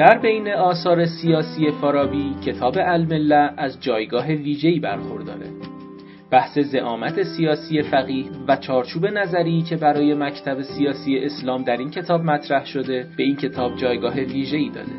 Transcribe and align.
در 0.00 0.18
بین 0.18 0.48
آثار 0.48 1.06
سیاسی 1.06 1.70
فارابی 1.70 2.34
کتاب 2.46 2.74
المله 2.78 3.50
از 3.56 3.80
جایگاه 3.80 4.26
ویژه‌ای 4.26 4.80
برخورداره. 4.80 5.46
بحث 6.30 6.58
زعامت 6.58 7.22
سیاسی 7.22 7.82
فقیه 7.82 8.24
و 8.48 8.56
چارچوب 8.56 9.06
نظری 9.06 9.62
که 9.62 9.76
برای 9.76 10.14
مکتب 10.14 10.62
سیاسی 10.62 11.18
اسلام 11.18 11.62
در 11.62 11.76
این 11.76 11.90
کتاب 11.90 12.24
مطرح 12.24 12.64
شده 12.64 13.06
به 13.16 13.22
این 13.22 13.36
کتاب 13.36 13.76
جایگاه 13.76 14.14
ویژه‌ای 14.14 14.68
داده. 14.68 14.92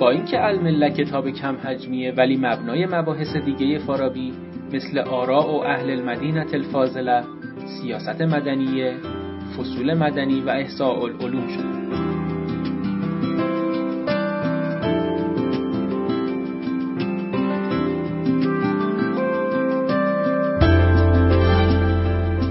با 0.00 0.10
اینکه 0.10 0.44
المله 0.44 0.90
کتاب 0.90 1.30
کم 1.30 1.56
حجمیه 1.56 2.12
ولی 2.12 2.36
مبنای 2.36 2.86
مباحث 2.86 3.36
دیگه 3.36 3.78
فارابی 3.78 4.32
مثل 4.72 4.98
آراء 4.98 5.46
و 5.46 5.64
اهل 5.64 5.90
المدینه 5.90 6.46
الفاضله 6.52 7.22
سیاست 7.66 8.22
مدنیه 8.22 8.94
فصول 9.56 9.94
مدنی 9.94 10.40
و 10.40 10.50
احساء 10.50 11.02
العلوم 11.02 11.48
شده. 11.48 12.09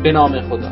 به 0.09 0.13
نام 0.13 0.41
خدا. 0.41 0.72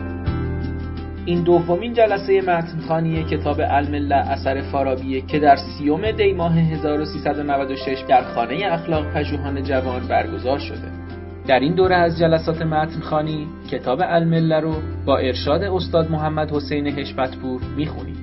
این 1.25 1.43
دومین 1.43 1.93
جلسه 1.93 2.41
متنخانی 2.41 3.23
کتاب 3.23 3.57
المله 3.59 4.15
اثر 4.15 4.61
فارابیه 4.61 5.21
که 5.21 5.39
در 5.39 5.55
سیوم 5.55 6.11
دی 6.11 6.33
ماه 6.33 6.59
1396 6.59 8.03
در 8.07 8.23
خانه 8.23 8.65
اخلاق 8.71 9.05
پژوهان 9.13 9.63
جوان 9.63 10.07
برگزار 10.07 10.59
شده. 10.59 10.91
در 11.47 11.59
این 11.59 11.75
دوره 11.75 11.95
از 11.95 12.19
جلسات 12.19 12.61
متنخانی 12.61 13.47
کتاب 13.71 13.99
المله 14.03 14.59
رو 14.59 14.73
با 15.05 15.17
ارشاد 15.17 15.63
استاد 15.63 16.11
محمد 16.11 16.51
حسین 16.51 16.87
حشمتپور 16.87 17.61
می‌خونیم. 17.77 18.17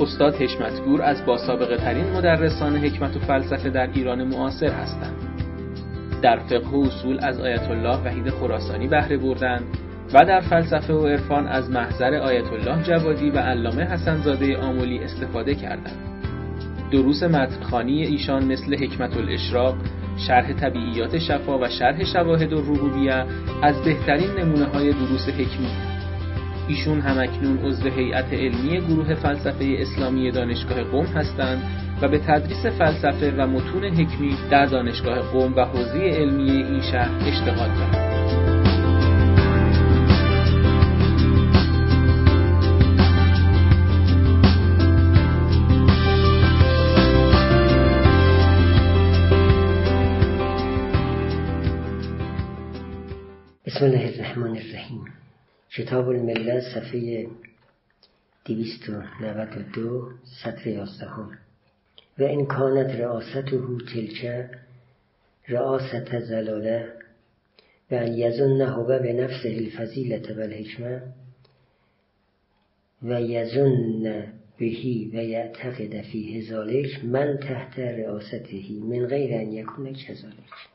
استاد 0.00 0.34
حشمتپور 0.34 1.02
از 1.02 1.26
باسابقه 1.26 1.76
ترین 1.76 2.04
مدرسان 2.16 2.76
حکمت 2.76 3.16
و 3.16 3.18
فلسفه 3.18 3.70
در 3.70 3.88
ایران 3.94 4.24
معاصر 4.24 4.70
هستند. 4.70 5.16
در 6.22 6.38
فقه 6.38 6.76
و 6.76 6.82
اصول 6.86 7.18
از 7.22 7.40
آیت 7.40 7.70
الله 7.70 7.96
وحید 7.96 8.30
خراسانی 8.30 8.88
بهره 8.88 9.16
بردند. 9.16 9.64
و 10.12 10.24
در 10.24 10.40
فلسفه 10.40 10.92
و 10.92 11.06
عرفان 11.06 11.46
از 11.46 11.70
محضر 11.70 12.14
آیت 12.14 12.52
الله 12.52 12.82
جوادی 12.82 13.30
و 13.30 13.38
علامه 13.38 13.82
حسنزاده 13.82 14.56
آمولی 14.56 14.98
استفاده 14.98 15.54
کردند. 15.54 16.14
دروس 16.92 17.22
متنخانی 17.22 18.02
ایشان 18.02 18.44
مثل 18.44 18.74
حکمت 18.84 19.16
الاشراق، 19.16 19.76
شرح 20.26 20.52
طبیعیات 20.52 21.18
شفا 21.18 21.58
و 21.58 21.68
شرح 21.68 22.04
شواهد 22.04 22.52
و 22.52 22.60
ربوبیه 22.60 23.24
از 23.62 23.82
بهترین 23.84 24.30
نمونه 24.38 24.64
های 24.64 24.92
دروس 24.92 25.28
حکمی 25.28 25.70
ایشون 26.68 27.00
همکنون 27.00 27.58
عضو 27.58 27.88
هیئت 27.88 28.32
علمی 28.32 28.80
گروه 28.80 29.14
فلسفه 29.14 29.76
اسلامی 29.78 30.30
دانشگاه 30.30 30.82
قم 30.82 31.04
هستند 31.04 31.62
و 32.02 32.08
به 32.08 32.18
تدریس 32.18 32.66
فلسفه 32.66 33.34
و 33.38 33.46
متون 33.46 33.84
حکمی 33.84 34.36
در 34.50 34.66
دانشگاه 34.66 35.18
قم 35.18 35.54
و 35.56 35.64
حوزه 35.64 35.98
علمی 35.98 36.50
این 36.50 36.80
شهر 36.80 37.10
اشتغال 37.28 37.68
دارند. 37.68 38.13
بسم 53.74 53.84
الله 53.84 54.08
الرحمن 54.08 54.56
الرحیم. 54.56 55.04
کتاب 55.76 56.08
المله 56.08 56.60
صفحه 56.74 57.26
292 58.44 60.10
سطر 60.44 60.66
یازدهم. 60.66 61.38
و 62.18 62.22
این 62.22 62.46
کانت 62.46 62.90
رعاسته 63.00 63.60
تلک 63.94 64.50
رعاست 65.48 66.18
زلاله 66.18 66.92
و 67.90 67.94
ان 67.94 68.12
یزن 68.12 68.60
هو 68.60 68.98
به 68.98 69.12
نفسه 69.12 69.48
الفضیلت 69.48 70.30
و 70.30 70.40
الحکمه 70.40 71.02
و 73.02 73.20
یزن 73.20 74.32
بهی 74.58 75.10
و 75.14 75.16
یعتقد 75.16 76.00
فی 76.00 76.42
ذلک 76.50 77.04
من 77.04 77.36
تحت 77.36 77.78
رعاستهی 77.78 78.80
من 78.80 79.06
غیر 79.06 79.34
ان 79.34 79.52
یکون 79.52 79.92
کذالک 79.92 80.73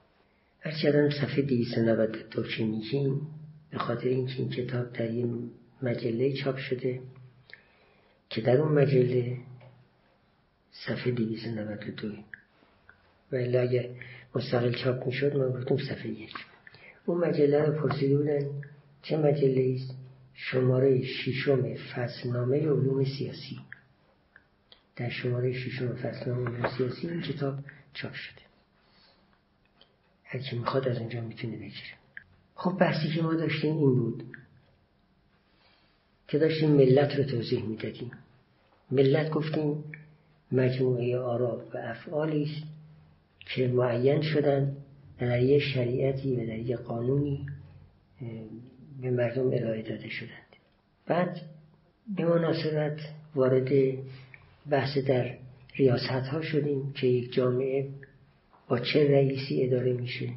هرچند 0.62 1.12
صفحه 1.12 1.42
292 1.42 2.44
که 2.44 2.64
میگیم 2.64 3.28
به 3.72 3.78
خاطر 3.78 4.08
اینکه 4.08 4.34
این 4.38 4.50
کتاب 4.50 4.94
در 4.94 5.12
یه 5.12 5.26
مجله 5.82 6.34
چاپ 6.34 6.58
شده 6.58 7.02
که 8.30 8.42
در 8.42 8.58
اون 8.58 8.72
مجله 8.72 9.38
صفحه 10.72 11.12
292 11.12 12.08
و 13.32 13.36
اگه 13.36 13.96
مستقل 14.36 14.74
چاپ 14.74 15.06
می‌شد 15.06 15.36
ما 15.36 15.50
گفتم 15.50 15.78
صفحه 15.78 16.08
یک. 16.08 16.34
اون 17.06 17.28
مجله 17.28 17.66
رو 17.66 17.82
پرسیده 17.82 18.18
بودن 18.18 18.50
چه 19.02 19.18
مجله 19.18 19.76
است 19.76 19.96
شماره 20.34 21.04
ششم 21.04 21.76
فصلنامه 21.76 22.60
علوم 22.60 23.04
سیاسی. 23.04 23.60
در 24.96 25.10
شماره 25.10 25.54
ششم 25.54 25.96
فصلنامه 25.96 26.50
علوم 26.50 26.78
سیاسی 26.78 27.08
این 27.08 27.22
کتاب 27.22 27.60
چاپ 27.94 28.14
شده. 28.14 28.49
هر 30.32 30.40
کی 30.40 30.58
می‌خواد 30.58 30.88
از 30.88 30.98
اونجا 30.98 31.22
می‌تونه 31.22 31.56
بگیره. 31.56 31.94
خب 32.56 32.78
بحثی 32.80 33.10
که 33.16 33.22
ما 33.22 33.34
داشتیم 33.34 33.78
این 33.78 33.96
بود 33.96 34.24
که 36.28 36.38
داشتیم 36.40 36.70
ملت 36.72 37.16
رو 37.16 37.24
توضیح 37.24 37.64
می‌دادیم. 37.64 38.12
ملت 38.92 39.30
گفتیم 39.30 39.84
مجموعه 40.52 41.18
آرا 41.18 41.66
و 41.74 41.78
افعالی 41.78 42.44
است 42.44 42.68
که 43.40 43.68
معین 43.68 44.22
شدن 44.22 44.78
در 45.20 45.42
یه 45.42 45.60
شریعتی 45.60 46.36
و 46.36 46.48
در 46.48 46.60
یه 46.60 46.78
قانونی 46.78 47.46
به 49.02 49.12
مردم 49.12 49.48
ارائه 49.48 49.82
داده 49.82 50.10
شدند. 50.10 50.56
بعد 51.06 51.42
به 52.16 52.26
مناسبت 52.26 53.00
وارد 53.36 53.70
بحث 54.70 54.98
در 54.98 55.38
ریاست 55.76 56.28
ها 56.28 56.42
شدیم 56.42 56.94
که 56.94 57.08
یک 57.08 57.34
جامعه 57.34 57.90
با 58.70 58.80
چه 58.80 59.12
رئیسی 59.12 59.64
اداره 59.64 59.94
میشه 59.94 60.34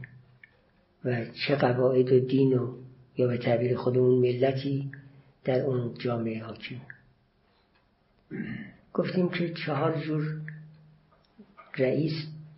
و 1.05 1.25
چه 1.25 1.57
قواعد 1.57 2.13
و 2.13 2.21
دین 2.21 2.53
و 2.53 2.77
یا 3.17 3.27
به 3.27 3.39
تعبیر 3.39 3.77
خودمون 3.77 4.19
ملتی 4.19 4.91
در 5.45 5.61
اون 5.61 5.95
جامعه 5.95 6.45
حاکم. 6.45 6.81
گفتیم 8.93 9.29
که 9.29 9.55
چهار 9.55 10.01
جور 10.01 10.41
رئیس 11.79 12.13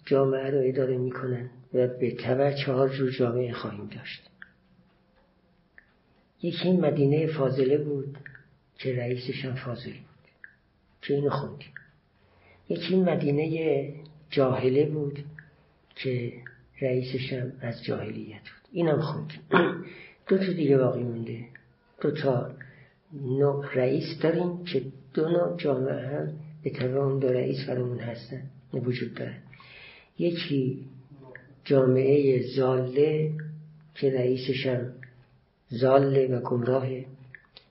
جامعه 0.06 0.50
رو 0.50 0.62
اداره 0.64 0.98
می‌کنن 0.98 1.50
و 1.74 1.86
به 1.86 2.14
تبع 2.14 2.52
چهار 2.64 2.88
جور 2.88 3.10
جامعه 3.10 3.52
خواهیم 3.52 3.86
داشت. 3.86 4.30
یکی 6.42 6.72
مدینه 6.72 7.26
فاضله 7.26 7.78
بود 7.78 8.18
که 8.78 8.96
رئیسش 8.96 9.44
هم 9.44 9.54
فاضل 9.54 9.92
بود 9.92 10.30
که 11.02 11.14
اینو 11.14 11.30
خوندیم. 11.30 11.72
یکی 12.68 12.96
مدینه 12.96 13.94
جاهله 14.30 14.86
بود 14.86 15.24
که 15.94 16.32
رئیسش 16.80 17.32
هم 17.32 17.52
از 17.60 17.84
جاهلیت 17.84 18.40
بود. 18.40 18.68
اینم 18.72 19.00
خوند 19.00 19.32
دو 20.28 20.38
تا 20.38 20.52
دیگه 20.52 20.78
باقی 20.78 21.02
مونده. 21.02 21.44
دو 22.00 22.10
تا 22.10 22.50
نوع 23.22 23.74
رئیس 23.74 24.18
داریم 24.22 24.64
که 24.64 24.82
دو 25.14 25.28
نوع 25.28 25.56
جامعه 25.56 26.06
هم 26.06 26.32
به 26.62 26.70
طبع 26.70 26.98
اون 26.98 27.18
دو 27.18 27.28
رئیس 27.28 27.66
فرمون 27.66 27.98
هستن. 27.98 28.42
وجود 28.74 29.14
دارن 29.14 29.38
یکی 30.18 30.84
جامعه 31.64 32.42
زاله 32.56 33.32
که 33.94 34.10
رئیسش 34.10 34.66
هم 34.66 34.92
زاله 35.68 36.26
و 36.26 36.40
گمراهه. 36.40 37.04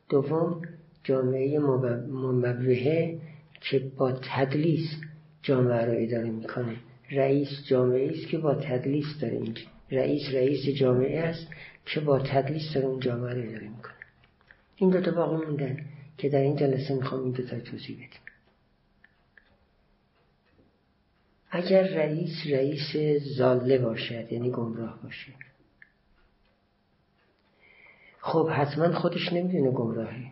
دوم 0.10 0.62
جامعه 1.04 1.60
مموهه 1.60 3.20
که 3.62 3.80
با 3.98 4.12
تدلیس 4.12 4.90
جامعه 5.42 5.86
رو 5.86 5.94
اداره 5.98 6.30
می‌کنه. 6.30 6.76
رئیس 7.12 7.50
جامعه 7.68 8.12
است 8.12 8.28
که 8.28 8.38
با 8.38 8.56
تدلیس 8.56 9.20
داره 9.22 9.34
این 9.34 9.58
رئیس 9.92 10.34
رئیس 10.34 10.76
جامعه 10.80 11.20
است 11.20 11.48
که 11.86 12.00
با 12.00 12.20
تدلیس 12.20 12.74
داره 12.74 12.88
اون 12.88 13.00
جامعه 13.00 13.34
رو 13.34 13.50
اداره 13.50 13.68
می‌کنه. 13.68 13.94
این 14.76 14.90
دو 14.90 15.02
تا 15.02 15.12
باقی 15.12 15.46
موندن 15.46 15.86
که 16.18 16.30
در 16.30 16.40
این 16.40 16.56
جلسه 16.56 16.96
می‌خوام 16.96 17.24
این 17.24 17.32
دو 17.32 17.44
تا 17.44 17.60
توضیح 17.60 17.96
بدیم 17.96 18.20
اگر 21.52 21.84
رئیس 21.84 22.48
رئیس 22.50 22.96
زاله 23.38 23.78
باشد 23.78 24.32
یعنی 24.32 24.52
گمراه 24.52 25.04
باشه 25.04 25.34
خب 28.20 28.50
حتما 28.50 28.94
خودش 28.94 29.34
نمی‌دونه 29.34 29.72
گمراهی. 29.72 30.28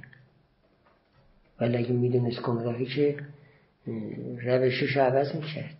ولی 1.59 1.77
اگه 1.77 1.91
می‌دونست 1.91 2.41
گمراهی 2.41 2.85
که 2.85 3.17
روشش 4.43 4.97
عوض 4.97 5.35
می‌کرد. 5.35 5.77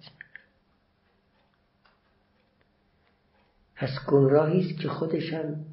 پس 3.82 4.06
گمراهی 4.08 4.60
است 4.60 4.80
که 4.80 4.90
خودش 4.90 5.34
هم 5.34 5.66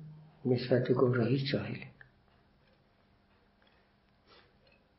نسبت 0.44 0.88
به 0.88 0.94
گمراهی 0.94 1.38
جاهله 1.38 1.86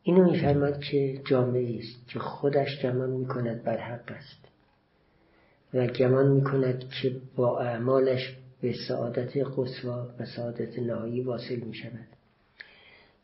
اینو 0.03 0.31
میفرماد 0.31 0.81
که 0.81 1.21
جامعه 1.25 1.79
است 1.79 2.07
که 2.07 2.19
خودش 2.19 2.85
گمان 2.85 3.09
می‌کند 3.09 3.63
بر 3.63 3.77
حق 3.77 4.11
است 4.11 4.47
و 5.73 5.87
گمان 5.87 6.31
می‌کند 6.31 6.89
که 6.89 7.15
با 7.35 7.59
اعمالش 7.59 8.37
به 8.61 8.73
سعادت 8.87 9.37
قصوا 9.57 10.09
و 10.19 10.25
سعادت 10.25 10.79
نهایی 10.79 11.21
واصل 11.21 11.59
می 11.59 11.73
شود 11.73 12.07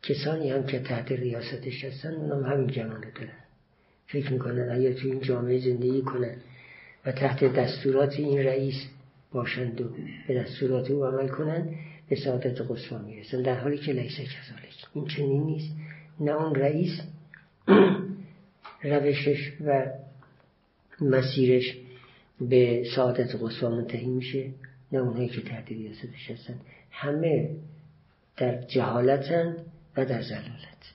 کسانی 0.02 0.50
هم 0.50 0.64
که 0.64 0.80
تحت 0.80 1.12
ریاستش 1.12 1.84
هستن 1.84 2.14
اونم 2.14 2.46
همین 2.46 2.68
گمان 2.68 3.02
دارن. 3.02 3.40
فکر 4.08 4.34
می‌کنن 4.34 4.70
اگر 4.72 4.94
تو 4.94 5.08
این 5.08 5.22
جامعه 5.22 5.60
زندگی 5.60 6.02
کنن 6.02 6.36
و 7.06 7.12
تحت 7.12 7.44
دستورات 7.44 8.14
این 8.14 8.40
رئیس 8.40 8.95
باشند 9.36 9.82
و 9.82 9.90
به 10.28 10.34
دستورات 10.34 10.92
او 10.92 11.06
عمل 11.06 11.28
کنند 11.28 11.76
به 12.10 12.16
سعادت 12.16 12.62
قصوا 12.62 12.98
می‌رسن 12.98 13.42
در 13.42 13.60
حالی 13.60 13.78
که 13.78 13.94
لیسه 13.94 14.24
کذالک 14.24 14.86
این 14.94 15.08
چنین 15.08 15.44
نیست. 15.44 15.76
نه 16.20 16.32
اون 16.32 16.56
رئیس 16.56 17.02
روشش 18.84 19.54
و 19.66 19.86
مسیرش 21.02 21.78
به 22.42 22.84
سعادت 22.96 23.36
قصوا 23.42 23.70
منتهی 23.70 24.06
میشه. 24.08 24.52
نه 24.92 25.00
اونهایی 25.00 25.30
که 25.30 25.42
تحت 25.42 25.68
ریاستش 25.68 26.32
هستن 26.32 26.56
همه 26.92 27.50
در 28.38 28.62
جهالتن 28.62 29.56
و 29.98 30.06
در 30.06 30.22
زلالت 30.22 30.95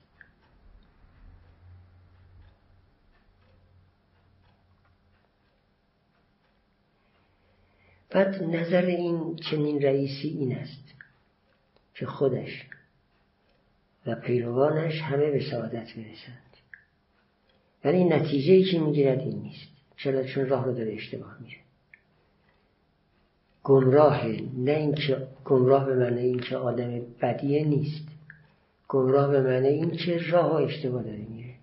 بعد 8.11 8.43
نظر 8.43 8.87
این 8.87 9.37
چنین 9.37 9.83
رئیسی 9.83 10.29
این 10.29 10.57
است 10.57 10.95
که 11.95 12.07
خودش 12.07 12.67
و 14.07 14.15
پیروانش 14.15 15.01
همه 15.01 15.31
به 15.31 15.41
سعادت 15.51 15.95
برسند. 15.97 16.51
ولی 17.85 18.05
نتیجه 18.05 18.53
ای 18.53 18.63
که 18.65 18.79
می‌گیرد 18.79 19.19
این 19.19 19.43
نیست. 19.43 19.69
چرا 19.97 20.25
چون 20.25 20.49
راه 20.49 20.65
رو 20.65 20.75
داره 20.75 20.93
اشتباه 20.93 21.37
میره. 21.41 21.57
گمراه 23.65 24.27
نه 24.57 24.73
اینکه 24.73 25.27
گمراه 25.45 25.87
به 25.87 25.95
معنی 25.95 26.21
اینکه 26.21 26.57
آدم 26.57 27.01
بدیه 27.23 27.65
نیست. 27.65 28.09
گمراه 28.89 29.31
به 29.31 29.41
معنی 29.41 29.69
اینکه 29.69 30.19
راه 30.31 30.55
اشتباه 30.55 31.03
داره 31.03 31.27
میره. 31.31 31.55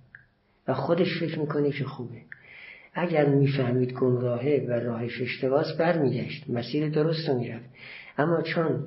و 0.67 0.73
خودش 0.73 1.19
فکر 1.19 1.39
می‌کنه 1.39 1.71
که 1.71 1.83
خوبه. 1.83 2.21
اگر 2.99 3.25
می‌فهمید 3.25 3.93
گمراهه 3.93 4.65
و 4.67 4.71
راهش 4.71 5.21
اشتباس 5.21 5.77
برمیگشت. 5.79 6.49
مسیر 6.49 6.89
درست 6.89 7.29
رو 7.29 7.39
می‌رفت. 7.39 7.69
اما 8.17 8.41
چون 8.41 8.83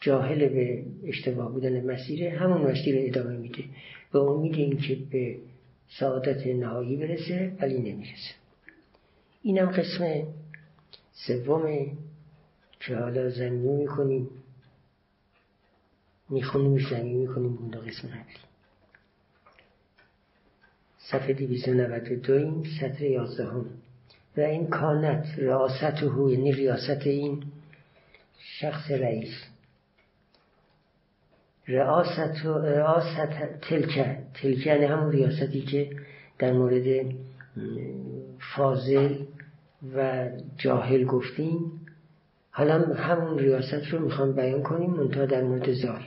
جاهل 0.00 0.48
به 0.48 0.84
اشتباه 1.04 1.52
بودن 1.52 1.84
مسیره 1.92 2.30
همون 2.30 2.70
مسیر 2.70 2.94
ادامه 2.98 3.36
میده. 3.36 3.64
به 4.12 4.18
امید 4.18 4.54
اینکه 4.54 4.98
به 5.10 5.36
سعادت 5.98 6.46
نهایی 6.46 6.96
برسه 6.96 7.52
ولی 7.60 7.78
نمی‌رسه. 7.78 8.34
اینم 9.42 9.66
قسم 9.66 10.22
سوم 11.12 11.86
که 12.80 12.96
حالا 12.96 13.30
زمینی 13.30 13.76
می‌کنیم. 13.76 14.28
می‌خونیم 16.30 16.78
زمین 16.90 17.16
می‌کنیم 17.16 17.58
اون 17.60 17.68
دو 17.68 17.80
قسم 17.80 18.08
قبلی. 18.08 18.49
صفحه 21.12 21.32
دو 22.16 22.34
این 22.34 22.64
سطر 22.80 23.04
یازدهم. 23.04 23.66
و 24.36 24.40
این 24.40 24.66
کانت 24.66 25.26
ریاست 25.36 26.02
هو 26.02 26.30
یعنی 26.30 26.52
ریاست 26.52 27.06
این 27.06 27.42
شخص 28.38 28.90
رئیس. 28.90 29.34
ریاست 31.66 32.46
و 32.46 32.58
ریاست 32.58 33.16
تلکه. 33.62 34.18
تلکه 34.34 34.70
یعنی 34.70 34.84
همون 34.84 35.12
ریاستی 35.12 35.60
که 35.60 35.90
در 36.38 36.52
مورد 36.52 37.14
فاضل 38.56 39.16
و 39.96 40.28
جاهل 40.56 41.04
گفتیم. 41.04 41.86
حالا 42.50 42.94
همون 42.94 43.38
ریاست 43.38 43.86
رو 43.90 43.98
می‌خوام 43.98 44.32
بیان 44.32 44.62
کنیم 44.62 44.90
منتها 44.90 45.26
در 45.26 45.42
مورد 45.42 45.72
زال. 45.72 46.02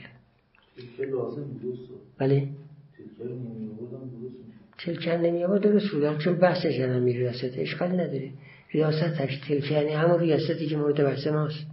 بله. 2.17 2.47
تلکن 4.85 5.11
نمی 5.11 5.43
آورد 5.43 5.61
درست 5.61 5.91
بود 5.91 6.17
چون 6.17 6.35
بحثش 6.35 6.79
هم 6.79 7.05
ریاست 7.05 7.57
اشکال 7.57 7.91
نداره. 7.91 8.29
ریاستش 8.71 9.37
تلکن 9.47 9.75
یعنی 9.75 9.93
همون 9.93 10.19
ریاستی 10.19 10.67
که 10.67 10.77
مورد 10.77 11.03
بحث 11.03 11.27
ماست. 11.27 11.65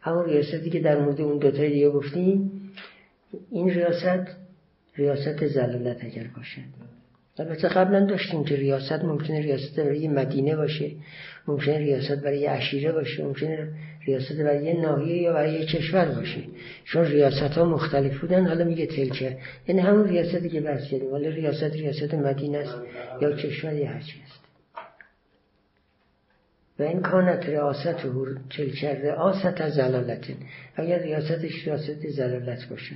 همون 0.00 0.24
ریاستی 0.24 0.70
که 0.70 0.80
در 0.80 1.00
مورد 1.00 1.20
اون 1.20 1.38
دوتای 1.38 1.70
دیگه 1.70 1.90
گفتیم 1.90 2.50
این 3.50 3.70
ریاست 3.70 4.26
ریاست 4.96 5.46
زلالت 5.46 6.04
اگر 6.04 6.26
باشد. 6.36 6.86
البته 7.38 7.68
قبلا 7.68 8.06
داشتیم 8.06 8.44
که 8.44 8.56
ریاست 8.56 9.04
ممکنه 9.04 9.40
ریاست 9.40 9.78
یه 9.78 10.10
مدینه 10.10 10.56
باشه. 10.56 10.90
ممکنه 11.48 11.78
ریاست 11.78 12.22
برای 12.22 12.38
یه 12.38 12.50
عشیره 12.50 12.92
باشه 12.92 13.24
ممکنه 13.24 13.68
ریاست 14.06 14.32
برای 14.32 14.64
یه 14.64 14.80
ناحیه 14.80 15.16
یا 15.16 15.32
برای 15.32 15.52
یه 15.52 15.66
کشور 15.66 16.04
باشه. 16.04 16.40
چون 16.84 17.04
ریاست 17.04 17.58
ها 17.58 17.64
مختلف 17.64 18.18
بودن 18.20 18.46
حالا 18.46 18.64
میگه 18.64 18.86
تلکه 18.86 19.38
یعنی 19.68 19.80
همون 19.80 20.08
ریاستی 20.08 20.48
که 20.48 20.60
بحث 20.60 20.90
کردیم. 20.90 21.12
ولی 21.12 21.30
ریاست 21.30 21.62
ریاست 21.62 22.14
مدینه 22.14 22.58
است 22.58 22.76
یا 23.20 23.32
کشور 23.32 23.72
یا 23.72 23.90
هرچی 23.90 24.22
است. 24.24 24.40
و 26.78 26.82
این 26.82 27.00
کانت 27.00 27.46
ریاست 27.46 28.04
و 28.04 28.26
تلکه 28.50 28.94
ریاست 28.94 29.60
از 29.60 29.74
زلالت. 29.74 30.26
اگر 30.76 30.98
ریاستش 30.98 31.66
ریاست 31.66 32.08
زلالت 32.08 32.68
باشه. 32.70 32.94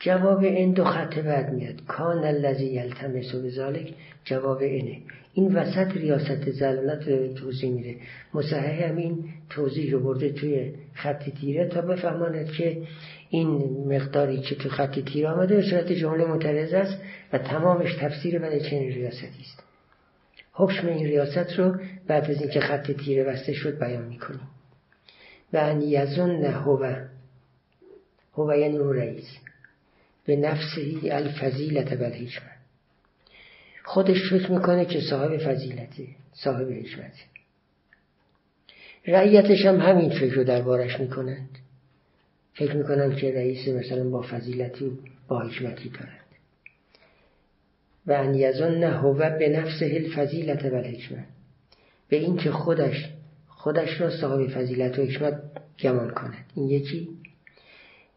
جواب 0.00 0.38
این 0.38 0.72
دو 0.72 0.84
خط 0.84 1.18
بعد 1.18 1.52
میاد. 1.52 1.86
کان 1.86 2.24
الذی 2.24 2.66
یلتمس 2.66 3.34
بذالک 3.34 3.94
جواب 4.24 4.58
اینه. 4.58 4.98
این 5.34 5.54
وسط 5.54 5.96
ریاست 5.96 6.50
زلالت 6.50 7.08
رو 7.08 7.34
توضیح 7.34 7.70
میده. 7.70 7.96
مصحح 8.34 8.88
همین 8.88 9.24
توضیح 9.50 9.92
رو 9.92 10.00
برده 10.00 10.32
توی 10.32 10.72
خط 10.94 11.30
تیره 11.30 11.68
تا 11.68 11.80
بفهماند 11.80 12.52
که 12.52 12.82
این 13.30 13.48
مقداری 13.88 14.40
که 14.40 14.54
تو 14.54 14.68
خط 14.68 14.98
تیره 14.98 15.28
آمده 15.28 15.56
به 15.56 15.62
صورت 15.62 15.92
جمله 15.92 16.24
مترز 16.24 16.72
است 16.72 16.98
و 17.32 17.38
تمامش 17.38 17.94
تفسیر 17.94 18.38
برای 18.38 18.60
چنین 18.60 18.92
ریاستی 18.92 19.40
است. 19.40 19.62
حکم 20.52 20.86
این 20.88 21.06
ریاست 21.06 21.52
رو 21.58 21.76
بعد 22.06 22.30
از 22.30 22.40
اینکه 22.40 22.60
خط 22.60 22.90
تیره 22.90 23.24
بسته 23.24 23.52
شد 23.52 23.78
بیان 23.78 24.04
می‌کنیم. 24.04 24.48
و 25.52 25.56
ان 25.56 25.82
یزن 25.82 26.44
هو 26.44 26.94
هو 28.32 28.54
یعنی 28.54 28.76
اون 28.76 28.96
رئیس. 28.96 29.38
به 30.26 30.36
نفسهی 30.36 31.10
الفضیلت 31.10 31.92
و 31.92 32.04
الحکمت. 32.04 32.56
خودش 33.84 34.30
فکر 34.30 34.52
می‌کنه 34.52 34.84
که 34.84 35.00
صاحب 35.00 35.36
فضیلته 35.36 36.06
صاحب 36.32 36.70
حکمته. 36.70 37.22
رعیتش 39.06 39.66
هم 39.66 39.80
همین 39.80 40.10
فکر 40.10 40.34
رو 40.34 40.44
دربارش 40.44 41.00
می‌کنند. 41.00 41.58
فکر 42.54 42.76
می‌کنند 42.76 43.16
که 43.16 43.34
رئیس 43.34 43.68
مثلا 43.68 44.10
با 44.10 44.22
فضیلتی 44.22 44.98
با 45.28 45.40
حکمتی 45.40 45.88
دارد 45.88 46.26
و 48.06 48.12
ان 48.12 48.34
یزن 48.34 48.84
هو 48.84 49.38
به 49.38 49.48
نفسه 49.48 49.86
الفضیلت 49.94 50.64
و 50.64 50.74
الحکمت. 50.74 51.26
به 52.08 52.16
اینکه 52.16 52.50
خودش 52.50 53.08
خودش 53.48 54.00
را 54.00 54.10
صاحب 54.10 54.48
فضیلت 54.48 54.98
و 54.98 55.02
حکمت 55.02 55.42
گمان 55.78 56.10
کند. 56.10 56.44
این 56.54 56.68
یکی. 56.68 57.08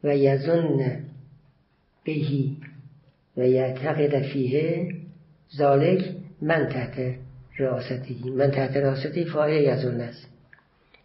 و 0.04 0.18
یزن 0.18 1.06
بهی 2.04 2.58
و 3.38 3.48
یعتقد 3.48 4.22
فیه 4.22 4.96
ذالک 5.58 6.16
من 6.42 6.70
تحت 6.70 7.16
رئاستی 7.60 8.24
من 8.36 8.52
تحت 8.52 8.78
رئاستی 8.78 9.26
فایه 9.26 9.74
یزون 9.74 10.02
است. 10.02 10.28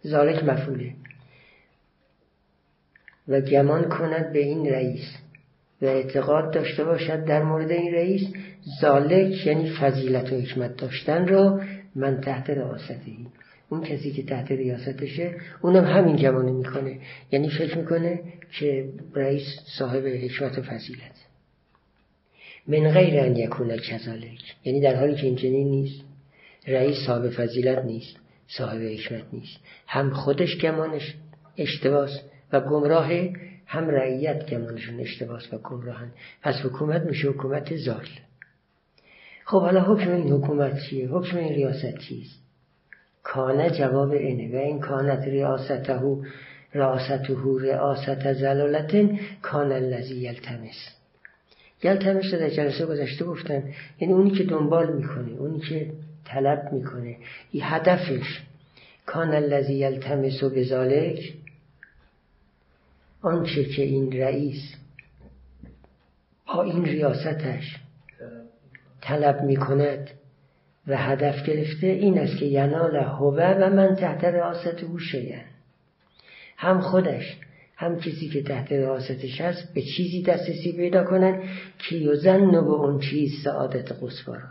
ذالک 0.07 0.43
مفعوله. 0.43 0.93
و 3.27 3.41
گمان 3.41 3.89
کند 3.89 4.33
به 4.33 4.39
این 4.39 4.69
رئیس 4.69 5.17
و 5.81 5.85
اعتقاد 5.85 6.53
داشته 6.53 6.83
باشد 6.83 7.25
در 7.25 7.43
مورد 7.43 7.71
این 7.71 7.93
رئیس 7.93 8.21
ذالک 8.81 9.47
یعنی 9.47 9.69
فضیلت 9.69 10.33
و 10.33 10.35
حکمت 10.35 10.77
داشتن 10.77 11.27
را 11.27 11.61
من 11.95 12.21
تحت 12.21 12.49
رئاستی 12.49 13.27
اون 13.69 13.83
کسی 13.83 14.11
که 14.11 14.23
تحت 14.23 14.51
ریاستشه 14.51 15.35
اونم 15.61 15.85
همین 15.85 16.15
گمانه 16.15 16.51
می‌کنه. 16.51 16.99
یعنی 17.31 17.49
فکر 17.49 17.77
می‌کنه 17.77 18.19
که 18.59 18.89
رئیس 19.15 19.45
صاحب 19.79 20.05
حکمت 20.05 20.57
و 20.57 20.61
فضیلت. 20.61 21.25
من 22.67 22.91
غیر 22.91 23.19
ان 23.19 23.35
یکون 23.35 23.77
کذالک. 23.77 24.55
یعنی 24.63 24.81
در 24.81 24.95
حالی 24.95 25.15
که 25.15 25.27
این 25.27 25.35
چنین 25.35 25.67
نیست. 25.67 26.01
رئیس 26.67 26.97
صاحب 27.07 27.29
فضیلت 27.29 27.85
نیست. 27.85 28.17
صاحب 28.47 28.81
حکمت 28.81 29.23
نیست. 29.33 29.59
هم 29.87 30.09
خودش 30.09 30.57
گمانش 30.57 31.15
اشتباس 31.57 32.21
و 32.53 32.61
گمراه 32.61 33.11
هم 33.65 33.89
رعیت 33.89 34.49
گمانشون 34.49 34.99
اشتباس 34.99 35.53
و 35.53 35.57
گمراهن. 35.57 36.11
پس 36.41 36.55
حکومت 36.63 37.01
میشه 37.01 37.27
حکومت 37.27 37.75
زال 37.75 38.07
خب 39.45 39.59
حالا 39.59 39.81
حکم 39.81 40.11
این 40.11 40.31
حکومت 40.31 40.79
چیه؟ 40.89 41.07
حکم 41.07 41.37
این 41.37 41.53
ریاست 41.53 41.97
چیست؟ 41.97 42.44
کانه 43.25 43.69
جواب 43.69 44.11
اینه 44.11 44.57
و 44.57 44.61
این 44.61 44.79
کانت 44.79 45.23
ریاسته 45.23 45.99
ریاسته 46.73 47.35
ریاست 47.59 48.33
زلالت 48.33 49.09
کان 49.41 49.71
الذی 49.71 50.15
یلتمس. 50.15 50.89
یلتمس 51.83 52.33
در 52.33 52.49
جلسه 52.49 52.85
گذشته 52.85 53.25
گفتن 53.25 53.73
یعنی 53.99 54.13
اونی 54.13 54.31
که 54.31 54.43
دنبال 54.43 54.93
می‌کنه 54.93 55.31
اونی 55.31 55.59
که 55.59 55.91
طلب 56.25 56.73
می‌کنه 56.73 57.17
این 57.51 57.63
هدفش 57.65 58.41
کان 59.05 59.33
الذی 59.33 59.73
یلتمس 59.73 60.43
و 60.43 60.49
بذالک 60.49 61.33
آنچه 63.21 63.65
که 63.65 63.81
این 63.81 64.11
رئیس 64.11 64.75
با 66.47 66.63
این 66.63 66.85
ریاستش 66.85 67.77
طلب 69.01 69.41
می‌کند. 69.41 70.09
و 70.87 70.97
هدف 70.97 71.45
گرفته 71.45 71.87
این 71.87 72.19
است 72.19 72.37
که 72.37 72.45
ینال 72.45 72.95
هوه 72.95 73.55
و 73.59 73.69
من 73.69 73.95
تحت 73.95 74.23
رئاست 74.23 74.83
او 74.83 74.99
شیعن. 74.99 75.45
هم 76.57 76.81
خودش 76.81 77.37
هم 77.75 77.99
کسی 77.99 78.29
که 78.29 78.43
تحت 78.43 78.71
رئاستش 78.71 79.41
هست 79.41 79.73
به 79.73 79.81
چیزی 79.81 80.21
دسترسی 80.21 80.71
پیدا 80.71 81.03
کنن 81.03 81.43
که 81.79 81.95
یوزن 81.95 82.51
به 82.51 82.57
اون 82.57 82.99
چیز 82.99 83.43
سعادت 83.43 83.91
قصبا 83.91 84.35
را 84.35 84.49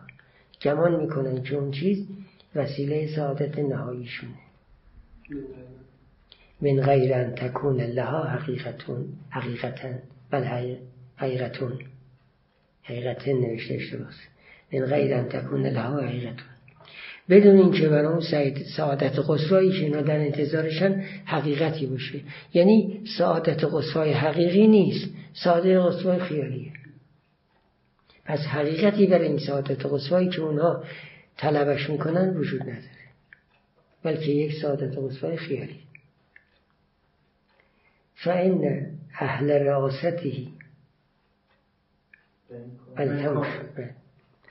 گمان 0.62 1.00
می‌کنن 1.00 1.42
که 1.42 1.54
اون 1.54 1.70
چیز 1.70 2.06
وسیله 2.54 3.06
سعادت 3.16 3.58
نهاییشونه. 3.58 4.34
من 6.60 6.80
غیر 6.80 7.14
ان 7.14 7.34
تکون 7.34 7.80
لها 7.80 8.24
حقیقتون 8.24 9.08
حقیقتا 9.30 9.88
بل 10.30 10.44
حقیقتون. 11.16 11.78
حقیقتا 12.82 13.32
نوشته 13.32 13.74
اشتباس 13.74 14.14
من 14.80 14.86
غیر 14.86 15.14
ان 15.14 15.28
تکون 15.28 15.66
لها 15.66 16.00
حقیقتون 16.00 16.46
بدون 17.28 17.56
اینکه 17.56 17.88
برای 17.88 18.06
اون 18.06 18.22
سعادت 18.76 19.18
قصوایی 19.28 19.70
که 19.70 19.84
اینا 19.84 20.02
در 20.02 20.16
انتظارشن 20.16 21.04
حقیقتی 21.24 21.86
باشه. 21.86 22.20
یعنی 22.54 23.00
سعادت 23.18 23.64
قصوای 23.64 24.12
حقیقی 24.12 24.66
نیست. 24.66 25.10
سعادت 25.44 25.76
قصوای 25.76 26.18
خیالیه. 26.18 26.72
پس 28.24 28.38
حقیقتی 28.38 29.06
برای 29.06 29.28
این 29.28 29.38
سعادت 29.38 29.86
قصوایی 29.86 30.28
که 30.28 30.40
اونها 30.40 30.84
طلبش 31.36 31.90
می‌کنن 31.90 32.36
وجود 32.36 32.62
نداره. 32.62 33.04
بلکه 34.02 34.30
یک 34.32 34.52
سعادت 34.62 34.98
قصوای 34.98 35.36
خیالی 35.36 35.80
فإن 38.14 38.86
اهل 39.18 39.50
رئاسته 39.50 40.46
بله 42.96 44.03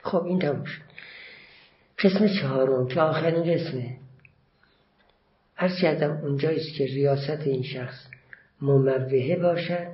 خب 0.04 0.24
این 0.24 0.38
تموم 0.38 0.64
شد. 0.64 0.82
قسم 1.98 2.28
چهارم 2.40 2.88
که 2.88 3.00
آخرین 3.00 3.54
قسمه. 3.54 3.96
هر 5.56 5.68
کردم 5.82 6.16
اونجاییست 6.16 6.78
که 6.78 6.84
ریاست 6.86 7.40
این 7.46 7.62
شخص 7.62 8.06
مموهه 8.60 9.36
باشد 9.36 9.86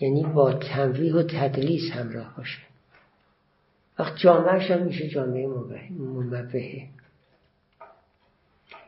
یعنی 0.00 0.22
با 0.22 0.52
تنویه 0.52 1.14
و 1.14 1.22
تدلیس 1.22 1.92
همراه 1.92 2.36
باشه 2.36 2.58
وقت 3.98 4.16
جامعهش 4.16 4.70
هم 4.70 4.82
میشه 4.82 5.08
جامعه 5.08 5.46
مموهه. 5.46 6.88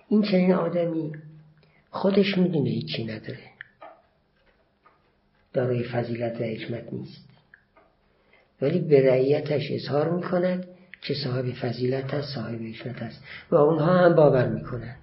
این 0.08 0.22
چنین 0.22 0.52
آدمی 0.52 1.12
خودش 1.90 2.38
می‌دونه 2.38 2.70
هیچی 2.70 3.04
نداره. 3.04 3.50
دارای 5.52 5.84
فضیلت 5.84 6.40
و 6.40 6.44
حکمت 6.44 6.92
نیست. 6.92 7.27
ولی 8.62 8.78
به 8.78 9.10
رعیتش 9.10 9.70
اظهار 9.70 10.10
می‌کند 10.10 10.66
که 11.02 11.14
صاحب 11.14 11.52
فضیلت 11.52 12.14
است 12.14 12.34
صاحب 12.34 12.62
حکمت 12.62 13.02
است 13.02 13.22
و 13.50 13.54
اونها 13.54 13.98
هم 13.98 14.14
باور 14.14 14.48
می‌کنند. 14.48 14.98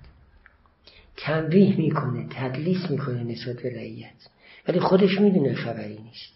تنبیه 1.17 1.77
می‌کنه 1.77 2.27
تدلیس 2.29 2.91
می‌کنه 2.91 3.23
نسبت 3.23 3.55
به 3.61 3.69
رعیت. 3.69 4.27
ولی 4.67 4.79
خودش 4.79 5.21
می‌دونه 5.21 5.53
خبری 5.53 5.99
نیست. 5.99 6.33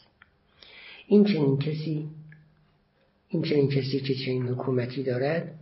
این 1.07 1.25
چنین 1.25 1.59
کسی 1.59 2.07
این 3.29 3.43
چنین 3.43 3.69
کسی 3.69 3.99
که 3.99 4.15
چنین 4.15 4.47
حکومتی 4.47 5.03
دارد 5.03 5.55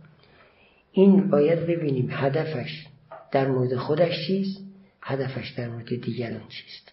این 0.92 1.30
باید 1.30 1.66
ببینیم 1.66 2.08
هدفش 2.10 2.86
در 3.32 3.48
مورد 3.48 3.76
خودش 3.76 4.26
چیست 4.26 4.60
هدفش 5.02 5.50
در 5.50 5.68
مورد 5.68 6.00
دیگران 6.00 6.48
چیست. 6.48 6.92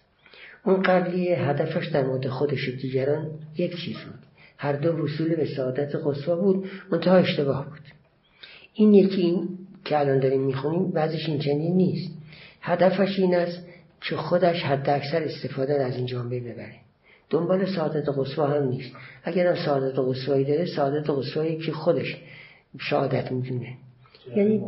اون 0.64 0.82
قبلی 0.82 1.28
هدفش 1.28 1.86
در 1.86 2.04
مورد 2.04 2.28
خودش 2.28 2.68
و 2.68 2.72
دیگران 2.72 3.30
یک 3.56 3.76
چیز 3.76 3.96
بود. 3.96 4.25
هر 4.58 4.72
دو 4.72 5.04
وصول 5.04 5.34
به 5.34 5.46
سعادت 5.56 5.94
قصوا 6.04 6.36
بود 6.36 6.68
منتها 6.90 7.16
اشتباه 7.16 7.64
بود. 7.64 7.80
این 8.74 8.94
یکی 8.94 9.22
این 9.22 9.48
که 9.84 9.98
الان 9.98 10.20
داریم 10.20 10.42
می‌خونیم 10.42 10.90
بعضش 10.90 11.28
این 11.28 11.38
چنین 11.38 11.76
نیست. 11.76 12.12
هدفش 12.60 13.18
این 13.18 13.34
است 13.34 13.66
که 14.00 14.16
خودش 14.16 14.62
حد 14.62 14.90
اکثر 14.90 15.22
استفاده 15.22 15.84
از 15.84 15.96
این 15.96 16.06
جامعه 16.06 16.40
ببره. 16.40 16.74
دنبال 17.30 17.66
سعادت 17.66 18.08
قصوا 18.08 18.46
هم 18.46 18.68
نیست. 18.68 18.96
اگر 19.24 19.46
هم 19.46 19.64
سعادت 19.66 19.98
قصوایی 19.98 20.44
داره 20.44 20.66
سعادت 20.66 21.10
قصوایی 21.10 21.56
که 21.58 21.72
خودش 21.72 22.16
شهادت 22.80 23.32
می‌دونه. 23.32 23.76
یعنی 24.36 24.58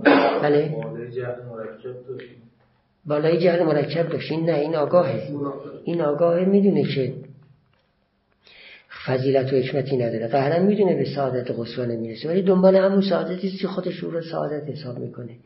بله. 0.43 0.77
بالای 3.07 3.39
جهل 3.39 3.63
مرکب 3.63 4.09
داشت 4.09 4.33
این 4.33 4.51
نه 4.51 4.55
این 4.55 4.77
آگاهه. 4.77 5.33
این 5.85 6.01
آگاهه 6.01 6.45
می‌دونه 6.45 6.85
که 6.95 7.15
فضیلت 9.09 9.53
و 9.53 9.57
حکمتی 9.57 9.97
نداره. 9.97 10.29
قهرن 10.29 10.67
می‌دونه 10.67 10.95
به 10.95 11.05
سعادت 11.05 11.51
قصوا 11.51 11.85
نمی‌رسه 11.85 12.29
ولی 12.29 12.43
دنبال 12.43 12.77
همون 12.77 13.01
سعادتی 13.01 13.51
که 13.51 13.69
خودش 13.69 13.97
رو 13.97 14.23
سعادت 14.23 14.69
حساب 14.69 14.99
می‌کنه. 14.99 15.37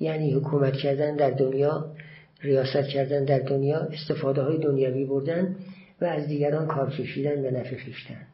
یعنی 0.00 0.34
حکومت 0.34 0.72
کردن 0.72 1.16
در 1.16 1.30
دنیا 1.30 1.92
ریاست 2.42 2.88
کردن 2.88 3.24
در 3.24 3.38
دنیا 3.38 3.78
استفاده 3.78 4.42
های 4.42 4.58
دنیوی 4.58 5.04
بردن 5.04 5.56
و 6.00 6.04
از 6.04 6.26
دیگران 6.28 6.66
کار 6.66 6.90
کشیدن 6.90 7.42
به 7.42 7.50
نفع 7.50 7.76
خیشتن 7.76 8.26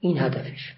این 0.00 0.18
هدفش. 0.18 0.74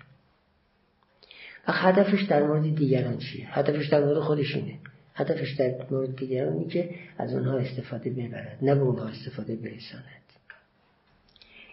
و 1.69 1.73
هدفش 1.73 2.23
در 2.23 2.43
مورد 2.43 2.75
دیگران 2.75 3.19
چیه؟ 3.19 3.59
هدفش 3.59 3.89
در 3.89 4.05
مورد 4.05 4.19
خودش 4.19 4.57
اینه. 4.57 4.75
هدفش 5.15 5.53
در 5.53 5.75
مورد 5.91 6.17
دیگرانی 6.17 6.65
که 6.65 6.91
از 7.19 7.35
اونها 7.35 7.59
استفاده 7.59 8.11
ببرد 8.11 8.59
نه 8.63 8.75
به 8.75 8.81
اونها 8.81 9.09
استفاده 9.09 9.57
برساند. 9.57 10.22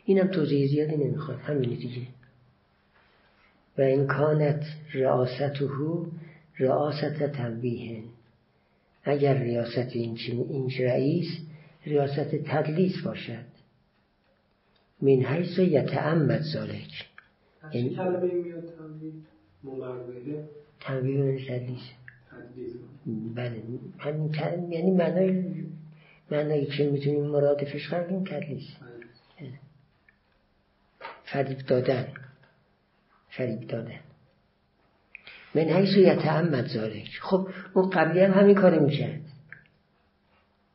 اینم 0.09 0.27
توضیح 0.27 0.67
زیادی 0.67 0.97
نمی‌خواد 0.97 1.39
همینه 1.39 1.75
دیگه. 1.75 2.01
و 3.77 3.81
این 3.81 4.07
کانت 4.07 4.63
او 5.61 6.11
رئاست 6.59 7.23
تنبیه 7.23 8.03
اگر 9.03 9.37
ریاست 9.37 9.89
این, 9.91 10.17
این 10.49 10.71
رئیس 10.79 11.27
ریاست 11.85 12.35
تدلیس 12.35 13.01
باشد. 13.05 13.45
من 15.01 15.09
حیث 15.09 15.59
یتعمد 15.59 16.41
ذالک 16.41 17.05
یعنی 17.73 17.89
کلمه 17.89 18.33
میاد 18.33 18.63
تنبیه 18.79 20.43
تنبیه 20.79 21.45
تدلیس. 21.47 21.89
بله. 23.35 23.63
همین 23.97 24.71
یعنی 24.71 24.91
معنای 24.91 25.43
معنایی 26.31 26.65
که 26.65 26.89
می‌تونیم 26.89 27.25
مرادفش 27.25 27.87
کنیم 27.87 28.23
تدلیس. 28.23 28.67
فریب 31.31 31.57
دادن. 31.57 32.07
فریب 33.29 33.67
دادن. 33.67 33.99
من 35.55 35.61
حیث 35.61 35.97
یتعمد 35.97 36.67
ذالک 36.67 37.09
خب 37.21 37.49
اون 37.73 37.89
قبلی 37.89 38.19
هم 38.19 38.31
همین 38.31 38.55
کار 38.55 38.79
می‌کرد. 38.79 39.21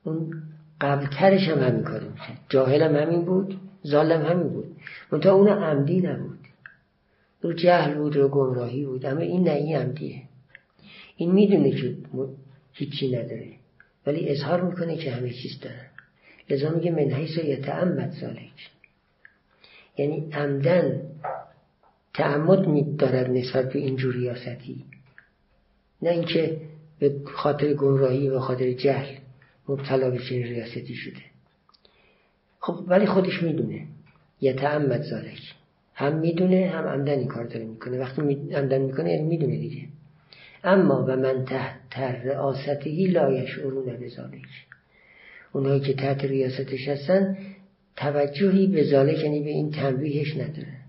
اون 0.05 0.43
قبلترش 0.81 1.49
هم 1.49 1.63
همین 1.63 1.83
کار 1.83 2.01
می‌کرد. 2.01 2.83
هم 2.83 2.97
همین 2.97 3.25
بود 3.25 3.61
ظالم 3.87 4.23
همین 4.23 4.49
بود. 4.49 4.77
منتها 5.13 5.33
اون 5.33 5.49
عمدی 5.49 6.01
نبود. 6.01 6.39
رو 7.43 7.53
جهل 7.53 7.95
بود 7.95 8.17
رو 8.17 8.29
گمراهی 8.29 8.85
بود. 8.85 9.07
اما 9.07 9.21
این 9.21 9.49
نه 9.49 9.79
عمدیه. 9.79 10.23
این 11.17 11.33
می‌دونه 11.33 11.71
که 11.71 11.97
هیچی 12.73 13.09
نداره. 13.17 13.53
ولی 14.07 14.29
اظهار 14.29 14.61
می‌کنه 14.61 14.97
که 14.97 15.13
همه 15.13 15.31
چیز 15.31 15.61
داره. 15.61 15.91
لذا 16.51 16.71
میگه 16.71 16.91
من 16.91 17.13
حیث 17.13 17.39
یتعمد 17.39 18.11
ذالک 18.11 18.71
یعنی 19.99 20.29
عمدن 20.33 21.03
تعمد 22.15 22.97
دارد 22.97 23.31
نسبت 23.31 23.73
به 23.73 23.79
این 23.79 23.99
ریاستی. 23.99 24.85
نه 26.03 26.11
اینکه 26.11 26.61
به 26.99 27.15
خاطر 27.25 27.75
گمراهی 27.75 28.29
و 28.29 28.39
خاطر 28.39 28.73
جهل 28.73 29.15
مبتلا 29.69 30.11
به 30.11 30.19
چنین 30.19 30.43
ریاستی 30.43 30.95
شده. 30.95 31.23
خب 32.61 32.85
ولی 32.87 33.07
خودش 33.07 33.43
می‌دونه. 33.43 33.87
یتعمد 34.41 35.03
ذالک 35.03 35.55
هم 35.95 36.19
می‌دونه 36.19 36.71
هم 36.75 36.89
عمدن 36.89 37.19
این 37.19 37.29
کار 37.29 37.45
داره 37.45 37.65
می‌کنه. 37.65 37.99
وقتی 37.99 38.23
عمدن 38.53 38.81
می‌کنه 38.81 39.11
یعنی 39.11 39.29
می‌دونه 39.29 39.57
دیگه. 39.57 39.89
اما 40.65 41.05
و 41.09 41.17
من 41.17 41.45
تحت 41.91 42.25
رئاستی 42.25 43.07
لا 43.07 43.33
یشعرون 43.33 43.97
به 43.97 44.09
ذالک 44.09 44.47
اونایی 45.53 45.81
که 45.81 45.95
تحت 45.95 46.25
ریاستش 46.25 46.89
هستن 46.89 47.37
توجهی 47.97 48.67
به 48.67 48.85
ذالک 48.85 49.19
یعنی 49.19 49.41
به 49.41 49.51
این 49.51 49.71
تنبیهش 49.71 50.37
ندارن. 50.37 50.81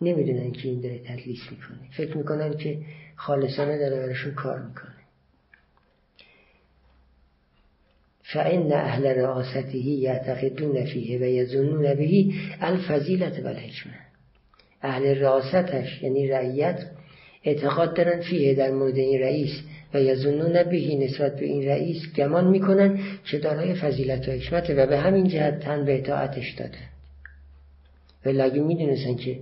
نمی‌دونن 0.00 0.52
که 0.52 0.68
این 0.68 0.80
داره 0.80 0.98
تدلیس 0.98 1.40
می‌کنه. 1.50 1.90
فکر 1.96 2.16
می‌کنن 2.16 2.56
که 2.56 2.78
خالصانه 3.16 3.78
داره 3.78 4.06
برشون 4.06 4.34
کار 4.34 4.62
می‌کنه. 4.62 4.94
فان 8.22 8.72
اهل 8.72 9.06
رئاسته 9.06 9.76
یعتقدون 9.76 10.84
فیه 10.84 11.18
و 11.18 11.22
یظنون 11.22 11.94
به 11.94 12.32
الفضیلت 12.60 13.40
و 13.44 13.46
الحکمه 13.46 13.98
اهل 14.82 15.18
راستش 15.18 16.02
یعنی 16.02 16.28
رعیت 16.28 16.86
اعتقاد 17.44 17.96
دارن 17.96 18.20
فیه 18.20 18.54
در 18.54 18.70
مورد 18.70 18.96
این 18.96 19.20
رئیس. 19.20 19.62
و 19.94 20.00
یظنون 20.00 20.62
بهی 20.62 20.96
نسبت 20.96 21.36
به 21.36 21.44
این 21.44 21.68
رئیس 21.68 22.12
گمان 22.16 22.48
می‌کنن 22.48 22.98
که 23.24 23.38
دارای 23.38 23.74
فضیلت 23.74 24.28
و 24.28 24.32
حکمت 24.32 24.70
و 24.70 24.86
به 24.86 24.98
همین 24.98 25.28
جهت 25.28 25.60
تن 25.60 25.84
به 25.84 25.98
اطاعتش 25.98 26.50
داده 26.50 26.78
ولی 28.26 28.40
اگه 28.40 28.60
می‌دونستن 28.60 29.14
که 29.14 29.40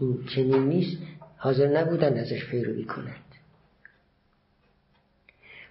این 0.00 0.18
چنین 0.34 0.68
نیست 0.68 0.96
حاضر 1.36 1.80
نبودن 1.80 2.18
ازش 2.18 2.44
پیروی 2.44 2.84
کنند. 2.84 3.14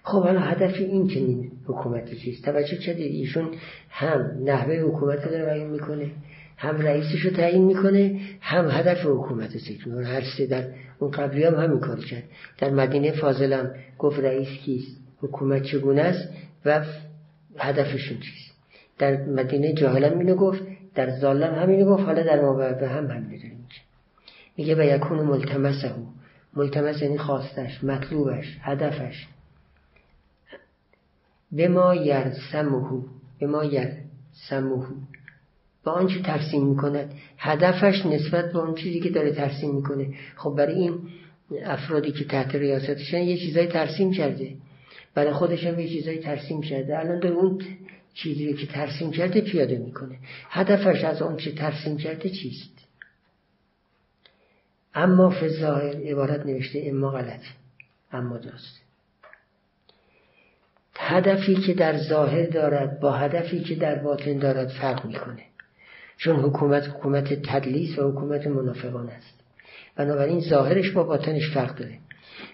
خب 0.02 0.22
حالا 0.22 0.40
هدف 0.40 0.74
این 0.74 1.08
چنین 1.08 1.50
حکومت 1.66 2.14
چیست؟ 2.14 2.44
توجه 2.44 2.76
چدید 2.76 3.12
ایشون 3.12 3.50
هم 3.90 4.38
نحوه 4.44 4.74
حکومت 4.74 5.24
رو 5.24 5.30
تعیین 5.30 5.70
می‌کنه 5.70 6.10
هم 6.56 6.80
رئیسش 6.80 7.20
رو 7.20 7.30
تعیین 7.30 7.64
می‌کنه 7.64 8.20
هم 8.40 8.70
هدف 8.70 9.06
حکومت 9.06 9.56
رو 9.86 10.04
هر 10.04 10.22
سه 10.36 10.46
در 10.46 10.64
اون 10.98 11.10
قبلی 11.10 11.44
هم 11.44 11.54
همین 11.54 11.80
کار 11.80 12.00
کرد. 12.00 12.22
در 12.58 12.70
مدینه 12.70 13.12
فاضلم 13.12 13.74
گفت 13.98 14.18
رئیس 14.18 14.48
کیست؟ 14.48 14.96
حکومت 15.22 15.62
چگونه 15.62 16.02
است؟ 16.02 16.28
و 16.64 16.84
هدفشون 17.58 18.18
چیست؟ 18.18 18.54
در 18.98 19.16
مدینه 19.16 19.72
جاهلم 19.72 20.18
اینو 20.18 20.34
گفت 20.34 20.62
در 20.94 21.10
ظالم 21.20 21.54
همینو 21.54 21.84
گفت 21.84 22.02
حالا 22.02 22.22
در 22.22 22.40
ما 22.40 22.54
به 22.54 22.88
هم 22.88 23.06
همینو 23.06 23.36
داریم 23.36 23.66
میگه. 24.56 24.74
و 24.74 24.96
یکون 24.96 25.18
ملتمسه 25.18 25.92
ملتمس 26.54 27.02
یعنی 27.02 27.18
خواستش 27.18 27.84
مطلوبش 27.84 28.58
هدفش. 28.60 29.26
به 31.52 31.68
ما 31.68 31.94
یرسمهو 31.94 33.02
به 33.40 33.46
ما 33.46 33.64
یرسمهو 33.64 34.94
با 35.84 35.92
آنچه 35.92 36.22
ترسیم 36.22 36.66
می‌کند. 36.66 37.14
هدفش 37.38 38.06
نسبت 38.06 38.52
به 38.52 38.58
اون 38.58 38.74
چیزی 38.74 39.00
که 39.00 39.10
داره 39.10 39.32
ترسیم 39.32 39.74
می‌کنه. 39.74 40.14
خب 40.36 40.54
برای 40.58 40.74
این 40.74 41.00
افرادی 41.64 42.12
که 42.12 42.24
تحت 42.24 42.54
ریاستشن 42.54 43.22
یه 43.22 43.36
چیزای 43.36 43.66
ترسیم 43.66 44.12
کرده. 44.12 44.56
برای 45.14 45.32
خودش 45.32 45.66
هم 45.66 45.78
یه 45.78 45.88
چیزای 45.88 46.18
ترسیم 46.18 46.60
کرده. 46.60 46.98
الان 46.98 47.20
داره 47.20 47.34
اون 47.34 47.62
چیزی 48.14 48.54
که 48.54 48.66
ترسیم 48.66 49.10
کرده 49.10 49.40
پیاده 49.40 49.78
می‌کنه. 49.78 50.18
هدفش 50.50 51.04
از 51.04 51.22
اون 51.22 51.36
چه 51.36 51.52
ترسیم 51.52 51.96
کرده 51.96 52.30
چیست؟ 52.30 52.78
اما 54.94 55.30
فی 55.30 55.48
ظاهر 55.48 55.96
عبارت 55.96 56.46
نوشته 56.46 56.82
اما 56.86 57.10
غلط 57.10 57.42
اما 58.12 58.38
درست. 58.38 58.82
هدفی 60.96 61.54
که 61.54 61.74
در 61.74 61.96
ظاهر 61.96 62.46
دارد 62.46 63.00
با 63.00 63.12
هدفی 63.12 63.60
که 63.60 63.74
در 63.74 63.94
باطن 63.94 64.38
دارد 64.38 64.68
فرق 64.68 65.06
می‌کنه. 65.06 65.42
چون 66.18 66.36
حکومت 66.36 66.88
حکومت 66.88 67.42
تدلیس 67.42 67.98
و 67.98 68.10
حکومت 68.10 68.46
منافقان 68.46 69.08
است. 69.08 69.40
بنابراین 69.96 70.40
ظاهرش 70.40 70.90
با 70.90 71.02
باطنش 71.02 71.50
فرق 71.54 71.74
داره. 71.74 71.98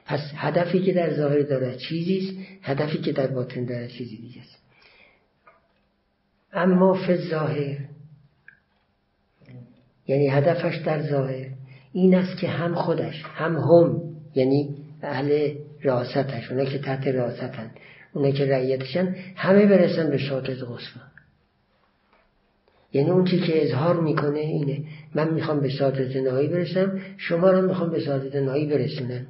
پس 0.07 0.21
هدفی 0.35 0.81
که 0.81 0.93
در 0.93 1.15
ظاهر 1.15 1.43
دارد 1.43 1.77
چیزی 1.77 2.19
است 2.19 2.39
هدفی 2.63 2.99
که 2.99 3.13
در 3.13 3.27
باطن 3.27 3.65
دارد 3.65 3.89
چیزی 3.89 4.17
دیگه 4.17 4.41
است. 4.41 4.59
اما 6.53 6.95
فی 6.95 7.17
ظاهر 7.17 7.77
یعنی 10.07 10.29
هدفش 10.29 10.77
در 10.77 11.03
ظاهر 11.03 11.47
این 11.93 12.15
است 12.15 12.39
که 12.39 12.49
هم 12.49 12.75
خودش 12.75 13.23
هم 13.25 13.57
هم 13.57 14.01
یعنی 14.35 14.77
اهل 15.03 15.55
راستش 15.83 16.51
اونا 16.51 16.65
که 16.65 16.79
تحت 16.79 17.07
راستن 17.07 17.71
اونا 18.13 18.31
که 18.31 18.47
رعیتشن 18.47 19.15
همه 19.37 19.67
برسن 19.67 20.11
به 20.11 20.19
شاطت 20.19 20.63
غصفه 20.63 21.14
یعنی 22.95 23.11
اون 23.11 23.25
چی 23.25 23.41
که 23.41 23.65
اظهار 23.65 24.01
می‌کنه 24.01 24.39
اینه. 24.39 24.79
من 25.15 25.35
می‌خوام 25.35 25.61
به 25.61 25.71
سعادت 25.79 26.17
نهایی 26.17 26.49
برسم 26.49 27.01
شما 27.17 27.51
رو 27.51 27.69
می‌خوام 27.69 27.91
به 27.91 28.01
سعادت 28.01 28.37
نهایی 28.37 28.67
برسونم 28.67 29.27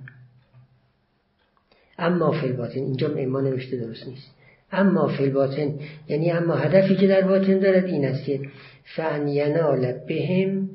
اما 1.98 2.32
فی 2.32 2.80
اینجا 2.80 3.14
ایمان 3.14 3.44
نوشته 3.44 3.76
درست 3.76 4.08
نیست. 4.08 4.30
اما 4.72 5.08
فی 5.08 5.32
یعنی 6.08 6.30
اما 6.30 6.54
هدفی 6.54 6.96
که 6.96 7.06
در 7.06 7.20
باطن 7.20 7.58
دارد 7.58 7.84
این 7.84 8.04
است 8.04 8.24
که 8.24 8.40
فعن 8.84 9.28
ینال 9.28 9.92
بهم 9.92 10.70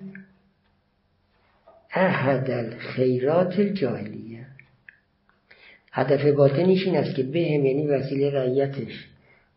احد 1.94 2.52
الخیرات 2.52 3.60
الجاهلیه 3.60 4.46
هدف 5.92 6.26
باطنیش 6.26 6.86
این 6.86 6.98
است 6.98 7.16
که 7.16 7.24
بهم 7.24 7.66
یعنی 7.66 7.88
وسیله 7.88 8.32
رعیتش 8.32 9.08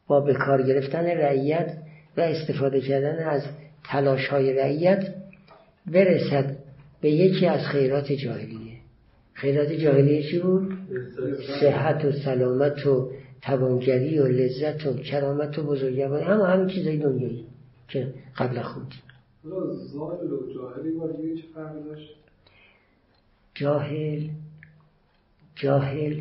با 0.07 0.21
به 0.21 0.35
کار 0.35 0.62
گرفتن 0.62 1.07
رعیت 1.07 1.77
و 2.16 2.20
استفاده 2.20 2.81
کردن 2.81 3.29
از 3.29 3.42
تلاش 3.85 4.29
های 4.29 4.53
رعیت 4.53 5.14
برسد 5.87 6.57
به 7.01 7.11
یکی 7.11 7.46
از 7.46 7.66
خیرات 7.66 8.12
جاهلیه. 8.12 8.77
خیرات 9.33 9.72
جاهلیه 9.72 10.22
چی 10.31 10.38
بود؟ 10.38 10.79
صحت 11.61 12.05
و 12.05 12.12
سلامت 12.12 12.87
و 12.87 13.11
توانگری 13.42 14.18
و 14.18 14.27
لذت 14.27 14.87
و 14.87 14.94
کرامت 14.94 15.59
و 15.59 15.62
بزرگواری. 15.62 16.25
همه 16.25 16.46
همین 16.46 16.68
چیزای 16.68 16.96
دنیایی 16.96 17.46
که 17.88 18.14
قبل 18.37 18.62
خوندیم 18.62 19.01
جاهل 23.55 24.29
جاهل 25.55 26.20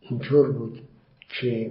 اینطور 0.00 0.52
بود 0.52 0.80
که 1.28 1.70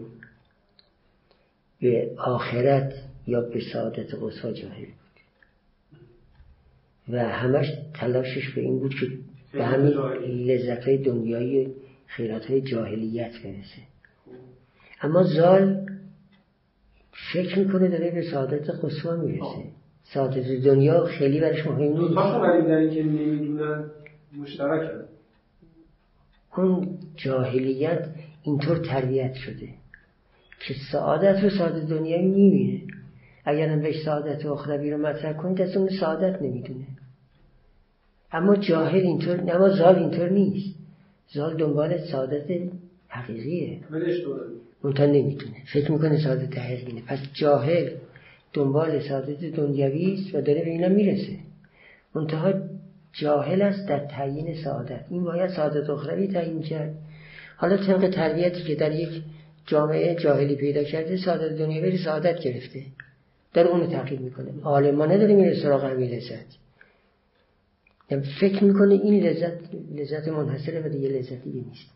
به 1.82 2.12
آخرت 2.18 2.94
یا 3.28 3.42
به 3.42 3.60
سعادت 3.74 4.16
قصا 4.16 4.52
جاهل. 4.52 4.86
بود 4.86 5.18
و 7.10 7.30
همش 7.30 7.68
تلاشش 7.94 8.54
به 8.56 8.62
این 8.62 8.80
بود 8.80 8.96
که 9.00 9.08
به 9.54 9.66
همین 9.66 9.94
لذت 10.46 10.84
های 10.84 10.98
دنیایی 10.98 11.74
خیرات 12.06 12.46
های 12.46 12.62
جاهلیت 12.62 13.32
برسه. 13.44 13.82
اما 15.02 15.24
زال 15.24 15.86
فکر 17.34 17.60
می‌کنه 17.60 17.88
داره 17.88 18.12
به 18.12 18.22
سعادت 18.22 18.70
قصوا 18.70 19.16
می‌رسه. 19.16 19.64
سعادت 20.04 20.64
دنیا 20.64 21.06
خیلی 21.06 21.40
برش 21.40 21.66
مهم 21.66 22.00
نیست. 22.00 22.14
در 22.68 22.88
که 22.90 23.04
نمی‌دونن 23.04 23.92
مشترک 24.38 24.92
اون 26.58 26.98
جاهلیت 27.16 28.10
اینطور 28.44 28.78
تربیت 28.78 29.34
شده 29.34 29.70
که 30.60 30.74
سعادت 30.92 31.44
رو 31.44 31.50
سعادت 31.50 31.88
دنیایی 31.88 32.28
می‌بینه. 32.28 32.97
اگر 33.48 33.76
بهش 33.76 34.04
سعادت 34.06 34.46
اخروی 34.46 34.92
رو 34.92 34.98
مطرح 34.98 35.34
کنید 35.34 35.62
از 35.62 35.78
اون 35.78 35.90
سعادت 36.00 36.42
نمی‌دونه. 36.42 36.86
اما 38.32 38.56
جاهل 38.56 39.00
اینطور 39.02 39.40
اما 39.48 39.70
زال 39.70 39.96
اینطور 39.96 40.30
نیست. 40.30 40.76
زال 41.34 41.58
دنبال 41.58 41.98
سعادت 41.98 42.46
حقیقیه. 43.08 43.80
منتها 44.84 45.06
نمی‌تونه 45.06 45.56
فکر 45.74 45.92
می‌کنه 45.92 46.24
سعادت 46.24 46.58
حقیقیه 46.58 47.02
پس 47.08 47.20
جاهل 47.34 47.90
دنبال 48.54 49.00
سعادت 49.00 49.46
دنیوی 49.46 50.14
است 50.14 50.36
و 50.36 50.42
داره 50.42 50.64
به 50.64 50.70
اینا 50.70 50.88
می‌رسه. 50.88 51.38
منتها 52.16 52.54
جاهل 53.14 53.62
است 53.62 53.88
در 53.88 54.00
تعیین 54.00 54.56
سعادت. 54.64 55.06
این 55.10 55.24
باید 55.24 55.50
سعادت 55.50 55.90
اخروی 55.90 56.28
تعیین 56.28 56.62
کرد. 56.62 56.96
حالا 57.58 57.78
طبق 57.78 58.10
تربیتی 58.10 58.64
که 58.64 58.76
در 58.76 58.96
یک 58.96 59.22
جامعه 59.66 60.16
جاهلی 60.16 60.56
پیدا 60.56 60.84
کرده 60.84 61.18
سعادت 61.18 61.58
دنیوی 61.58 61.98
سعادت 61.98 62.40
گرفته. 62.40 62.84
در 63.58 63.68
اونو 63.68 63.88
تقیید 63.88 64.22
می‌کنه. 64.22 64.62
عالمانه 64.64 65.18
داره 65.18 65.36
میره 65.36 65.62
سراغ 65.62 65.84
همین 65.84 66.10
لذت. 66.10 66.46
یعنی 68.10 68.26
فکر 68.42 68.64
می‌کنه 68.64 68.94
این 68.94 69.24
لذت 69.24 69.58
لذت 69.92 70.28
منحصره 70.28 70.86
و 70.86 70.90
دیگه 70.90 71.10
لذت 71.10 71.44
دیگه 71.44 71.62
نیست. 71.68 71.90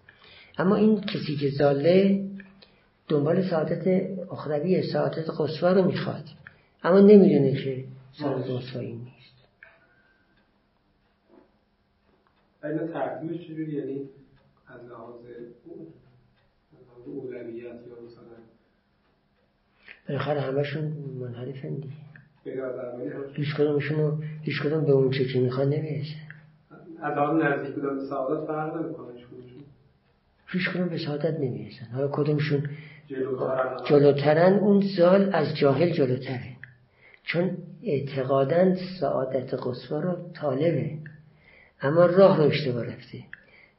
اما 0.57 0.75
این 0.75 1.01
کسی 1.01 1.35
که 1.35 1.49
زاله 1.49 2.25
دنبال 3.07 3.49
سعادت 3.49 3.87
اخروی 4.31 4.83
سعادت 4.93 5.29
قصوا 5.39 5.71
رو 5.71 5.85
می‌خواد. 5.85 6.23
اما 6.83 6.99
نمی‌دونه 6.99 7.63
که 7.63 7.83
سعادت 8.19 8.75
این 8.75 8.97
نیست. 8.97 9.47
اینا 12.63 12.87
ترتیبش 12.87 13.47
چجوری 13.47 13.73
یعنی 13.73 14.09
از 14.67 14.89
لحاظ 14.89 15.15
اولویت 17.05 17.63
یا 17.63 17.95
مثلا 18.05 18.30
بالاخره 20.09 20.41
همشون 20.41 20.83
منحرفن 21.19 21.75
دیگه. 21.75 21.89
هیچ 23.33 23.55
کدومشون 23.55 24.23
هیچ 24.41 24.61
کدوم 24.61 24.85
به 24.85 24.91
اون 24.91 25.11
چه 25.11 25.25
که 25.25 25.39
می‌خواد 25.39 25.67
نمی‌رسه. 25.67 26.15
از 27.01 27.17
آن 27.17 27.41
نزدیک 27.41 27.75
بودن 27.75 27.95
به 27.95 28.05
سعادت 28.05 28.47
فرق 28.47 28.75
نمی‌کنه 28.75 29.07
هیچ 30.47 30.69
کدوم 30.69 30.89
به 30.89 30.97
سعادت 30.97 31.39
نمی‌رسن. 31.39 31.85
حالا 31.93 32.07
کدومشون 32.07 32.69
جلوترن. 33.85 34.53
اون 34.53 34.83
زال 34.97 35.29
از 35.33 35.57
جاهل 35.57 35.89
جلوتره. 35.89 36.51
چون 37.23 37.57
اعتقادن 37.83 38.77
سعادت 38.99 39.53
قصوا 39.53 39.99
رو 39.99 40.17
طالبه. 40.33 40.91
اما 41.81 42.05
راه 42.05 42.37
رو 42.37 42.43
اشتباه 42.43 42.85
رفته. 42.85 43.17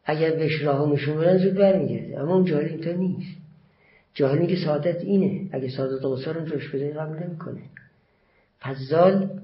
اگر 0.04 0.30
بهش 0.30 0.62
راه 0.62 0.92
نشون 0.92 1.16
بدن 1.16 1.38
زود 1.38 1.54
برمیگرده. 1.54 2.20
اما 2.20 2.34
اون 2.34 2.44
جاهل 2.44 2.64
اینطور 2.64 2.94
نیست. 2.94 3.41
جاهل 4.14 4.38
میگه 4.38 4.56
سعادت 4.64 5.00
اینه. 5.00 5.48
اگه 5.52 5.68
سعادت 5.68 6.04
قصوا 6.04 6.32
رو 6.32 6.44
جوش 6.44 6.68
بده 6.68 6.92
قبول 6.92 7.18
نمی‌کنه. 7.18 7.60
زال 8.88 9.40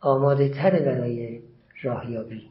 آماده 0.00 0.48
تره 0.48 0.80
برای 0.80 1.40
راهیابی. 1.82 2.42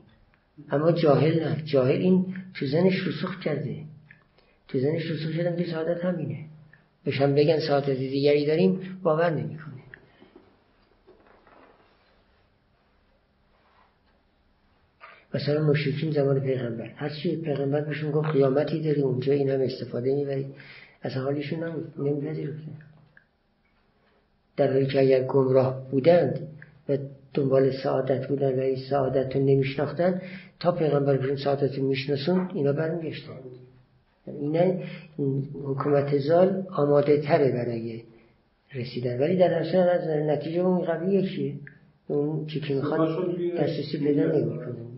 اما 0.71 0.91
جاهل 0.91 1.43
نه. 1.43 1.62
جاهل 1.65 1.91
این 1.91 2.36
تو 2.54 2.65
زنش 2.65 3.08
رسوخ 3.08 3.39
کرده. 3.39 3.78
تو 4.67 4.80
زنش 4.80 5.12
رسوخ 5.12 5.32
شدن 5.32 5.56
که 5.56 5.71
سعادت 5.71 6.06
همینه 6.06 6.45
بشن 7.06 7.36
بگن 7.36 7.60
سعادت 7.60 7.89
دیگری 7.89 8.45
داریم 8.45 9.00
باور 9.04 9.30
نمی‌کنه. 9.30 9.71
مثلا 15.34 15.62
مشرکین 15.62 16.12
زمان 16.12 16.39
پیغمبر. 16.39 16.88
هرچی 16.95 17.36
پیغمبر 17.36 17.82
بهشون 17.82 18.12
گفت 18.12 18.30
قیامتی 18.30 18.82
داری 18.82 19.02
اونجا 19.02 19.34
این 19.34 19.50
هم 19.50 19.62
استفاده 19.62 20.15
می‌بری. 20.15 20.47
از 21.02 21.14
حالشون 21.14 21.84
نمیپذیرفتن 21.98 22.72
در 24.58 24.72
حالی 24.74 24.86
که 24.86 25.00
اگر 25.00 25.24
گمراه 25.24 25.90
بودند 25.92 26.48
و 26.90 26.98
دنبال 27.34 27.72
سعادت 27.84 28.28
بودن 28.28 28.60
و 28.60 28.62
این 28.62 28.78
سعادت 28.90 29.36
رو 29.36 29.42
نمیشناختن 29.42 30.22
تا 30.60 30.72
پیغمبر 30.72 31.18
بهشون 31.18 31.36
سعادت 31.36 31.78
رو 31.78 31.88
میشناسون 31.88 32.50
اینا 32.54 32.74
برمیگشتن. 32.74 33.32
اینا 34.28 34.74
حکومت 35.64 36.18
زال 36.18 36.64
آماده 36.70 37.22
تره 37.22 37.52
برای 37.52 38.04
رسیدن. 38.74 39.20
ولی 39.20 39.38
در 39.38 39.54
اصل 39.54 39.78
از 39.78 40.08
نتیجه 40.08 40.60
اون 40.60 40.86
قبلی 40.86 41.16
یکیه. 41.16 41.54
اون 42.08 42.46
چی 42.46 42.60
که 42.60 42.74
می‌خواد 42.74 43.10
دسترسی 43.58 44.00
پیدا 44.00 44.24
نمی‌کنه. 44.24 44.91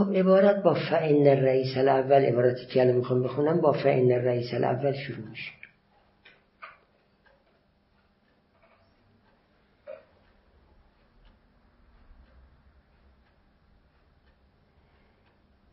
خب 0.00 0.12
عبارت 0.12 0.62
با 0.62 0.74
فعن 0.74 1.26
رئیس 1.26 1.76
الاول 1.76 2.24
عبارتی 2.24 2.66
که 2.66 2.80
الان 2.80 2.96
می‌خوام 2.96 3.22
بخونم 3.22 3.60
با 3.60 3.72
فعن 3.72 4.10
رئیس 4.10 4.54
الاول 4.54 4.92
شروع 4.92 5.26
میشه. 5.26 5.52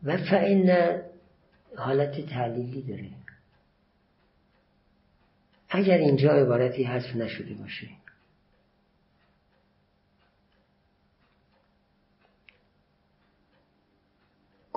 و 0.03 0.17
فعن 0.17 0.97
حالت 1.75 2.25
تعلیلی 2.29 2.81
داره. 2.81 3.09
اگر 5.69 5.97
اینجا 5.97 6.31
عبارتی 6.31 6.83
حذف 6.83 7.15
نشده 7.15 7.53
باشه. 7.53 7.87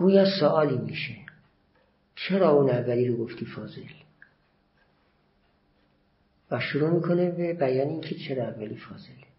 گویا 0.01 0.25
سوالی 0.41 0.79
میشه. 0.79 1.15
چرا 2.17 2.51
اون 2.51 2.71
اولی 2.71 3.09
رو 3.09 3.17
گفتی 3.17 3.45
فاضل؟ 3.45 3.83
و 6.51 6.61
شروع 6.61 6.91
می‌کنه 6.91 7.31
به 7.31 7.53
بیان 7.53 7.89
اینکه 7.89 8.15
چرا 8.15 8.45
اولی 8.45 8.77
فاضله 8.77 9.31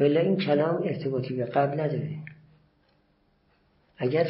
ولی 0.00 0.18
این 0.18 0.36
کلام 0.36 0.82
ارتباطی 0.82 1.34
به 1.34 1.44
قبل 1.44 1.80
نداره. 1.80 2.18
اگر 3.98 4.28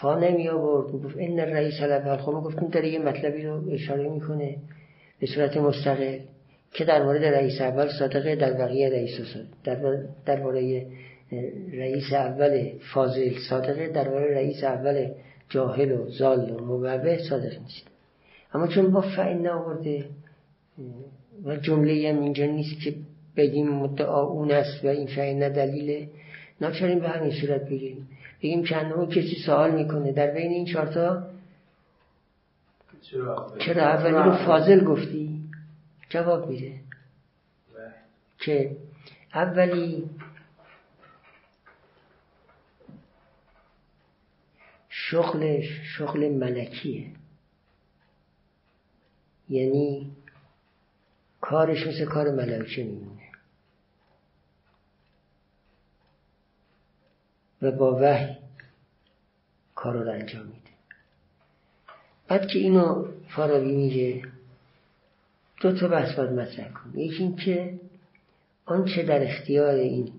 فا 0.00 0.18
نمی 0.18 0.48
آورد 0.48 0.92
گفت 0.92 1.16
این 1.16 1.40
رئیس 1.40 1.80
الاول 1.80 2.16
خب 2.16 2.32
گفتیم 2.32 2.68
داره 2.68 2.88
یه 2.88 2.98
مطلبی 2.98 3.42
رو 3.42 3.70
اشاره 3.70 4.08
می‌کنه 4.08 4.56
به 5.20 5.26
صورت 5.26 5.56
مستقل 5.56 6.18
که 6.72 6.84
در 6.84 7.02
مورد 7.02 7.24
رئیس 7.24 7.60
اول 7.60 7.88
صادقه 7.98 8.36
در 8.36 8.52
بقیه 8.52 8.88
رئیس 8.88 9.20
در 9.64 10.04
درباره 10.26 10.86
رئیس 11.72 12.12
اول 12.12 12.72
فاضل 12.94 13.32
صادقه 13.50 13.88
درباره 13.88 14.34
رئیس 14.34 14.64
اول 14.64 15.08
جاهل 15.48 15.92
و 15.92 16.10
زال 16.10 16.50
و 16.50 16.64
مبعبه 16.64 17.18
صادق 17.28 17.58
نیست. 17.60 17.86
اما 18.54 18.66
چون 18.66 18.90
با 18.90 19.00
فعین 19.00 19.42
نآورده 19.42 20.04
و 21.44 21.56
جمله 21.56 22.12
هم 22.12 22.22
اینجا 22.22 22.46
نیست 22.46 22.80
که 22.80 22.94
بگیم 23.36 23.68
مدعا 23.68 24.22
اون 24.22 24.50
است 24.50 24.84
و 24.84 24.88
این 24.88 25.06
فعین 25.06 25.48
دلیله 25.48 26.08
ناچاریم 26.60 26.98
به 26.98 27.08
همین 27.08 27.32
صورت 27.40 27.64
بگیم. 27.64 28.08
بگیم 28.42 28.62
که 28.62 28.92
اون 28.92 29.08
کسی 29.08 29.36
سوال 29.46 29.70
می‌کنه. 29.74 30.12
در 30.12 30.30
بین 30.30 30.50
این 30.50 30.64
چهارتا 30.64 31.22
چرا 33.58 33.82
اولی 33.82 34.14
رو 34.14 34.46
فاضل 34.46 34.84
گفتی؟ 34.84 35.40
جواب 36.08 36.50
میده. 36.50 36.72
که 38.38 38.76
اولی 39.34 40.04
شغلش 45.10 45.64
شغل 45.96 46.28
ملکیه. 46.28 47.10
یعنی 49.48 50.12
کارش 51.40 51.86
مثل 51.86 52.04
کار 52.04 52.30
ملائکه 52.30 52.84
میمونه. 52.84 53.22
و 57.62 57.70
با 57.70 57.98
وحی 58.02 58.36
کار 59.74 59.94
رو 59.94 60.10
انجام 60.10 60.46
میده. 60.46 60.70
بعد 62.28 62.46
که 62.46 62.58
اینو 62.58 63.08
فارابی 63.28 63.72
میگه 63.72 64.22
دو 65.60 65.78
تا 65.78 65.88
بحث 65.88 66.14
باید 66.18 66.30
مطرح 66.30 66.72
کن 66.72 66.98
یکی 66.98 67.22
این 67.22 67.36
که 67.36 67.80
آنچه 68.64 69.02
در 69.02 69.22
اختیار 69.22 69.74
این 69.74 70.12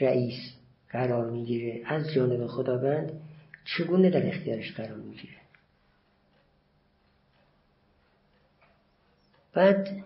رئیس 0.00 0.38
قرار 0.90 1.30
می‌گیره 1.30 1.82
از 1.86 2.12
جانب 2.12 2.46
خداوند 2.46 3.27
چگونه 3.76 4.10
در 4.10 4.26
اختیارش 4.26 4.72
قرار 4.72 4.98
می‌گیره؟ 4.98 5.34
بعد 9.52 10.04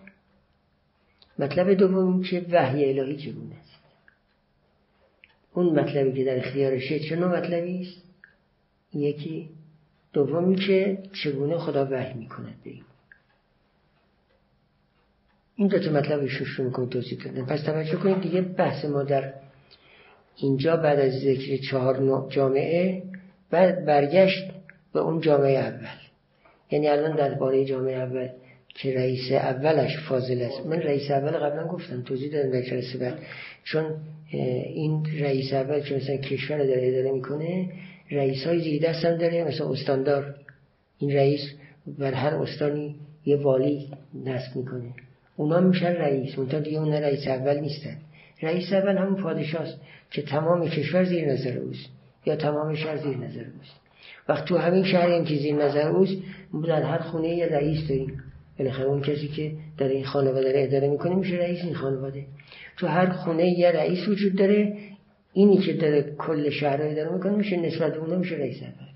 مطلب 1.39 1.73
دوم 1.73 2.23
که 2.23 2.45
وحی 2.51 2.99
الهی 2.99 3.17
چگونه 3.17 3.55
است؟ 3.55 3.83
اون 5.53 5.79
مطلبی 5.79 6.13
که 6.13 6.25
در 6.25 6.47
اختیارشه 6.47 6.99
چه 6.99 7.15
نوع 7.15 7.37
مطلبی 7.37 7.81
است؟ 7.81 8.03
یکی 8.93 9.49
دومی 10.13 10.55
که 10.55 11.03
چگونه 11.23 11.57
خدا 11.57 11.85
وحی 11.91 12.13
می‌کند 12.13 12.55
به 12.63 12.69
این. 12.69 12.83
این 15.55 15.67
دو 15.67 15.79
تا 15.79 15.91
مطلب 15.91 16.27
شروع 16.27 16.67
می‌کنم 16.67 16.89
توضیح 16.89 17.19
کردن 17.19 17.45
پس 17.45 17.63
توجه 17.63 17.95
کنید 17.95 18.21
دیگه 18.21 18.41
بحث 18.41 18.85
ما 18.85 19.03
در 19.03 19.33
اینجا 20.35 20.77
بعد 20.77 20.99
از 20.99 21.13
ذکر 21.13 21.57
چهار 21.69 22.29
جامعه 22.29 23.12
بعد 23.53 23.85
برگشت 23.85 24.51
به 24.93 24.99
اون 24.99 25.21
جامعه 25.21 25.57
اول. 25.57 25.97
یعنی 26.71 26.87
الان 26.87 27.15
درباره 27.15 27.65
جامعه 27.65 27.95
اول 27.95 28.27
که 28.75 28.95
رئیس 28.95 29.31
اولش 29.31 29.97
فاضل 30.09 30.41
است. 30.41 30.65
من 30.65 30.81
رئیس 30.81 31.11
اول 31.11 31.31
قبلا 31.31 31.67
گفتم 31.67 32.01
توضیح 32.01 32.31
دادم 32.31 32.51
در 32.51 32.61
جلسه 32.61 32.97
بعد. 32.97 33.19
چون 33.63 33.85
این 34.73 35.05
رئیس 35.19 35.53
اول 35.53 35.79
که 35.79 35.95
مثلا 35.95 36.17
کشور 36.17 36.57
رو 36.57 36.67
داره 36.67 36.87
اداره 36.87 37.11
می‌کنه 37.11 37.69
رئیس 38.11 38.47
های 38.47 38.59
زیر 38.59 38.81
دست 38.81 39.05
هم 39.05 39.17
داره 39.17 39.43
مثلا 39.43 39.69
استاندار. 39.69 40.35
این 40.99 41.15
رئیس 41.15 41.41
بر 41.99 42.13
هر 42.13 42.35
استانی 42.35 42.95
یه 43.25 43.35
والی 43.35 43.89
نصب 44.25 44.55
می‌کنه. 44.55 44.93
اونا 45.37 45.59
میشن 45.59 45.93
رئیس 45.93 46.37
اونتا 46.39 46.59
دیگه 46.59 46.79
اون 46.79 46.93
رئیس 46.93 47.27
اول 47.27 47.59
نیستن. 47.59 47.97
رئیس 48.41 48.73
اول 48.73 48.97
همون 48.97 49.23
پادشاست 49.23 49.77
که 50.11 50.21
تمام 50.21 50.69
کشور 50.69 51.03
زیر 51.03 51.31
نظر 51.31 51.57
اوست. 51.57 51.89
یا 52.25 52.35
تمام 52.35 52.75
شهر 52.75 52.97
زیر 52.97 53.17
نظر 53.17 53.39
اوست. 53.39 53.79
وقت 54.29 54.45
تو 54.45 54.57
همین 54.57 54.83
شهر 54.83 55.11
هم 55.11 55.25
که 55.25 55.35
زیر 55.35 55.55
نظر 55.55 55.87
اوست 55.87 56.13
در 56.67 56.83
هر 56.83 56.97
خونه 56.97 57.27
یه 57.27 57.45
رئیس 57.45 57.87
داریم 57.87 58.23
بالاخره 58.59 58.85
اون 58.85 59.01
کسی 59.01 59.27
که 59.27 59.51
در 59.77 59.87
این 59.87 60.05
خانواده 60.05 60.51
رو 60.53 60.59
اداره 60.59 60.87
می‌کنه 60.87 61.15
میشه 61.15 61.35
رئیس 61.35 61.63
این 61.63 61.75
خانواده. 61.75 62.25
تو 62.77 62.87
هر 62.87 63.09
خونه 63.09 63.59
یه 63.59 63.71
رئیس 63.71 64.07
وجود 64.07 64.35
داره 64.35 64.77
اینی 65.33 65.57
که 65.57 65.73
داره 65.73 66.15
کل 66.17 66.49
شهر 66.49 66.77
رو 66.77 66.91
اداره 66.91 67.13
می‌کنه 67.13 67.35
میشه 67.35 67.57
نسبت 67.57 67.93
به 67.93 67.99
اونه 67.99 68.15
میشه 68.15 68.35
رئیس 68.35 68.63
اول. 68.63 68.87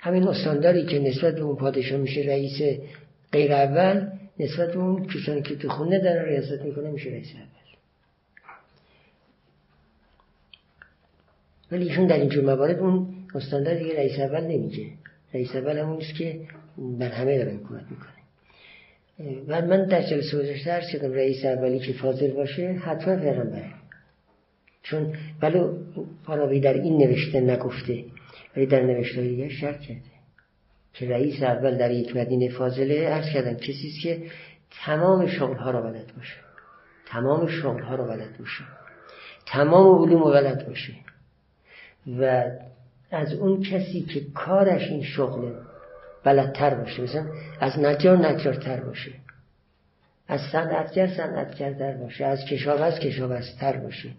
همین 0.00 0.28
استانداری 0.28 0.86
که 0.86 0.98
نسبت 0.98 1.34
به 1.34 1.40
اون 1.40 1.56
پادشاه 1.56 1.98
میشه 1.98 2.20
رئیس 2.20 2.78
غیر 3.32 3.52
اول 3.52 4.06
نسبت 4.40 4.72
به 4.72 4.78
اون 4.78 5.06
کسانی 5.06 5.42
که 5.42 5.56
تو 5.56 5.68
خونه 5.68 5.98
داره 5.98 6.28
ریاست 6.28 6.62
می‌کنه 6.62 6.90
میشه 6.90 7.10
رئیس 7.10 7.32
اول. 7.34 7.55
ولی 11.72 11.88
ایشون 11.88 12.06
در 12.06 12.16
اینجور 12.16 12.44
موارد 12.44 12.78
اون 12.78 13.06
استاندار 13.34 13.74
دیگه 13.74 13.96
رئیس 13.96 14.18
اول 14.18 14.44
نمیگه. 14.44 14.86
رئیس 15.34 15.56
اول 15.56 15.78
همون 15.78 15.98
که 16.18 16.40
بر 16.78 17.08
همه 17.08 17.38
داره 17.38 17.52
حکومت 17.52 17.84
می‌کنه. 17.90 18.16
و 19.48 19.62
من 19.62 19.86
در 19.86 20.02
جلسه 20.02 20.38
گذشته 20.38 20.72
هر 20.72 20.80
شدم 20.80 21.12
رئیس 21.12 21.44
اولی 21.44 21.78
که 21.78 21.92
فاضل 21.92 22.30
باشه 22.30 22.72
حتما 22.72 23.16
پیغمبره 23.16 23.70
چون 24.82 25.14
ولو 25.42 25.78
فارابی 26.26 26.60
در 26.60 26.74
این 26.74 26.96
نوشته 26.96 27.40
نگفته 27.40 28.04
ولی 28.56 28.66
در 28.66 28.82
نوشته 28.82 29.22
دیگه 29.22 29.48
شرط 29.48 29.80
کرده 29.80 30.00
که 30.94 31.08
رئیس 31.08 31.42
اول 31.42 31.78
در 31.78 31.90
یک 31.90 32.16
مدینه 32.16 32.48
فاضله 32.48 33.08
عرض 33.08 33.32
کردم 33.34 33.54
کسی 33.54 33.90
که 34.02 34.22
تمام 34.84 35.26
شغلها 35.26 35.70
را 35.70 35.82
بلد 35.82 36.12
باشه. 36.16 36.36
تمام 37.06 37.46
شغلها 37.48 37.94
را 37.94 38.04
بلد 38.04 38.38
باشه. 38.38 38.64
تمام 39.46 40.02
علوم 40.02 40.22
رو 40.22 40.30
بلد 40.30 40.68
باشه. 40.68 40.92
و 42.20 42.44
از 43.10 43.32
اون 43.32 43.62
کسی 43.62 44.00
که 44.00 44.20
کارش 44.34 44.90
این 44.90 45.02
شغله 45.02 45.52
بلدتر 46.24 46.74
باشه 46.74 47.02
مثلا 47.02 47.26
از 47.60 47.78
نجار 47.78 48.16
نجارتر 48.16 48.80
باشه 48.80 49.12
از 50.28 50.40
صنعتگر 50.52 51.06
صنعتگرتر 51.06 51.92
باشه 51.92 52.24
از 52.24 52.44
کشاورز 52.44 52.98
کشاورزتر 52.98 53.76
باشه 53.76 54.10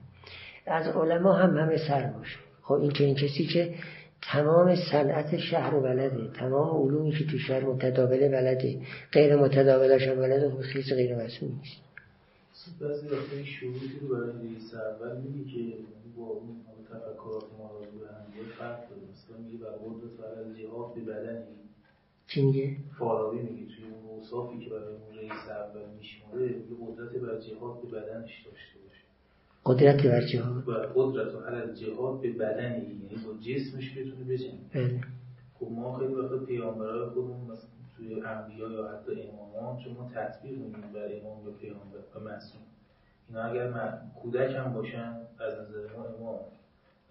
از 0.66 0.88
علما 0.88 1.34
هم 1.34 1.58
همه 1.58 1.78
سر 1.78 2.04
باشه. 2.04 2.38
خب 2.62 2.74
این 2.74 2.92
این 3.00 3.16
کسی 3.16 3.46
که 3.46 3.76
تمام 4.22 4.76
صنعت 4.76 5.38
شهر 5.38 5.76
و 5.76 5.82
بلده 5.82 6.32
تمام 6.34 6.84
علومی 6.84 7.12
که 7.12 7.26
تو 7.26 7.38
شهر 7.38 7.64
متداوله 7.64 8.30
بلده 8.30 8.80
غیر 9.12 9.36
متداولش 9.36 10.08
هم 10.08 10.16
بلده 10.16 10.50
خب 10.50 10.62
خیلی 10.62 10.96
غیر 10.96 11.16
مسئول 11.16 11.50
نیست. 11.50 11.88
بعضی 12.82 13.08
وقتی 13.08 13.46
شروعی 13.46 13.92
رو 14.02 14.08
برای 14.08 14.32
اول 14.74 15.22
میگه 15.22 15.52
که 15.52 15.78
با 16.18 16.24
اون 16.24 16.56
تفکرات 16.90 17.46
ما 17.58 17.72
رو 17.72 17.80
به 17.80 18.08
هم 18.08 18.46
فرق 18.60 18.90
داره 18.90 19.02
مثلا 19.12 19.38
میگه 19.38 19.58
بر 19.58 19.70
قدرت 19.70 20.96
به 20.96 21.02
بدنی. 21.14 21.46
چی 22.28 22.46
میگه؟ 22.46 22.78
فارابی 23.00 23.38
میگه 23.40 23.76
توی 23.76 23.86
اون 23.86 24.10
اوصافی 24.10 24.60
که 24.60 24.70
برای 24.70 24.94
اون 24.96 25.18
رئیس 25.18 25.50
اول 25.50 25.90
میشماره 25.98 26.52
یه 26.52 26.58
قدرت 26.82 27.10
بر 27.10 27.40
جهاد 27.40 27.82
به 27.82 27.88
بدنش 27.88 28.46
داشته 28.46 28.80
باشه. 28.86 29.04
قدرت 29.66 30.06
بر 30.06 30.26
جهاد؟ 30.26 30.66
بر 30.66 30.86
قدرت 30.96 31.36
و 31.36 31.40
حل 31.40 31.74
جهاد 31.74 32.22
به 32.22 32.32
بدنی. 32.32 32.78
یعنی 32.78 33.26
با 33.26 33.34
جسمش 33.34 33.98
بتونه 33.98 34.24
بجنگه. 34.30 34.58
بله. 34.74 35.02
خب 35.60 35.68
ما 35.72 36.00
خیلی 36.00 36.14
وقت 36.14 36.46
پیامبرای 36.46 37.10
خودمون 37.10 37.42
مثلا 37.52 37.70
توی 37.98 38.22
انبیا 38.22 38.70
یا 38.72 38.88
حتی 38.88 39.12
امامان 39.22 39.84
چون 39.84 39.94
ما 39.94 40.12
تطبیق 40.16 40.58
میدیم 40.58 40.92
بر 40.94 41.20
امام 41.20 41.46
یا 41.46 41.52
پیامبر 41.52 41.98
و 42.16 42.20
معصوم. 42.20 42.62
اینا 43.30 43.44
اگر 43.44 43.70
من 43.70 44.12
کودک 44.22 44.56
هم 44.56 44.74
باشن 44.74 45.16
از 45.40 45.54
نظر 45.54 45.98
ما 45.98 46.06
امام. 46.06 46.40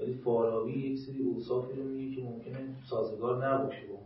ولی 0.01 0.15
فارابی 0.25 0.73
یک 0.73 0.99
سری 0.99 1.23
اوصافی 1.23 1.77
رو 1.77 1.85
میگه 1.85 2.17
که 2.17 2.23
ممکنه 2.23 2.59
سازگار 2.91 3.49
نباشه 3.49 3.87
با 3.89 3.95
اون 3.95 4.03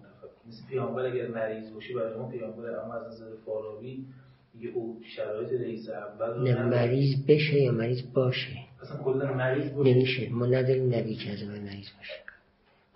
مثل 0.49 0.67
پیامبر 0.69 1.07
اگر 1.07 1.29
مریض 1.29 1.73
باشه 1.73 1.95
برای 1.95 2.19
ما 2.19 2.29
پیامبر 2.29 2.85
اما 2.85 2.95
از 2.95 3.07
نظر 3.13 3.27
فارابی 3.47 4.07
میگه 4.55 4.69
او 4.75 5.01
شرایط 5.17 5.53
رئیس 5.53 5.89
اول 5.89 6.43
نه 6.43 6.63
مریض 6.63 7.27
بشه 7.29 7.61
یا 7.61 7.73
مریض 7.73 8.03
باشه؟ 8.15 8.57
اصلا 8.83 8.97
کلا 9.05 9.35
مریض 9.35 9.73
باشه. 9.73 9.91
نمیشه. 9.91 10.29
ما 10.29 10.47
نداریم 10.47 10.95
نبی 10.95 11.15
که 11.15 11.31
از 11.31 11.45
مریض 11.45 11.89
باشه. 11.99 12.21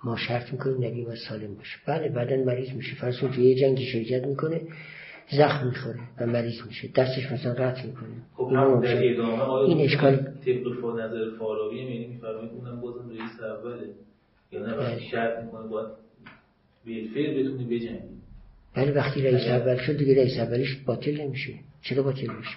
ما 0.05 0.17
شرط 0.17 0.53
می‌کنیم 0.53 0.85
نبی 0.85 1.05
باید 1.05 1.19
سالم 1.29 1.55
باشه. 1.55 1.79
بله 1.87 2.09
بعدا 2.09 2.37
مریض 2.37 2.71
میشه. 2.71 2.97
فرض 2.97 3.19
توی 3.19 3.45
یه 3.45 3.55
جنگی 3.55 3.85
شرکت 3.87 4.27
می‌کنه. 4.27 4.61
زخم 5.31 5.67
می‌خوره 5.67 6.01
و 6.21 6.27
مریض 6.27 6.67
میشه 6.67 6.89
دستش 6.97 7.33
مثلا 7.33 7.53
قطع 7.53 7.87
می‌کنه. 7.87 8.09
خب 8.35 8.45
این 9.67 9.81
اشکال 9.81 10.17
طبق 10.17 11.01
نظر 11.01 11.39
فارابی 11.39 11.77
یعنی 11.77 12.07
میفرمایید 12.07 12.51
اونم 12.53 12.81
بازم 12.81 13.09
رئیس 13.09 13.41
اوله 13.41 13.89
یا 14.53 14.67
نه 14.67 14.77
بله. 14.77 15.01
شرط 15.11 15.45
می‌کنه 15.45 15.69
باید 15.69 15.89
بالفعل 16.87 17.43
بتونی 17.43 17.65
بجنگی. 17.65 18.15
ولی 18.77 18.91
وقتی 18.91 19.23
رئیس 19.23 19.47
اول 19.49 19.77
شد 19.77 19.97
دیگه 19.97 20.15
رئیس 20.15 20.39
اولیش 20.39 20.77
باطل 20.87 21.21
نمیشه. 21.21 21.53
چرا 21.83 22.03
باطل 22.03 22.27
میشه؟ 22.39 22.57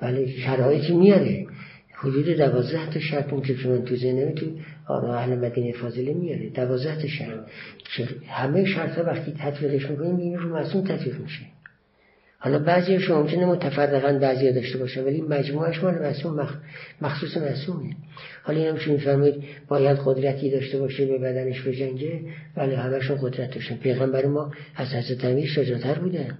بله 0.00 0.26
شرایطی 0.26 0.94
میاره. 0.94 1.46
حدود 1.94 2.28
دوازده 2.28 2.90
تا 2.90 3.00
شرط 3.00 3.32
اون 3.32 3.42
که 3.42 3.68
من 3.68 3.84
تو 3.84 3.96
ذهنم 3.96 4.34
تو 4.34 4.46
آرا 4.86 5.14
اهل 5.14 5.38
مدینه 5.38 5.72
فاضله 5.72 6.14
میاره 6.14 6.50
دوازده 6.50 7.08
شرط 7.08 7.38
همه 8.28 8.64
شرط 8.64 8.98
وقتی 8.98 9.34
تطبیقش 9.38 9.90
می‌کنیم 9.90 10.16
این 10.16 10.38
رو 10.38 10.48
معصوم 10.48 10.84
تطبیق 10.84 11.20
میشه. 11.20 11.44
حالا 12.38 12.58
بعضی 12.58 12.98
شما 12.98 13.22
ممکنه 13.22 13.46
متفرقا 13.46 14.18
بعضی 14.18 14.52
داشته 14.52 14.78
باشه 14.78 15.02
ولی 15.02 15.20
مجموعش 15.20 15.82
مال 15.82 15.94
معصوم 15.94 16.48
مخصوص 17.00 17.36
معصومه. 17.36 17.90
حالا 18.42 18.58
این 18.58 18.76
هم 18.76 18.92
میفرمایید؟ 18.92 19.44
باید 19.68 19.98
قدرتی 20.04 20.50
داشته 20.50 20.78
باشه 20.78 21.06
به 21.06 21.18
بدنش 21.18 21.60
به 21.60 21.72
جنگه 21.72 22.20
ولی 22.56 22.74
همشون 22.74 23.18
قدرت 23.22 23.54
داشتن. 23.54 23.76
پیغمبر 23.76 24.26
ما 24.26 24.52
از 24.76 24.94
حضرت 24.94 25.24
امیر 25.24 25.46
شجاعتر 25.46 25.94
بودند. 25.94 26.38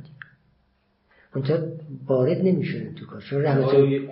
اونطور 1.34 1.72
وارد 2.06 2.38
نمی‌شدن 2.38 2.94
تو 2.94 3.06
کار. 3.06 3.20
چون 3.20 3.42
رحمتون 3.42 4.08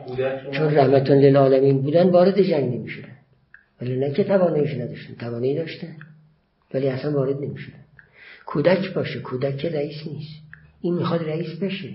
چون 0.53 0.75
رحمتون 0.75 1.19
للعالمین 1.19 1.83
بودن 1.83 2.09
وارد 2.09 2.43
جنگ 2.43 2.75
نمی‌شدن. 2.75 3.12
ولی 3.83 3.97
نه 3.97 4.13
که 4.13 4.25
تواناییش 4.25 4.75
نداشتن 4.75 5.15
توانایی 5.15 5.55
داشتن 5.55 5.97
ولی 6.75 6.89
اصلا 6.89 7.13
وارد 7.13 7.37
نمی‌شدن 7.37 7.85
کودک 8.47 8.95
باشه 8.95 9.21
کودک 9.21 9.57
که 9.57 9.69
رئیس 9.69 10.07
نیست. 10.07 10.43
این 10.81 10.95
می‌خواد 10.95 11.23
رئیس 11.23 11.59
بشه. 11.63 11.95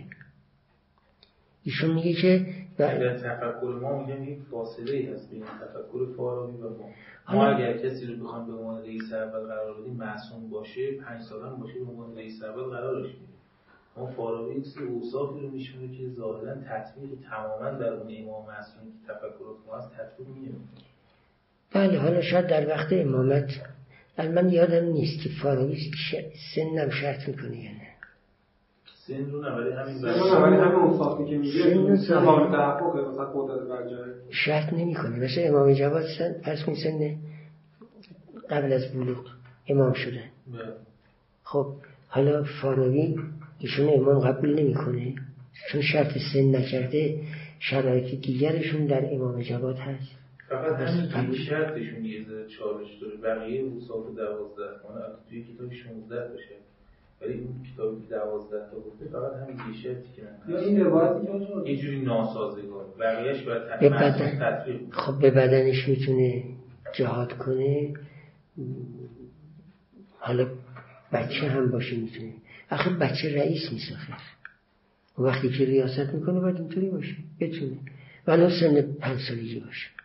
ایشون 1.64 1.94
میگه 1.94 2.14
که 2.14 2.46
تفکر 2.78 3.80
ما 3.82 4.04
میگم 4.04 4.22
این 4.22 4.42
فاصله 4.52 4.92
ای 4.92 5.06
هست 5.06 5.32
بین 5.32 5.44
تفکر 5.44 6.16
فارابی 6.18 6.58
و 6.58 6.70
ما. 6.70 6.90
ما 7.34 7.48
اگر 7.48 7.78
کسی 7.78 8.06
رو 8.06 8.24
بخوام 8.24 8.48
به 8.48 8.54
عنوان 8.54 8.82
رئیس 8.82 9.14
اول 9.14 9.40
قرار 9.40 9.82
بدیم 9.82 9.94
معصوم 9.94 10.50
باشه 10.50 10.92
پنج 10.92 11.22
سال 11.22 11.42
هم 11.42 11.56
باشه 11.56 11.74
به 11.80 11.92
عنوان 11.92 12.18
رئیس 12.18 12.44
اول 12.44 12.64
قرارش 12.64 13.06
میدیم 13.06 13.38
ما 13.98 14.06
فارابی 14.06 14.56
یک 14.56 14.66
سری 14.66 14.84
اوصافی 14.84 15.40
رو 15.40 15.50
میشونه 15.50 15.98
که 15.98 16.10
ظاهرا 16.10 16.56
تطبیق 16.56 17.10
تماما 17.30 17.80
در 17.80 17.94
اون 17.94 18.16
امام 18.18 18.48
معصوم 18.48 18.84
که 18.84 19.14
تفکرات 19.14 19.58
ما 19.68 19.78
هست 19.78 19.92
تطبیق 19.92 20.28
میگه 20.28 20.52
بله 21.74 22.00
حالا 22.00 22.22
شاید 22.22 22.48
در 22.48 22.68
وقت 22.68 22.94
امامت 22.94 23.50
من 24.18 24.50
یادم 24.50 24.86
نیست 24.86 25.24
که 25.24 25.30
فارابی 25.42 25.92
سنم 26.56 26.90
شرط 26.90 27.28
می‌کنه 27.28 27.64
یا 27.64 27.72
نه. 27.72 27.88
سن 29.08 29.32
رو 29.32 29.42
ولی 29.42 29.72
همین 29.72 30.06
ولی 30.06 30.56
همین 30.56 31.28
که 31.30 31.38
میگه 31.38 31.98
شرط 34.30 34.74
نمی‌کنه. 34.74 35.20
مثل 35.20 35.44
امام 35.48 35.74
جواد 35.74 36.06
سن 36.18 36.34
پس 36.44 36.64
کن 36.64 36.76
سن 36.76 37.16
قبل 38.50 38.74
از 38.74 38.94
بلوغ 38.94 39.26
امام 39.70 39.94
شدن 39.94 40.30
بله. 40.54 40.64
خب 41.44 41.74
حالا 42.08 42.44
فاراوی 42.62 43.16
ایشون 43.60 43.90
امام 43.90 44.20
قبول 44.20 44.60
نمی‌کنه. 44.60 45.16
چون 45.72 45.82
شرط 45.82 46.18
سن 46.34 46.56
نکرده 46.56 47.22
شرایط 47.60 48.22
دیگرشون 48.22 48.86
در 48.86 49.14
امام 49.14 49.42
جواد 49.42 49.78
هست. 49.78 50.12
فقط 50.50 50.76
همین 50.80 51.36
شرطشون 51.36 52.06
یه 52.06 52.26
چالش 52.60 52.94
داره. 53.02 53.18
بقیه 53.18 53.62
اوصاف 53.62 54.06
دوازده 54.16 54.78
خانه 54.84 55.02
توی 55.30 55.44
کتاب 55.44 55.74
16 55.74 56.28
باشه. 56.30 56.56
ولی 57.22 57.34
اون 57.34 57.64
کتابی 57.74 58.02
که 58.02 58.16
12 58.16 58.70
تا 58.72 58.78
گفته 58.80 59.06
فقط 59.06 59.32
همین 59.34 59.58
یه 59.58 59.82
شرطی 59.84 60.08
که 60.16 60.22
من 60.22 60.54
یا 60.54 60.60
این 60.60 60.86
روایت 60.86 61.68
یه 61.68 61.78
جوری 61.78 62.02
ناسازگار. 62.02 62.86
بقیه‌اش 63.00 63.44
باید 63.44 63.80
به 63.80 63.90
بدن 63.90 64.90
خب 64.92 65.20
به 65.22 65.32
بدنش 65.32 65.88
می‌تونه 65.88 66.44
جهاد 66.94 67.34
کنه. 67.38 67.94
حالا 70.20 70.48
بچه 71.14 71.48
هم 71.48 71.72
باشه 71.72 71.96
می‌تونه. 71.96 72.34
آخه 72.72 72.90
بچه 72.90 73.36
رئیس 73.36 73.72
نیست 73.72 73.92
آخه. 73.92 74.14
وقتی 75.18 75.50
که 75.50 75.66
ریاست 75.66 76.14
می‌کنه 76.14 76.40
باید 76.40 76.56
اینطوری 76.56 76.90
باشه. 76.90 77.16
بتونه. 77.40 77.78
ولو 78.28 78.50
سن 78.50 78.82
پنج 78.82 79.20
سالگی 79.20 79.60
باشه. 79.60 79.97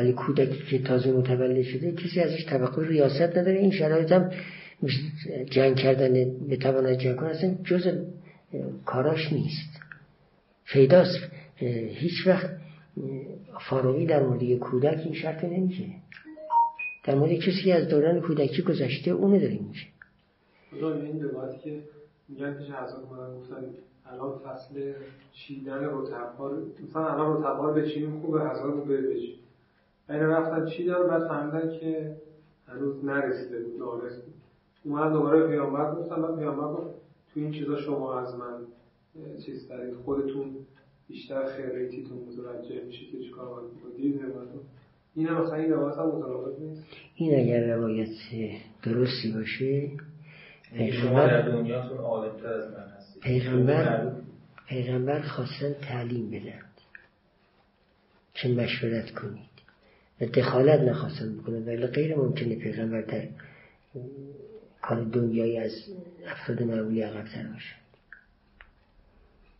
ولی 0.00 0.12
کودکی 0.12 0.62
که 0.70 0.78
تازه 0.78 1.12
متولد 1.12 1.62
شده 1.62 1.92
کسی 1.92 2.20
ازش 2.20 2.44
توقع 2.44 2.86
ریاست 2.86 3.36
نداره. 3.36 3.58
این 3.58 3.70
شرایط 3.70 4.12
هم 4.12 4.30
جنگ 5.50 5.76
کردن 5.76 6.38
به 6.48 6.56
توانای 6.56 6.96
جنگ 6.96 7.16
کنه 7.16 7.28
اصلا 7.28 7.54
جز 7.64 7.98
کاراش 8.84 9.32
نیست. 9.32 9.80
فیداست 10.64 11.18
هیچ 11.56 12.26
وقت 12.26 12.50
فاروقی 13.68 14.06
در 14.06 14.22
مورد 14.22 14.58
کودک 14.58 15.00
این 15.04 15.14
شرط 15.14 15.44
نمیشه. 15.44 15.84
در 17.04 17.14
مورد 17.14 17.32
کسی 17.32 17.72
از 17.72 17.88
دوران 17.88 18.20
کودکی 18.20 18.62
گذشته 18.62 19.10
اونه 19.10 19.38
داره 19.38 19.58
میشه. 19.68 19.86
این 20.72 21.22
روایتی 21.22 21.58
که 21.64 21.78
میگن 22.28 22.54
پیش 22.54 22.66
الان 24.12 24.38
فصل 24.38 24.92
چیدن 25.32 25.84
رتبها 25.84 26.52
مثلا 26.88 27.08
الان 27.08 27.36
رتبها 27.36 27.70
رو 27.70 27.74
بچینیم 27.74 28.20
خوبه 28.20 28.40
حضرت 28.40 28.62
رو 28.62 28.84
بچین 28.84 29.34
این 30.10 30.20
رفتن 30.20 30.66
چیدن 30.66 31.06
بعد 31.08 31.28
فهمیدن 31.28 31.78
که 31.78 32.16
هنوز 32.66 33.04
نرسیده 33.04 33.62
بود 33.62 33.78
نارس 33.78 34.22
بود. 34.22 34.34
اومد 34.84 35.12
دوباره 35.12 35.48
پیامبر 35.48 35.94
گفتم 35.94 36.22
بعد 36.22 36.38
پیامبر 36.38 36.72
گفت 36.72 36.94
تو 37.34 37.40
این 37.40 37.52
چیزا 37.52 37.80
شما 37.80 38.20
از 38.20 38.34
من 38.34 38.60
چیز 39.46 39.68
دارید. 39.68 39.94
خودتون 39.94 40.56
بیشتر 41.08 41.44
خیریتیتون 41.44 42.18
متوجه 42.18 42.84
میشید 42.86 43.10
که 43.12 43.18
چیکار 43.18 43.48
باید 43.48 43.70
بکنید. 43.70 44.60
این 45.14 45.26
هم 45.26 45.42
مثلا 45.42 45.54
این 45.54 45.72
روایت 45.72 45.98
هم 45.98 46.06
مترابط 46.06 46.58
نیست. 46.58 46.82
این 47.14 47.40
اگر 47.40 47.76
روایت 47.76 48.08
درستی 48.82 49.32
باشه 49.32 49.90
شما 50.92 51.26
در 51.26 51.42
دنیاتون 51.42 51.98
عالمتر 51.98 52.52
از 52.52 52.70
من 52.70 52.88
هستید 52.98 53.22
پیغمبر 53.22 54.12
پیغمبر 54.68 55.20
خواستن 55.20 55.72
تعلیم 55.72 56.30
بدن 56.30 56.62
که 58.34 58.48
مشورت 58.48 59.10
کنید. 59.10 59.59
دخالت 60.26 60.80
نخواستن 60.80 61.36
بکنن. 61.36 61.66
ولی 61.66 61.86
غیر 61.86 62.16
ممکنه 62.16 62.54
پیغمبر 62.54 63.00
در 63.00 63.28
کار 64.82 65.04
دنیایی 65.04 65.58
از 65.58 65.72
افراد 66.26 66.62
معمولی 66.62 67.02
عقبتر 67.02 67.42
باشه. 67.42 67.74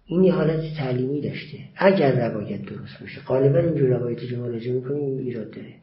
این 0.06 0.30
حالت 0.30 0.76
تعلیمی 0.76 1.20
داشته. 1.20 1.58
اگر 1.76 2.28
روایت 2.28 2.62
درست 2.62 3.00
باشه. 3.00 3.20
غالبا 3.20 3.58
اینجور 3.58 3.88
روایتی 3.88 4.28
که 4.28 4.36
مراجعه 4.36 4.72
می‌کنیم 4.72 5.18
ایراد 5.18 5.50
داره. 5.50 5.74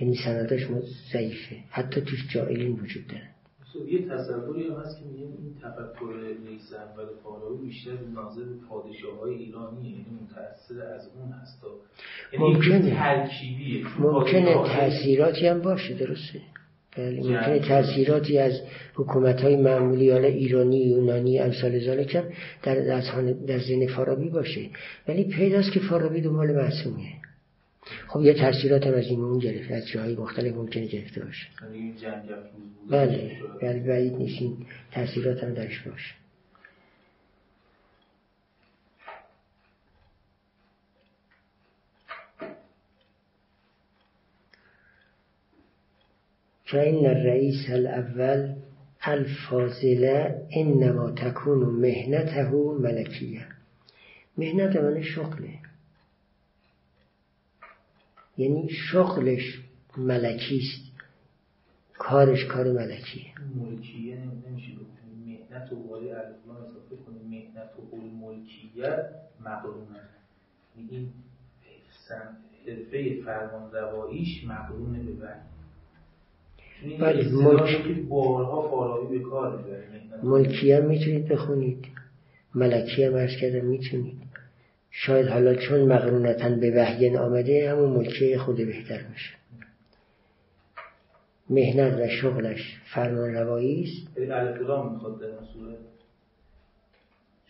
یعنی 0.00 0.16
سندش 0.24 0.66
ضعیفه. 1.12 1.56
حتی 1.70 2.00
توش 2.00 2.28
جائلین 2.28 2.72
وجود 2.72 3.06
داره. 3.06 3.28
یه 3.88 4.08
تصوری 4.08 4.68
هم 4.68 4.74
هست 4.74 4.98
که 4.98 5.04
میگن 5.04 5.22
این 5.22 5.54
تفکر 5.62 6.12
رئیس 6.46 6.72
اول 6.72 7.04
فاراوی 7.22 7.66
بیشتر 7.66 7.90
ناظر 8.14 8.44
پادشاه 8.68 9.18
های 9.20 9.34
ایرانی 9.34 9.88
یعنی 9.88 10.18
متأثر 10.22 10.94
از 10.94 11.10
اون 11.14 11.32
هست 11.32 11.62
یعنی 12.32 12.54
ممکنه. 12.54 12.90
ترکیبیه. 12.90 14.00
ممکنه 14.00 14.54
تاثیراتی 14.54 15.46
هم 15.46 15.60
باشه 15.62 15.94
درسته؟ 15.94 16.40
بله 16.96 17.20
ممکنه 17.20 17.58
تاثیراتی 17.58 18.38
از 18.38 18.60
حکومت 18.94 19.40
های 19.40 19.56
معمولی 19.56 20.10
حالا 20.10 20.28
ایرانی 20.28 20.78
یونانی 20.78 21.38
امثال 21.38 21.78
ذالک 21.78 22.14
هم 22.14 22.24
در 22.62 23.00
در 23.46 23.58
ذهن 23.58 23.86
فارابی 23.86 24.30
باشه. 24.30 24.70
ولی 25.08 25.24
پیداست 25.24 25.72
که 25.72 25.80
فارابی 25.80 26.20
دنبال 26.20 26.56
معصومیه. 26.56 27.12
خب 28.08 28.20
یه 28.20 28.34
تاثیرات 28.34 28.86
هم 28.86 28.94
از 28.94 29.04
این 29.04 29.20
اون 29.20 29.38
گرفت 29.38 29.70
از 29.70 29.88
جاهای 29.88 30.16
مختلف 30.16 30.54
ممکنه 30.54 30.86
گرفته 30.86 31.24
باشه. 31.24 31.48
یعنی 31.62 31.94
بله 32.90 33.32
بله 33.62 33.80
بعید 33.80 34.12
نیست 34.12 34.56
تاثیرات 34.92 35.44
هم 35.44 35.54
درش 35.54 35.82
باشه. 35.82 36.14
فإن 46.64 47.06
الرئيس 47.06 47.70
الأول 47.70 48.54
الفاضل 49.06 50.34
انما 50.56 51.10
تكون 51.10 51.58
مهنته 51.58 52.50
ملکیه. 52.80 53.46
مهنت 54.38 54.76
من 54.76 55.02
شغله. 55.02 55.67
یعنی 58.38 58.68
شغلش 58.68 59.62
ملکیست 59.96 60.88
کارش 61.98 62.44
کار 62.44 62.72
ملکیه. 62.72 63.24
ملکیه 63.54 64.18
نمیشه 64.48 64.72
مهنت 65.26 65.72
و 65.72 65.76
ولی 65.76 66.10
الفلان 66.10 66.56
اضافه 66.56 66.96
کنیم. 67.06 67.28
مهنت 67.30 67.70
و 67.92 67.96
ملکیه 67.96 69.04
مقرونه 69.44 70.00
یعنی 70.76 70.88
این 70.90 71.12
حرفه 72.66 73.22
فرمان 73.24 73.72
رواییش 73.72 74.44
مقرونه 74.44 74.98
به 75.02 75.12
بله 77.00 77.28
ملک 77.32 77.98
بارها 78.08 78.70
فارابی 78.70 79.18
به 79.18 79.24
کار 79.24 79.64
ملکی 80.22 80.72
هم 80.72 80.84
می‌تونید 80.84 81.28
بخونید. 81.28 81.86
ملکی 82.54 83.04
هم 83.04 83.14
ارز 83.14 83.36
کردم 83.40 83.66
می‌تونید. 83.66 84.27
شاید 84.90 85.26
حالا 85.28 85.54
چون 85.54 85.80
مقرونتا 85.80 86.48
به 86.48 86.70
وحین 86.70 87.16
آمده 87.16 87.70
همون 87.70 87.90
ملکی 87.90 88.38
خود 88.38 88.56
بهتر 88.56 89.02
باشه. 89.02 89.34
مهنت 91.50 92.00
و 92.00 92.08
شغلش 92.08 92.76
فرمان 92.94 93.34
روایی 93.34 93.84
است 93.84 94.18
می‌خواد 94.92 95.20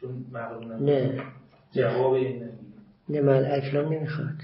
چون 0.00 0.24
نه. 0.80 1.22
جواب 1.72 2.12
این 2.12 2.42
نه 3.08 3.20
من 3.20 3.44
الفلام 3.44 3.92
نمی‌خواد. 3.92 4.34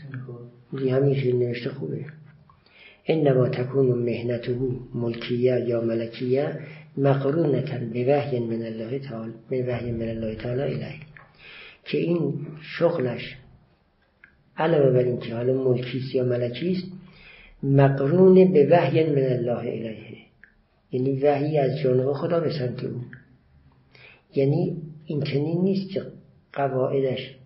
دیگه 0.73 0.93
همین 0.95 1.39
نوشته 1.39 1.71
خوبه. 1.71 2.05
انما 3.07 3.49
تكون 3.49 3.87
مهنته 3.87 4.59
ملکیه 4.95 5.61
یا 5.61 5.81
ملکیه 5.81 6.59
مقرونتا 6.97 7.79
به 7.93 8.05
وحی 8.09 8.41
من 8.41 8.63
الله 8.63 8.99
تعالی 8.99 9.33
به 9.51 9.65
وحی 9.69 9.93
من 9.93 10.09
الله 10.09 10.35
تعالی 10.35 10.63
الیه. 10.63 11.14
که 11.85 11.99
این 11.99 12.47
شغلش 12.79 13.37
علاوه 14.57 14.91
بر 14.91 14.99
اینکه 14.99 15.35
حالا 15.35 15.53
ملکیست 15.53 16.15
یا 16.15 16.25
ملکیست 16.25 16.85
مقرون 17.63 18.53
به 18.53 18.69
وحی 18.71 19.05
من 19.05 19.23
الله 19.23 19.59
الیه. 19.59 20.25
یعنی 20.93 21.21
وحی 21.21 21.59
از 21.59 21.79
جانب 21.79 22.13
خدا 22.13 22.41
به 22.41 22.51
سمت 22.59 22.85
او. 22.85 23.01
یعنی 24.35 24.77
این 25.07 25.23
چنین 25.23 25.61
نیست 25.61 25.91
که 25.91 26.03
قواعدش 26.53 27.37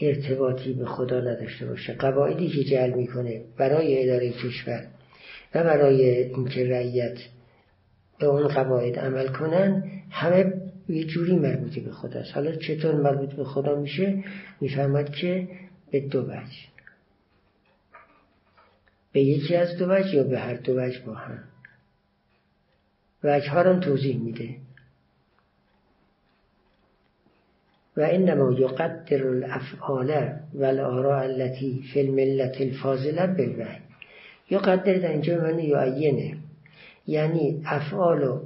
ارتباطی 0.00 0.72
به 0.72 0.84
خدا 0.84 1.20
نداشته 1.20 1.66
باشه. 1.66 1.92
قواعدی 1.92 2.48
که 2.48 2.64
جعل 2.64 2.90
می‌کنه 2.90 3.42
برای 3.58 4.02
اداره 4.02 4.30
کشور 4.30 4.86
و 5.54 5.64
برای 5.64 6.24
اینکه 6.24 6.64
رعیت 6.64 7.18
به 8.18 8.26
اون 8.26 8.48
قواعد 8.48 8.98
عمل 8.98 9.28
کنن 9.28 9.84
همه 10.10 10.52
یه 10.90 11.04
جوری 11.04 11.36
مربوطی 11.36 11.80
به 11.80 11.92
خداست 11.92 12.34
حالا 12.34 12.52
چطور 12.52 12.94
مربوط 12.94 13.32
به 13.32 13.44
خدا 13.44 13.80
میشه؟ 13.80 14.24
می‌فهمد 14.60 15.10
که 15.10 15.48
به 15.90 16.00
دو 16.00 16.22
وجه. 16.22 16.70
به 19.12 19.20
یکی 19.20 19.56
از 19.56 19.76
دو 19.76 19.90
وجه 19.90 20.14
یا 20.14 20.22
به 20.22 20.38
هر 20.38 20.54
دو 20.54 20.80
وجه 20.80 21.00
با 21.06 21.14
هم. 21.14 21.38
وجه 23.24 23.50
ها 23.50 23.62
رو 23.62 23.80
توضیح 23.80 24.18
میده. 24.18 24.56
و 27.96 28.00
انما 28.00 28.52
یقدر 28.52 29.26
الافعال 29.26 30.10
و 30.54 30.64
الاراء 30.64 31.22
التي 31.22 31.82
فی 31.92 32.00
الملت 32.00 32.60
الفاضله 32.60 33.26
بالوحی. 33.26 33.80
یقدر 34.50 34.94
در 34.94 35.10
اینجا 35.10 35.38
معنی 35.38 35.62
یعینه. 35.62 36.36
یعنی 37.06 37.62
افعال 37.64 38.22
و 38.22 38.40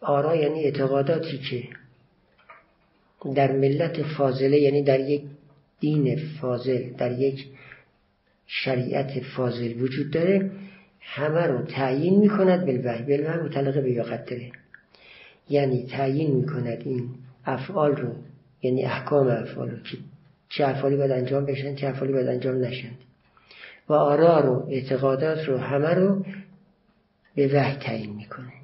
آرا 0.00 0.36
یعنی 0.36 0.64
اعتقاداتی 0.64 1.38
که 1.38 1.62
در 3.34 3.52
ملت 3.52 4.02
فاضله 4.02 4.58
یعنی 4.58 4.82
در 4.82 5.00
یک 5.00 5.22
دین 5.80 6.16
فاضل 6.40 6.90
در 6.90 7.18
یک 7.18 7.46
شریعت 8.46 9.20
فاضل 9.20 9.82
وجود 9.82 10.10
داره 10.10 10.50
همه 11.00 11.46
رو 11.46 11.62
تعیین 11.62 12.20
می‌کند 12.20 12.66
بالوحی. 12.66 13.02
بالوحی 13.02 13.38
متعلق 13.38 13.82
به 13.82 13.90
یقدره 13.90 14.52
یعنی 15.48 15.86
تعیین 15.86 16.36
می‌کند 16.36 16.82
این 16.84 17.08
افعال 17.44 17.96
رو 17.96 18.14
یعنی 18.62 18.84
احکام 18.84 19.28
افعال 19.28 19.70
رو 19.70 19.76
که 19.82 19.98
چه 20.48 20.68
افعالی 20.68 20.96
باید 20.96 21.10
انجام 21.10 21.44
بشن 21.44 21.74
چه 21.74 21.88
افعالی 21.88 22.12
باید 22.12 22.28
انجام 22.28 22.64
نشن. 22.64 22.90
و 23.88 23.92
آرا 23.92 24.40
رو 24.40 24.66
اعتقادات 24.70 25.48
رو 25.48 25.58
همه 25.58 25.94
رو 25.94 26.24
به 27.34 27.48
وحی 27.48 27.76
تعیین 27.76 28.14
می‌کنه. 28.14 28.57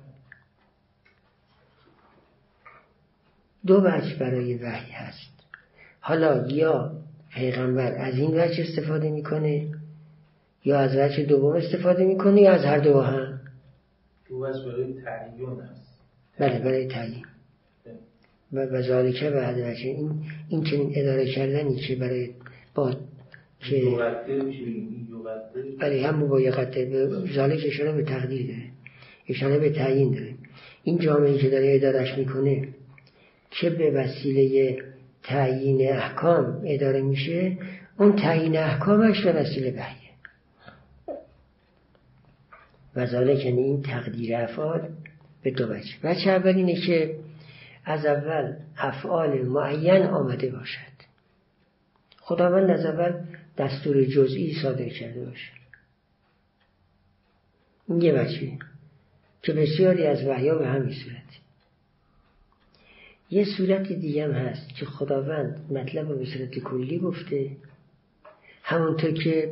دو 3.67 3.81
وجه 3.85 4.17
برای 4.21 4.55
وحی 4.55 4.93
هست. 4.93 5.35
حالا 6.01 6.47
یا 6.49 6.93
پیغمبر 7.35 7.93
از 7.93 8.19
این 8.19 8.41
وجه 8.41 8.65
استفاده 8.69 9.11
می‌کنه 9.11 9.69
یا 10.65 10.79
از 10.79 10.97
وجه 10.97 11.25
دوم 11.25 11.57
استفاده 11.57 12.05
می‌کنه 12.05 12.41
یا 12.41 12.53
از 12.53 12.65
هر 12.65 12.79
دو 12.79 13.01
هم؟ 13.01 13.41
دو 14.29 14.37
وجه 14.37 14.65
برای 14.65 14.95
تعیین 15.05 15.61
هست 15.61 16.01
بله 16.39 16.59
برای 16.59 16.87
تعیین. 16.87 17.25
و 18.53 18.61
وزالکه 18.61 19.31
و 19.31 19.51
وجه. 19.51 19.87
این 19.87 20.23
این 20.49 20.65
چنین 20.65 20.93
اداره 20.95 21.27
کردنی 21.27 21.77
که 21.77 21.95
برای 21.95 22.31
با 22.75 22.95
که 23.61 23.83
برای 25.81 26.05
هم 26.05 26.29
با 26.29 26.41
به 26.73 27.09
ذالک 27.35 27.61
اشاره 27.67 27.93
به 27.93 28.03
تقدیر 28.03 28.47
داره. 28.47 28.71
اشاره 29.29 29.59
به 29.59 29.71
تعیین 29.71 30.13
داره. 30.13 30.35
این 30.83 30.99
جامعه 30.99 31.39
که 31.39 31.51
داره 31.51 31.75
ادارش 31.75 32.19
می‌کنه 32.19 32.69
که 33.61 33.71
به 33.71 33.91
وسیله 33.91 34.77
تعیین 35.23 35.93
احکام 35.93 36.63
اداره 36.65 37.03
میشه 37.03 37.59
اون 37.99 38.17
تعیین 38.17 38.57
احکامش 38.57 39.21
به 39.21 39.33
وسیله 39.33 39.71
بحیه 39.71 40.05
و 42.97 43.07
یعنی 43.07 43.63
این 43.63 43.83
تقدیر 43.83 44.37
افعال 44.37 44.89
به 45.43 45.51
دو 45.51 45.69
وجه. 45.69 45.95
وجه 46.05 46.31
اول 46.31 46.57
اینه 46.57 46.81
که 46.87 47.17
از 47.85 48.07
اول 48.07 48.57
افعال 48.77 49.43
معین 49.43 50.03
آمده 50.03 50.51
باشد. 50.51 50.95
خداوند 52.21 52.71
از 52.71 52.87
اول 52.87 53.13
دستور 53.59 54.05
جزئی 54.05 54.55
صادر 54.63 54.89
کرده 54.89 55.25
باشد. 55.25 55.65
این 57.89 58.01
یه 58.01 58.13
وجه 58.13 58.59
که 59.43 59.53
بسیاری 59.53 60.07
از 60.07 60.27
وحیا 60.27 60.55
به 60.55 60.67
همین 60.67 60.95
صورت. 60.95 61.44
یه 63.31 63.45
صورت 63.57 63.93
دیگه 63.93 64.25
هم 64.25 64.33
هست 64.33 64.69
که 64.69 64.87
خداوند 64.87 65.61
مطلب 65.71 66.19
به 66.19 66.25
صورت 66.25 66.59
کلی 66.59 66.99
گفته. 66.99 67.51
همونطور 68.63 69.13
که 69.13 69.51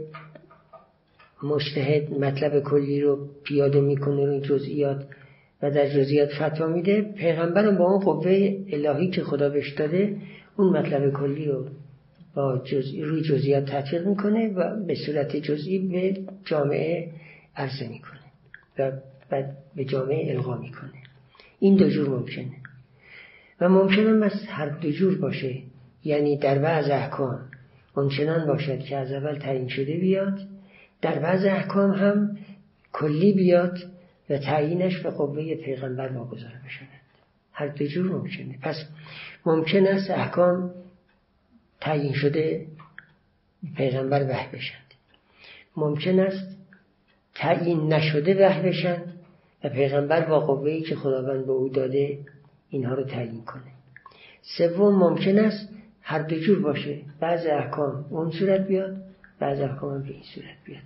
مشتهد 1.42 2.12
مطلب 2.12 2.60
کلی 2.60 3.00
رو 3.00 3.28
پیاده 3.44 3.80
می‌کنه 3.80 4.26
رو 4.26 4.40
جزئیات 4.40 5.04
و 5.62 5.70
در 5.70 5.88
جزئیات 5.88 6.30
فتوا 6.32 6.66
میده 6.66 7.02
پیغمبرم 7.02 7.78
با 7.78 7.84
اون 7.84 8.00
قوه 8.00 8.64
الهی 8.72 9.10
که 9.10 9.22
خدا 9.22 9.48
بهش 9.48 9.72
داده 9.72 10.16
اون 10.56 10.78
مطلب 10.78 11.12
کلی 11.12 11.44
رو 11.44 11.66
با 12.34 12.58
جزئی 12.58 13.02
روی 13.02 13.22
جزئیات 13.22 13.64
تطبیق 13.64 14.06
می‌کنه 14.06 14.48
و 14.48 14.84
به 14.86 14.94
صورت 14.94 15.36
جزئی 15.36 15.78
به 15.78 16.20
جامعه 16.44 17.10
عرضه 17.56 17.88
می‌کنه 17.88 18.20
و 18.78 18.92
بعد 19.30 19.56
به 19.76 19.84
جامعه 19.84 20.34
القا 20.36 20.56
می‌کنه. 20.58 21.02
این 21.60 21.76
دو 21.76 21.88
جور 21.88 22.08
ممکنه. 22.08 22.61
و 23.62 23.68
ممکن 23.68 24.06
هم 24.06 24.22
از 24.22 24.32
هر 24.48 24.68
دو 24.68 24.90
جور 24.90 25.18
باشه. 25.18 25.62
یعنی 26.04 26.38
در 26.38 26.58
بعض 26.58 26.90
احکام 26.90 27.40
اونچنان 27.96 28.46
باشد 28.46 28.80
که 28.80 28.96
از 28.96 29.12
اول 29.12 29.38
تعیین 29.38 29.68
شده 29.68 29.96
بیاد 29.96 30.38
در 31.02 31.18
بعض 31.18 31.44
احکام 31.44 31.90
هم 31.90 32.38
کلی 32.92 33.32
بیاد 33.32 33.78
و 34.30 34.38
تعیینش 34.38 34.98
به 34.98 35.10
قوه 35.10 35.54
پیغمبر 35.54 36.08
واگذار 36.08 36.52
بشود. 36.66 36.88
هر 37.52 37.66
دو 37.66 37.86
جور 37.86 38.06
ممکنه. 38.06 38.58
پس 38.62 38.76
ممکن 39.46 39.86
است 39.86 40.10
احکام 40.10 40.70
تعیین 41.80 42.12
شده 42.12 42.66
پیغمبر 43.76 44.24
وحی 44.30 44.56
بشند. 44.56 44.94
ممکن 45.76 46.20
است 46.20 46.56
تعیین 47.34 47.92
نشده 47.92 48.46
وحی 48.46 48.68
بشند 48.68 49.18
و 49.64 49.68
پیغمبر 49.68 50.20
با 50.20 50.40
قوهی 50.40 50.80
که 50.80 50.96
خداوند 50.96 51.46
به 51.46 51.52
او 51.52 51.68
داده 51.68 52.18
اینها 52.72 52.94
رو 52.94 53.04
تعیین 53.04 53.44
کنه. 53.44 53.72
سوم 54.42 54.94
ممکن 54.94 55.38
است 55.38 55.68
هر 56.02 56.22
دو 56.22 56.36
جور 56.36 56.62
باشه. 56.62 56.98
بعض 57.20 57.46
احکام 57.46 58.04
اون 58.10 58.30
صورت 58.30 58.66
بیاد 58.66 58.96
بعض 59.38 59.60
احکام 59.60 60.02
به 60.02 60.08
این 60.08 60.22
صورت 60.34 60.56
بیاد. 60.64 60.82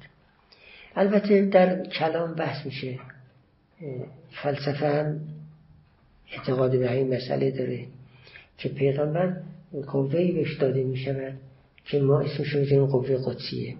البته 0.97 1.47
در 1.47 1.87
کلام 1.87 2.35
بحث 2.35 2.67
میشه. 2.67 2.99
فلسفه 4.43 4.89
هم 4.89 5.21
اعتقاد 6.33 6.79
به 6.79 6.93
این 6.93 7.15
مسئله 7.15 7.51
داره 7.51 7.87
که 8.59 8.69
پیغمبر 8.69 9.37
قوهی 9.87 10.33
بهش 10.33 10.57
داده 10.57 10.83
می 10.83 10.97
شود 10.97 11.33
که 11.85 12.01
ما 12.01 12.21
اسمش 12.21 12.73
رو 12.73 12.87
قوه 12.87 13.17
قدسیه. 13.25 13.75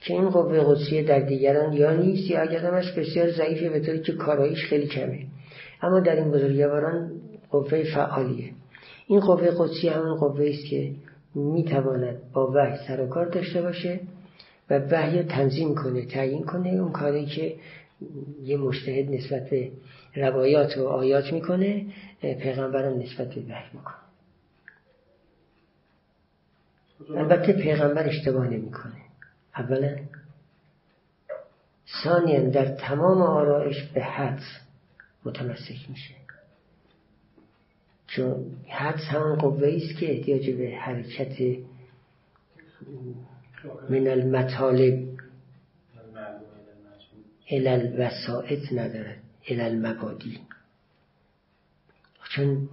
که 0.00 0.14
این 0.14 0.30
قوه 0.30 0.60
قدسیه 0.60 1.02
در 1.02 1.20
دیگران 1.20 1.72
یا 1.72 1.92
نیست 1.96 2.30
یا 2.30 2.40
اگر 2.40 2.58
همش 2.58 2.92
بسیار 2.92 3.30
ضعیفه 3.30 3.68
به 3.68 3.80
طوری 3.80 4.00
که 4.00 4.12
کاراییش 4.12 4.64
خیلی 4.64 4.86
کمه. 4.86 5.26
اما 5.82 6.00
در 6.00 6.16
این 6.16 6.30
بزرگواران 6.30 7.11
قوه 7.52 7.84
فعالیه. 7.94 8.52
این 9.06 9.20
قوه 9.20 9.50
قدسی 9.58 9.88
همون 9.88 10.16
قوه 10.16 10.50
است 10.54 10.70
که 10.70 10.92
می‌تواند 11.34 12.32
با 12.32 12.52
وحی 12.54 12.76
سر 12.88 13.00
و 13.00 13.06
کار 13.06 13.26
داشته 13.26 13.62
باشه 13.62 14.00
و 14.70 14.78
وحی 14.78 15.22
تنظیم 15.22 15.74
کنه 15.74 16.06
تعیین 16.06 16.44
کنه. 16.44 16.68
اون 16.68 16.92
کاری 16.92 17.26
که 17.26 17.56
یه 18.42 18.56
مشتهد 18.56 19.10
نسبت 19.10 19.50
به 19.50 19.70
روایات 20.16 20.78
و 20.78 20.88
آیات 20.88 21.32
می‌کنه 21.32 21.86
پیغمبرم 22.20 22.98
نسبت 22.98 23.34
به 23.34 23.40
وحی 23.40 23.70
می‌کنه. 23.72 23.94
البته 27.16 27.52
پیغمبر 27.52 28.08
اشتباه 28.08 28.48
نمی‌کنه. 28.48 29.02
اولا 29.56 29.96
ثانیا 32.04 32.40
در 32.50 32.64
تمام 32.64 33.22
آرائش 33.22 33.82
به 33.82 34.02
حدس 34.02 34.60
متمسک 35.24 35.90
میشه. 35.90 36.21
چون 38.16 38.44
حدس 38.68 39.00
همون 39.00 39.34
قوه 39.34 39.68
است 39.68 40.00
که 40.00 40.12
احتیاج 40.12 40.50
به 40.50 40.76
حرکت 40.76 41.58
من 43.90 44.06
المطالب 44.06 45.08
الال 47.50 47.94
وسائط 47.98 48.72
ندارد 48.72 49.16
الال 49.48 49.86
مبادی 49.86 50.38
چون 52.30 52.68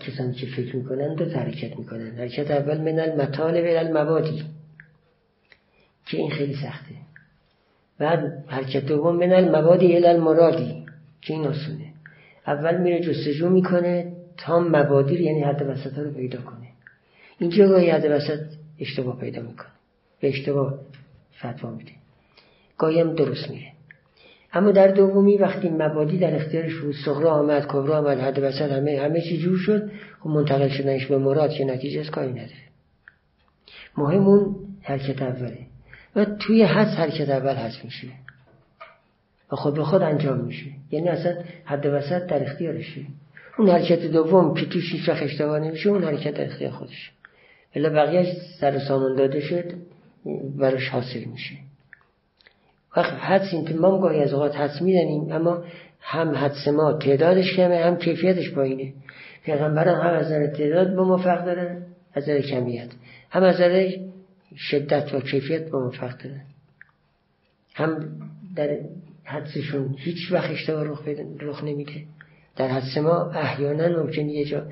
کسانی 0.00 0.34
که 0.34 0.46
فکر 0.46 0.76
می‌کنن 0.76 1.14
دو 1.14 1.24
حرکت 1.24 1.78
می‌کنن 1.78 2.10
حرکت 2.10 2.50
اول 2.50 2.80
من 2.80 3.00
المطالب 3.00 3.64
الال 3.64 3.96
مبادی 3.98 4.44
که 6.06 6.16
این 6.16 6.30
خیلی 6.30 6.54
سخته. 6.54 6.94
بعد 7.98 8.44
حرکت 8.46 8.86
دوم 8.86 9.16
من 9.16 9.32
المبادی 9.32 9.96
الال 9.96 10.20
مرادی 10.20 10.86
که 11.20 11.34
این 11.34 11.46
آسونه. 11.46 11.92
اول 12.46 12.80
میره 12.80 13.00
جستجو 13.00 13.48
می‌کنه 13.48 14.11
تا 14.42 14.60
مبادی 14.60 15.22
یعنی 15.22 15.42
حد 15.42 15.62
وسط 15.68 15.98
رو 15.98 16.10
پیدا 16.10 16.40
کنه. 16.40 16.68
اینجا 17.38 17.68
گاهی 17.68 17.90
حد 17.90 18.04
وسط 18.10 18.40
اشتباه 18.80 19.18
پیدا 19.18 19.42
می‌کنه؟ 19.42 19.68
به 20.20 20.28
اشتباه 20.28 20.78
فتوا 21.38 21.70
میده. 21.70 21.92
گاهی 22.78 23.14
درست 23.14 23.50
میره 23.50 23.72
اما 24.52 24.70
در 24.70 24.88
دومی 24.88 25.36
وقتی 25.36 25.68
مبادی 25.68 26.18
در 26.18 26.36
اختیارش 26.36 26.74
بود 26.74 26.94
صغرا 27.04 27.30
آمد 27.30 27.66
کبرا 27.66 27.98
آمد 27.98 28.18
حد 28.18 28.38
وسط 28.38 28.72
همه 28.72 29.00
همه 29.00 29.20
چی 29.20 29.38
جور 29.38 29.58
شد 29.58 29.90
و 30.24 30.28
منتقل 30.28 30.68
شدنش 30.68 31.06
به 31.06 31.18
مراد 31.18 31.50
که 31.50 31.64
نتیجه 31.64 32.00
از 32.00 32.10
کاری 32.10 32.30
نداره. 32.30 32.62
مهم 33.96 34.26
اون 34.26 34.56
حرکت 34.82 35.22
اوله. 35.22 35.58
و 36.16 36.24
توی 36.24 36.62
حد 36.62 36.86
حرکت 36.86 37.28
اول 37.28 37.54
هست 37.54 37.84
میشه. 37.84 38.08
و 39.52 39.56
خود 39.56 39.74
به 39.74 39.84
خود 39.84 40.02
انجام 40.02 40.38
میشه. 40.38 40.66
یعنی 40.90 41.08
اصلا 41.08 41.34
حد 41.64 41.86
وسط 41.86 42.26
در 42.26 42.42
اختیارشه. 42.42 43.00
اون 43.58 43.70
حرکت 43.70 44.02
دوم 44.06 44.54
که 44.54 44.66
توش 44.66 44.92
هیچ 44.92 45.08
وقت 45.08 45.22
اشتباه 45.22 45.58
نمیشه 45.58 45.88
اون 45.88 46.04
حرکت 46.04 46.40
اختیار 46.40 46.70
خودش 46.70 47.12
ولی 47.76 47.88
بقیه 47.88 48.36
سر 48.60 48.78
سامان 48.78 49.16
داده 49.16 49.40
شد 49.40 49.72
براش 50.56 50.88
حاصل 50.88 51.24
میشه. 51.24 51.54
وقت 52.96 53.12
حدس 53.12 53.54
این 53.54 53.78
ما 53.78 53.98
گاهی 53.98 54.20
از 54.20 54.32
اوقات 54.32 54.56
حدس 54.56 54.82
میدنیم 54.82 55.32
اما 55.32 55.64
هم 56.00 56.34
حدس 56.34 56.68
ما 56.68 56.92
تعدادش 56.92 57.56
کمه 57.56 57.84
هم 57.84 57.96
کیفیتش 57.96 58.50
پایینه. 58.50 58.92
پیغمبران 59.44 60.00
هم 60.00 60.14
از 60.14 60.26
نظر 60.26 60.46
تعداد 60.46 60.94
به 60.94 61.02
ما 61.02 61.16
فرق 61.16 61.44
دارن 61.44 61.82
از 62.14 62.22
نظر 62.22 62.40
کمیت. 62.40 62.88
هم 63.30 63.42
از 63.42 63.54
نظر 63.54 63.90
شدت 64.56 65.14
و 65.14 65.20
کیفیت 65.20 65.70
به 65.70 65.78
ما 65.78 65.90
فرق 65.90 66.22
دارن. 66.22 66.40
هم 67.74 68.08
در 68.56 68.78
حدسشون 69.24 69.94
هیچ 69.98 70.32
وقت 70.32 70.50
اشتباه 70.50 70.84
رخ, 70.84 71.08
رخ 71.40 71.64
نمیده. 71.64 72.04
در 72.56 72.68
حدس 72.68 72.96
ما 72.96 73.30
احیانا 73.30 74.02
ممکن 74.02 74.28
یه 74.28 74.44
جا 74.44 74.66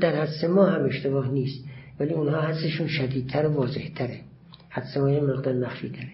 در 0.00 0.16
حدس 0.16 0.44
ما 0.44 0.66
هم 0.66 0.84
اشتباه 0.84 1.30
نیست 1.30 1.64
ولی 2.00 2.12
اونها 2.12 2.40
حدسشون 2.40 2.86
شدیدتر 2.86 3.46
و 3.46 3.52
واضحتره. 3.52 4.20
حدس 4.68 4.96
ما 4.96 5.10
یه 5.10 5.20
مقدار 5.20 5.54
مخفی 5.54 5.88
تره 5.88 6.08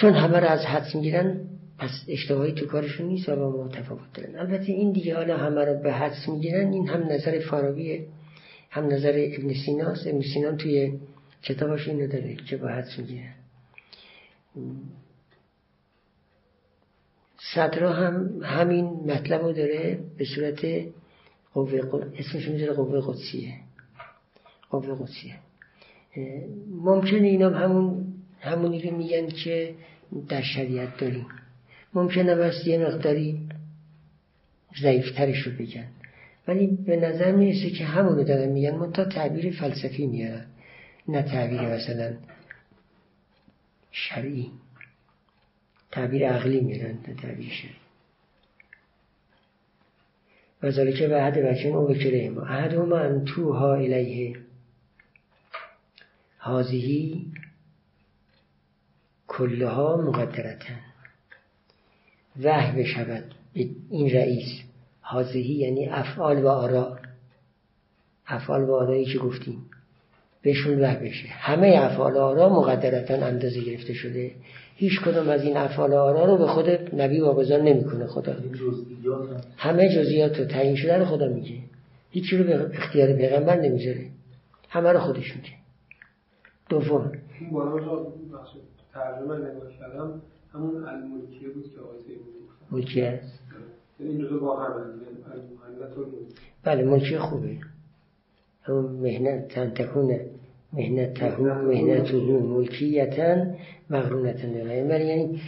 چون 0.00 0.14
همه 0.14 0.40
را 0.40 0.48
از 0.48 0.66
حدس 0.66 0.94
می‌گیرن 0.94 1.40
پس 1.78 1.90
اشتباهی 2.08 2.52
تو 2.52 2.66
کارشون 2.66 3.06
نیست 3.06 3.28
و 3.28 3.36
با 3.36 3.50
ما 3.50 3.68
تفاوت 3.68 4.12
دارن. 4.14 4.38
البته 4.38 4.72
این 4.72 4.92
دیگه 4.92 5.16
حالا 5.16 5.36
همه 5.36 5.64
را 5.64 5.74
به 5.74 5.92
حدس 5.92 6.28
می‌گیرن 6.28 6.72
این 6.72 6.88
هم 6.88 7.12
نظر 7.12 7.38
فارابیه. 7.38 8.06
هم 8.70 8.86
نظر 8.86 9.28
ابن 9.38 9.54
سیناست 9.66 10.06
ابن 10.06 10.20
سینان 10.20 10.56
توی 10.56 10.98
کتابش 11.42 11.88
اینو 11.88 12.06
داره 12.06 12.34
که 12.34 12.56
با 12.56 12.68
حدس 12.68 12.98
می‌گیرن. 12.98 13.34
صدرا 17.52 17.92
هم 17.92 18.40
همین 18.42 18.84
مطلب 18.84 19.42
رو 19.42 19.52
داره 19.52 19.98
به 20.18 20.24
صورت 20.24 20.66
قوه. 21.54 22.12
اسمش 22.18 22.48
می‌ذاره 22.48 22.72
قوه 22.72 23.00
قدسیه. 23.06 23.54
قوه 24.70 24.94
قدسیه. 24.94 25.34
ممکنه 26.70 27.28
اینا 27.28 27.50
همون 27.50 28.06
همونی 28.40 28.82
رو 28.82 28.96
میگن 28.96 29.26
که 29.26 29.74
در 30.28 30.42
شریعت 30.42 30.96
داریم. 30.96 31.26
ممکنه 31.94 32.34
بس 32.34 32.66
یه 32.66 32.78
مقداری 32.78 33.48
ضعیفترش 34.82 35.38
رو 35.38 35.52
بگن. 35.52 35.86
ولی 36.48 36.66
به 36.66 36.96
نظر 36.96 37.32
می‌رسه 37.32 37.70
که 37.70 37.84
همونو 37.84 38.24
دارن 38.24 38.48
میگن 38.48 38.76
من 38.76 38.92
تا 38.92 39.04
تعبیر 39.04 39.50
فلسفی 39.50 40.06
میارن. 40.06 40.46
نه 41.08 41.22
تعبیر 41.22 41.60
مثلا 41.60 42.12
شرعی. 43.90 44.50
تعبیر 45.94 46.28
عقلی 46.28 46.60
میرن 46.60 46.98
نه 47.08 47.14
تعبیر 47.14 47.50
شرعی 47.50 47.84
و 50.64 50.70
ذالک 50.70 51.02
به 51.02 51.16
عهد 51.16 51.38
بچه 51.38 51.68
او 51.68 51.86
بکره 51.86 52.30
ما. 52.30 52.42
عهد 52.42 52.74
ما 52.74 52.98
انتوها 52.98 53.74
الیه. 53.74 54.36
هازهی 56.38 57.26
کلها 59.28 59.96
مقدرتن. 59.96 60.80
وحی 62.42 62.82
بشود 62.82 63.24
این 63.90 64.10
رئیس. 64.10 64.62
حاضهی 65.00 65.54
یعنی 65.54 65.88
افعال 65.88 66.42
و 66.42 66.48
آرا. 66.48 66.98
افعال 68.26 68.62
و 68.62 68.74
آرایی 68.74 69.04
که 69.04 69.18
گفتیم. 69.18 69.70
بهشون 70.42 70.80
وحی 70.80 71.08
بشه. 71.08 71.28
همه 71.28 71.68
افعال 71.68 72.12
و 72.12 72.18
آرا 72.18 72.48
مقدرتا 72.48 73.26
اندازه 73.26 73.60
گرفته 73.60 73.94
شده. 73.94 74.30
هیچ 74.76 75.00
کدوم 75.00 75.28
از 75.28 75.42
این 75.42 75.56
افعال 75.56 75.94
آرا 75.94 76.24
رو 76.24 76.38
به 76.38 76.46
خود 76.46 76.94
نبی 76.94 77.20
واگذار 77.20 77.62
نمی‌کنه 77.62 78.06
خدا. 78.06 78.36
همه 79.56 79.88
جزئیات 79.88 80.38
رو 80.40 80.44
تعیین 80.44 80.76
شده 80.76 80.98
رو 80.98 81.04
خدا 81.04 81.28
میگه. 81.28 81.58
هیچی 82.10 82.36
رو 82.36 82.44
به 82.44 82.70
اختیار 82.74 83.12
پیغمبر 83.12 83.60
نمی‌ذاره. 83.60 84.06
همه 84.68 84.92
رو 84.92 85.00
خودش 85.00 85.36
میگه. 85.36 85.48
دوم. 86.68 87.12
ترجمه 88.94 89.38
نگاه 89.38 89.72
کردم. 89.80 90.20
همون 90.54 90.84
الملکیه 90.84 91.48
بود 91.48 91.64
که 91.74 91.80
آقای 91.80 91.98
ملکیه 92.70 93.06
است. 93.06 93.40
این 93.98 94.20
روزا 94.20 94.38
با 94.38 94.64
هم 94.64 94.72
بله 96.64 96.84
ملکیه 96.84 97.18
خوبه. 97.18 97.58
همون 98.62 98.84
مهنت 98.84 99.48
تن 99.48 99.70
تکون 99.70 100.20
مهنت 100.76 101.14
تهو 101.14 101.44
مهنت 101.44 102.14
ملکیتا 102.14 103.46
مغرونتا 103.90 104.48
بله 104.88 105.04
یعنی 105.04 105.40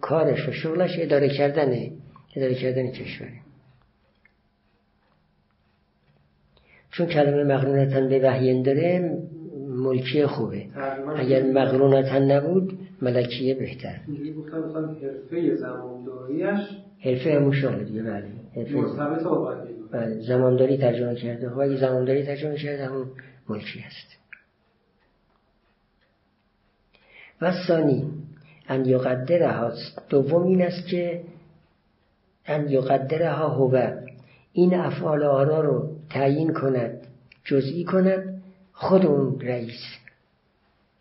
کارش 0.00 0.48
و 0.48 0.52
شغلش 0.52 0.98
اداره 0.98 1.28
کردنه 1.28 1.90
اداره 2.36 2.54
کردن 2.54 2.90
کشوره. 2.90 3.30
چون 6.90 7.06
کلمه 7.06 7.44
مقرونتن 7.54 8.08
به 8.08 8.18
وحین 8.18 8.62
داره 8.62 9.18
ملکی 9.68 10.26
خوبه. 10.26 10.66
اگر 11.16 11.42
مقرونتن 11.42 12.30
نبود 12.32 12.78
ملکیه 13.02 13.54
بهتر. 13.54 14.00
حرفه 17.00 17.34
همون 17.34 17.52
شامل 17.52 17.84
دیگه 17.84 18.02
بله. 18.02 18.24
حرفه 18.56 18.78
بله 19.92 20.20
زمانداری 20.20 20.76
ترجمه 20.78 21.14
کرده. 21.14 21.50
خب 21.50 21.58
اگه 21.58 21.76
زمانداری 21.76 22.22
ترجمه 22.22 22.56
کرده 22.56 22.86
همون 22.86 23.06
ملکی 23.48 23.78
هست. 23.78 24.23
و 27.44 27.52
ثانی. 27.66 28.10
ان 28.68 28.84
یقدرها 28.84 29.72
دوم 30.08 30.42
این 30.42 30.62
است 30.62 30.86
که 30.86 31.20
ان 32.46 32.68
یقدرها 32.68 33.48
هو 33.48 33.92
این 34.52 34.74
افعال 34.74 35.22
آرا 35.22 35.60
رو 35.60 35.88
تعیین 36.10 36.52
کند 36.52 37.06
جزئی 37.44 37.84
کند 37.84 38.42
خود 38.72 39.06
اون 39.06 39.40
رئیس. 39.40 39.96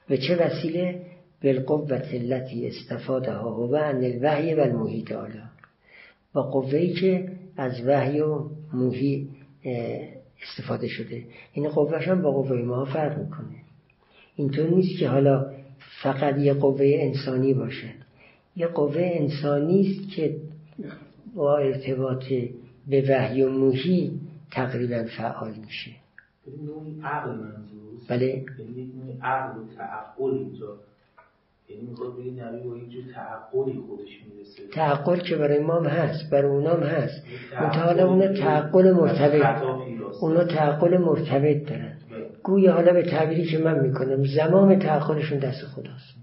به 0.08 0.18
چه 0.18 0.46
وسیله؟ 0.46 1.02
بالقوت 1.44 2.14
التي 2.14 2.68
استفادها 2.68 3.50
هو 3.52 3.76
عن 3.76 4.04
الوحی 4.04 4.56
و 4.56 4.60
المحیط 4.60 5.12
آلا. 5.12 5.44
با 6.34 6.42
قوهی 6.42 6.94
که 6.94 7.32
از 7.58 7.82
وحی 7.86 8.20
و 8.20 8.46
موهی 8.74 9.30
استفاده 10.44 10.88
شده. 10.88 11.24
این 11.54 11.70
قوهش 11.70 12.08
هم 12.08 12.22
با 12.22 12.32
قوه 12.32 12.62
ما 12.62 12.86
فرق 12.86 13.18
می‌کنه. 13.18 13.56
اینطور 14.36 14.70
نیست 14.70 15.00
که 15.00 15.10
حالا 15.10 15.53
فقط 16.04 16.38
یه 16.38 16.54
قوه 16.54 16.86
انسانی 16.86 17.54
باشه. 17.54 17.90
یه 18.56 18.68
قوه 18.68 19.12
انسانی 19.14 19.82
است 19.82 20.16
که 20.16 20.36
با 21.36 21.58
ارتباط 21.58 22.24
به 22.88 23.06
وحی 23.10 23.42
و 23.42 23.50
موهی 23.50 24.20
تقریبا 24.52 25.04
فعال 25.18 25.54
میشه. 25.66 25.92
عقل 27.04 27.30
منظور 27.30 27.84
بله. 28.10 28.28
یعنی 28.28 29.18
عقل 29.22 29.60
و 29.60 29.64
تعقل 29.78 30.34
اینجا. 30.34 30.78
یعنی 31.70 31.88
تعقل 34.72 35.20
که 35.20 35.36
برای 35.36 35.60
ما 35.60 35.80
هم 35.80 35.86
هست 35.86 36.30
برای 36.30 36.52
اونام 36.52 36.84
هست. 36.84 37.24
حالا 37.56 38.10
اونا 38.10 38.34
تعقل 38.34 38.92
مرتبط 38.92 39.64
اونا 40.22 40.44
تعقل 40.44 40.98
مرتبط 40.98 41.70
دارن. 41.70 41.98
گویا 42.44 42.74
حالا 42.74 42.94
به 42.94 43.04
تعبیری 43.04 43.46
که 43.46 43.58
من 43.58 43.80
می‌کنم 43.80 44.26
زمام 44.26 44.80
تعقلشون 44.80 45.40
دست 45.40 45.66
خداست. 45.66 46.16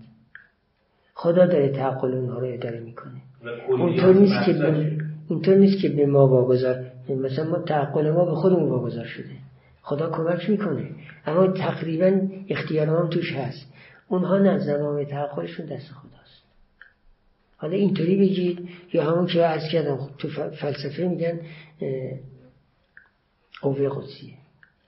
خدا 1.15 1.47
داره 1.47 1.69
تعقل 1.69 2.15
اونها 2.15 2.39
رو 2.39 2.47
اداره 2.47 2.81
می‌کنه. 2.81 3.21
اونطور 3.69 4.15
نیست 4.15 4.47
که 4.47 4.53
به 4.53 4.97
اینطور 5.29 5.55
نیست 5.55 5.83
که 5.83 5.89
به 5.89 6.07
ما 6.07 6.29
واگذار 6.29 6.87
مثلا 7.09 7.51
ما 7.51 7.59
تعقل 7.59 8.11
ما 8.11 8.25
به 8.25 8.35
خودمون 8.35 8.69
واگذار 8.69 9.05
شده. 9.05 9.37
خدا 9.83 10.11
کمک 10.11 10.51
می‌کنه. 10.51 10.91
اما 11.27 11.47
تقریبا 11.47 12.21
اختیار 12.49 12.87
هم 12.87 13.09
توش 13.09 13.33
هست. 13.33 13.73
اونها 14.09 14.39
نه 14.39 14.59
زمام 14.59 15.05
تعقلشون 15.05 15.67
دست 15.67 15.93
خداست. 15.93 16.43
حالا 17.57 17.77
اینطوری 17.77 18.17
بگید 18.17 18.69
یا 18.93 19.05
همون 19.05 19.27
که 19.27 19.47
از 19.47 19.63
کردم 19.73 19.99
تو 20.19 20.29
فلسفه 20.51 21.03
میگن 21.09 21.41
قوه 23.63 23.89
قدسیه. 23.89 24.40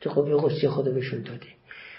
تو 0.02 0.10
قوه 0.10 0.42
قدسی 0.42 0.68
خدا 0.68 0.92
بهشون 0.92 1.22
داده. 1.22 1.46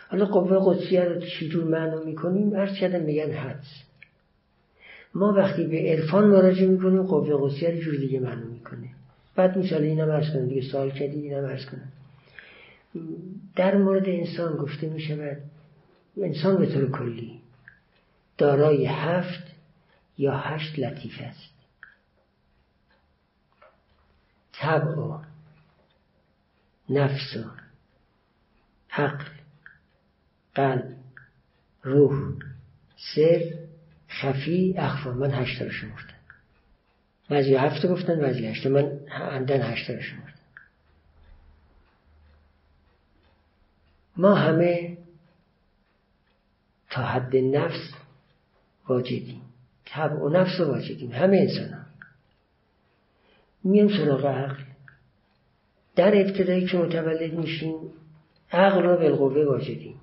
حالا 0.07 0.25
قوه 0.25 0.57
قدسیه 0.65 1.03
رو 1.03 1.19
چجور 1.19 1.63
معنا 1.63 2.03
می‌کنیم؟ 2.03 2.55
عرض 2.55 2.77
کردم 2.77 3.01
میگن 3.01 3.31
حدس. 3.31 3.83
ما 5.15 5.33
وقتی 5.33 5.67
به 5.67 5.77
عرفان 5.77 6.27
مراجعه 6.27 6.67
می‌کنیم 6.67 7.03
قوه 7.03 7.37
قدسیه 7.41 7.69
رو 7.69 7.77
جور 7.77 7.95
دیگه 7.95 8.19
معنا 8.19 8.45
می‌کنه. 8.45 8.89
بعد 9.35 9.57
مثال 9.57 9.81
اینم 9.81 10.11
عرض 10.11 10.33
کنم 10.33 10.47
دیگه 10.47 10.61
سوال 10.61 10.91
کردید 10.91 11.23
اینم 11.23 11.45
عرض 11.45 11.65
کنم. 11.65 11.91
در 13.55 13.77
مورد 13.77 14.09
انسان 14.09 14.57
گفته 14.57 14.89
می 14.89 15.01
شود 15.01 15.37
انسان 16.17 16.57
به 16.57 16.65
طور 16.65 16.91
کلی 16.91 17.39
دارای 18.37 18.85
هفت 18.85 19.43
یا 20.17 20.37
هشت 20.37 20.79
لطیف 20.79 21.21
است. 21.21 21.53
طبع 24.53 24.95
و 24.95 25.19
نفس 26.89 27.35
و 27.35 27.62
عقل 28.93 29.25
قلب 30.55 30.95
روح 31.83 32.33
سر 33.15 33.53
خفی 34.09 34.75
اخفا. 34.77 35.11
من 35.11 35.31
هشت 35.31 35.61
رو 35.61 35.69
شمردم. 35.69 36.13
بعضی 37.29 37.55
هفت 37.55 37.85
گفتن 37.85 38.19
بعضی 38.19 38.47
هشت. 38.47 38.67
من 38.67 38.99
عندن 39.09 39.61
هشت 39.61 39.89
رو 39.89 40.01
شمردم. 40.01 40.33
ما 44.17 44.35
همه 44.35 44.97
تا 46.89 47.01
حد 47.01 47.35
نفس 47.35 47.93
واجدیم. 48.89 49.41
طبع 49.85 50.15
و 50.15 50.29
نفس 50.29 50.59
واجدیم. 50.59 51.11
همه 51.11 51.37
انسان 51.37 51.69
هم. 51.69 51.85
میم 53.63 53.87
سراغ 53.87 54.25
عقل. 54.25 54.63
در 55.95 56.21
ابتدایی 56.21 56.67
که 56.67 56.77
متولد 56.77 57.33
میشیم 57.33 57.75
عقل 58.53 58.83
رو 58.83 58.97
بالقوه 58.97 59.45
واجدیم 59.45 59.95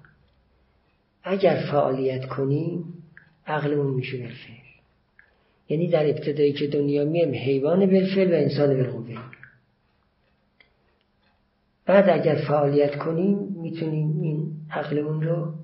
اگر 1.22 1.64
فعالیت 1.70 2.26
کنیم 2.26 2.84
عقلمون 3.46 3.94
میشه 3.94 4.18
بالفعل. 4.18 4.54
یعنی 5.68 5.88
در 5.88 6.06
ابتدایی 6.06 6.52
که 6.52 6.66
دنیا 6.66 7.04
میم 7.04 7.34
حیوان 7.34 7.86
بالفعل 7.86 8.32
و 8.32 8.34
انسان 8.34 8.76
بالقوه. 8.76 9.18
بعد 11.86 12.08
اگر 12.08 12.34
فعالیت 12.48 12.98
کنیم 12.98 13.38
می‌تونیم 13.38 14.20
این 14.22 14.52
عقلمون 14.70 15.22
رو 15.22 15.54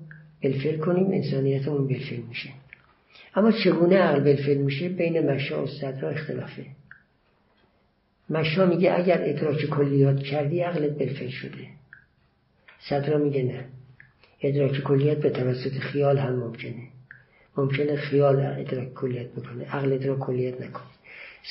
بلفل 0.43 0.77
کنیم 0.77 1.11
انسانیتمون 1.11 1.87
بلفل 1.87 2.21
میشه. 2.29 2.49
اما 3.35 3.51
چگونه 3.51 3.97
عقل 3.97 4.19
بلفل 4.19 4.57
میشه؟ 4.57 4.89
بین 4.89 5.31
مشا 5.31 5.63
و 5.63 5.67
صدرا 5.67 6.09
اختلافه. 6.09 6.65
مشا 8.29 8.65
میگه 8.65 8.93
اگر 8.93 9.29
ادراک 9.29 9.65
کلیات 9.65 10.19
کردی 10.19 10.59
عقلت 10.59 10.97
بلفل 10.97 11.29
شده. 11.29 11.67
صدرا 12.89 13.17
میگه 13.17 13.43
نه. 13.43 13.65
ادراک 14.41 14.83
کلیات 14.83 15.17
به 15.17 15.29
توسط 15.29 15.79
خیال 15.79 16.17
هم 16.17 16.35
ممکنه. 16.35 16.87
ممکنه 17.57 17.95
خیال 17.95 18.39
ادراک 18.39 18.93
کلیت 18.93 19.27
بکنه. 19.27 19.65
عقل 19.65 19.93
ادراک 19.93 20.19
کلیت 20.19 20.61
نکنه. 20.61 20.83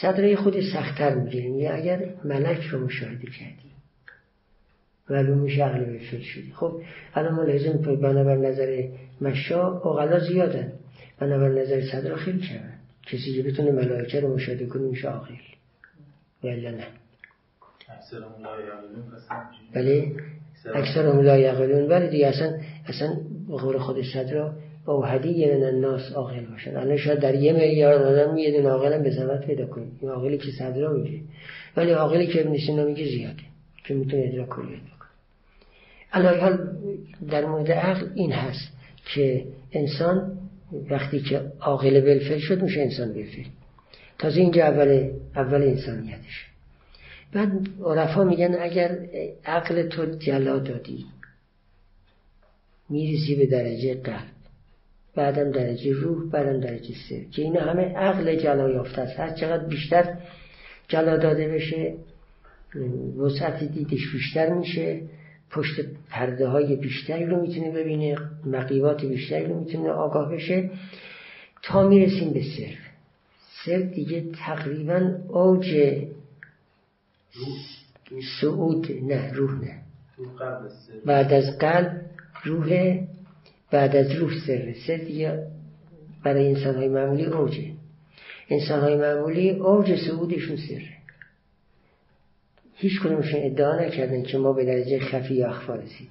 صدرای 0.00 0.36
خود 0.36 0.60
سختتر 0.60 1.14
میگه 1.14 1.48
میگه 1.48 1.74
اگر 1.74 2.14
ملک 2.24 2.62
رو 2.62 2.84
مشاهده 2.84 3.26
کردی 3.26 3.66
معلوم 5.10 5.38
میشه 5.38 5.64
عقل 5.64 5.84
به 5.84 5.98
فکر 5.98 6.22
شدی. 6.22 6.52
خب 6.56 6.82
الان 7.14 7.34
ما 7.34 7.42
لازم 7.42 7.96
بنابر 7.96 8.36
نظر 8.36 8.88
مشا 9.20 9.66
اقلا 9.66 10.18
زیادن. 10.18 10.72
بنابر 11.20 11.48
نظر 11.48 11.80
صدر 11.92 12.16
خیلی 12.16 12.40
کمن 12.40 12.72
کسی 13.02 13.34
که 13.34 13.42
بتونه 13.42 13.70
ملائکه 13.70 14.20
رو 14.20 14.34
مشاهده 14.34 14.66
کنه 14.66 14.82
میشه 14.82 15.08
عاقل. 15.08 15.34
ولی 16.44 16.70
نه. 16.70 16.86
بله؟ 19.74 20.14
اکثر 20.74 21.06
هم 21.06 21.20
لا 21.20 21.38
یعقلون 21.38 21.88
ولی 21.88 22.08
دیگه 22.08 22.26
اصلا 22.26 22.58
اصلا 22.86 23.16
به 23.48 23.78
خود 23.78 24.02
صدر 24.14 24.50
با 24.84 25.06
هدیه 25.06 25.56
من 25.56 25.62
الناس 25.62 26.12
عاقل 26.12 26.46
باشن. 26.46 26.76
الان 26.76 26.96
شاید 26.96 27.18
در 27.18 27.34
یه 27.34 27.52
میلیارد 27.52 28.02
آدم 28.02 28.36
یه 28.36 28.62
دونه 28.62 28.94
هم 28.94 29.02
به 29.02 29.10
ثبت 29.10 29.46
پیدا 29.46 29.66
کنیم. 29.66 29.98
این 30.00 30.10
عاقلی 30.10 30.38
که 30.38 30.50
صدر 30.58 30.88
میگه. 30.88 31.20
ولی 31.76 31.90
عاقلی 31.90 32.26
که 32.26 32.40
ابن 32.40 32.56
سینا 32.66 32.84
میگه 32.84 33.04
زیاده 33.04 33.42
که 33.84 33.94
می‌تونه 33.94 34.24
ادراک 34.26 34.48
کنه 34.48 34.66
حال 36.14 36.68
در 37.30 37.46
مورد 37.46 37.72
عقل 37.72 38.06
این 38.14 38.32
هست 38.32 38.72
که 39.14 39.44
انسان 39.72 40.38
وقتی 40.90 41.20
که 41.20 41.42
عاقل 41.60 42.00
بلفل 42.00 42.38
شد 42.38 42.62
میشه 42.62 42.80
انسان 42.80 43.12
بلفل 43.12 43.42
تازه 44.18 44.40
اینجا 44.40 44.64
اول 44.64 45.10
اول 45.36 45.62
انسانیتش 45.62 46.45
بعد 47.36 47.68
عرفا 47.84 48.24
میگن 48.24 48.56
اگر 48.60 48.98
عقل 49.44 49.88
تو 49.88 50.06
جلا 50.06 50.58
دادی 50.58 51.04
میریزی 52.88 53.34
به 53.34 53.46
درجه 53.46 53.94
قلب 53.94 54.36
بعدم 55.14 55.50
درجه 55.50 55.92
روح 55.92 56.30
بعدم 56.30 56.60
درجه 56.60 56.94
سر. 57.08 57.30
که 57.32 57.42
اینا 57.42 57.60
همه 57.60 57.82
عقل 57.82 58.36
جلا 58.36 58.70
یافته 58.70 59.00
است. 59.00 59.20
هر 59.20 59.34
چقدر 59.34 59.64
بیشتر 59.64 60.16
جلا 60.88 61.16
داده 61.16 61.48
بشه 61.48 61.94
وسعت 63.18 63.64
دیدش 63.64 64.12
بیشتر 64.12 64.54
میشه 64.54 65.00
پشت 65.50 65.80
پرده 66.10 66.48
های 66.48 66.76
بیشتری 66.76 67.26
رو 67.26 67.40
می‌تونه 67.40 67.70
ببینه 67.70 68.16
مقیبات 68.46 69.04
بیشتری 69.04 69.46
رو 69.46 69.60
می‌تونه 69.60 69.90
آگاه 69.90 70.32
بشه 70.32 70.70
تا 71.62 71.88
می‌رسیم 71.88 72.32
به 72.32 72.42
سر. 72.42 72.74
سر 73.64 73.78
دیگه 73.78 74.24
تقریبا 74.46 75.10
اوج 75.28 75.76
سعود 78.40 78.92
نه 79.02 79.32
روح 79.32 79.64
نه. 79.64 79.82
بعد 81.04 81.32
از 81.32 81.58
قلب 81.58 82.00
روح 82.44 82.98
بعد 83.70 83.96
از 83.96 84.10
روح 84.12 84.32
سر. 84.46 84.74
سر 84.86 84.96
دیگه 84.96 85.46
برای 86.24 86.48
انسان 86.48 86.74
های 86.74 86.88
معمولی 86.88 87.24
اوجه. 87.24 87.72
انسان 88.48 88.80
های 88.80 88.96
معمولی 88.96 89.50
اوج 89.50 89.96
سعودشون 90.06 90.56
سره 90.56 90.96
هیچ 92.74 93.02
کنونشون 93.02 93.40
ادعا 93.42 93.80
نکردن 93.80 94.22
که 94.22 94.38
ما 94.38 94.52
به 94.52 94.64
درجه 94.64 95.00
خفی 95.00 95.34
یا 95.34 95.48
اخفا 95.48 95.74
رسید 95.74 96.10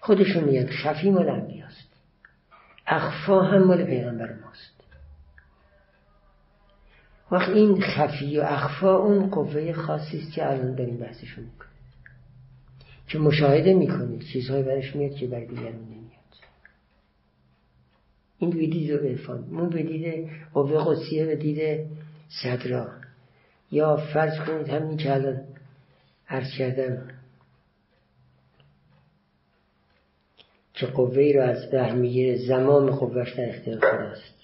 خودشون 0.00 0.44
میگن 0.44 0.66
خفی 0.66 1.10
مال 1.10 1.28
انبیاست. 1.28 1.88
اخفا 2.86 3.42
هم 3.42 3.64
مال 3.64 3.84
پیغمبر 3.84 4.32
ماست. 4.32 4.79
وقت 7.30 7.48
این 7.48 7.80
خفی 7.80 8.38
و 8.38 8.42
اخفا 8.42 8.96
اون 8.96 9.30
قوه 9.30 9.72
خاصی 9.72 10.18
است 10.18 10.32
که 10.32 10.50
الان 10.50 10.74
داریم 10.74 10.96
بحثشون 10.96 11.44
می‌کنیم. 11.44 11.70
که 13.08 13.18
مشاهده 13.18 13.74
می‌کنید. 13.74 14.22
چیزهای 14.32 14.62
برش 14.62 14.96
میاد 14.96 15.14
که 15.14 15.26
بر 15.26 15.40
دیگران 15.40 15.74
نمیاد. 15.74 16.10
این 18.38 18.50
به 18.50 18.56
دید 18.56 18.92
عرفان 18.92 19.44
اون 19.50 19.68
به 19.68 19.82
دید 19.82 20.30
قوه 20.52 20.84
قدسیه 20.84 21.26
به 21.26 21.36
دید 21.36 21.86
صدرا. 22.42 22.88
یا 23.70 23.96
فرض 23.96 24.38
کنید 24.46 24.68
همین 24.68 24.96
که 24.96 25.14
الان 25.14 25.44
عرض 26.28 26.52
کردم. 26.58 27.08
که 30.74 30.86
قوه 30.86 31.32
رو 31.34 31.42
از 31.42 31.70
ده 31.70 31.92
می‌گیره 31.92 32.36
زمان 32.36 32.90
قوهش 32.90 33.34
در 33.34 33.48
اختیار 33.48 33.78
خداست. 33.78 34.39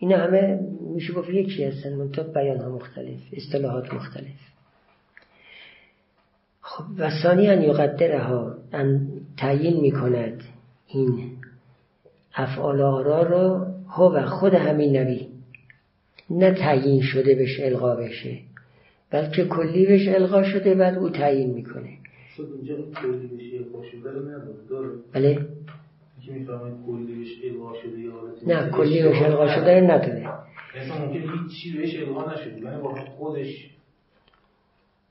این 0.00 0.12
همه 0.12 0.60
میشه 0.94 1.12
گفت 1.12 1.28
یکی 1.28 1.64
هستن 1.64 1.94
منطقه 1.94 2.32
بیان 2.32 2.60
ها 2.60 2.68
مختلف 2.68 3.20
اصطلاحات 3.32 3.94
مختلف. 3.94 4.40
خب 6.60 6.84
و 6.98 7.10
ثانی 7.22 7.48
ان 7.48 7.62
یقدره 7.62 8.18
ها 8.18 8.56
تعیین 9.36 9.80
می‌کند 9.80 10.42
این 10.86 11.30
افعال 12.34 12.80
آرا 12.80 13.22
رو 13.22 13.66
هو 13.88 14.26
خود 14.26 14.54
همین 14.54 14.96
نبی. 14.96 15.28
نه 16.30 16.54
تعیین 16.54 17.02
شده 17.02 17.34
بهش 17.34 17.60
القا 17.60 17.96
بشه 17.96 18.38
بلکه 19.10 19.44
کلی 19.44 19.86
بهش 19.86 20.08
القا 20.08 20.42
شده 20.42 20.74
بعد 20.74 20.98
او 20.98 21.10
تعیین 21.10 21.50
می‌کنه. 21.50 21.98
بله؟ 25.12 25.46
نه 28.46 28.70
کلی 28.70 29.02
بهش 29.02 29.22
القا 29.22 29.48
شده 29.48 29.80
مثلا 30.76 31.06
ممکن 31.06 31.20
هیچ 31.20 31.62
چی 31.62 31.78
بهش 31.78 31.96
القا 31.96 32.32
نشده. 32.32 32.60
یعنی 32.60 32.82
با 32.82 32.94
خودش 32.94 33.70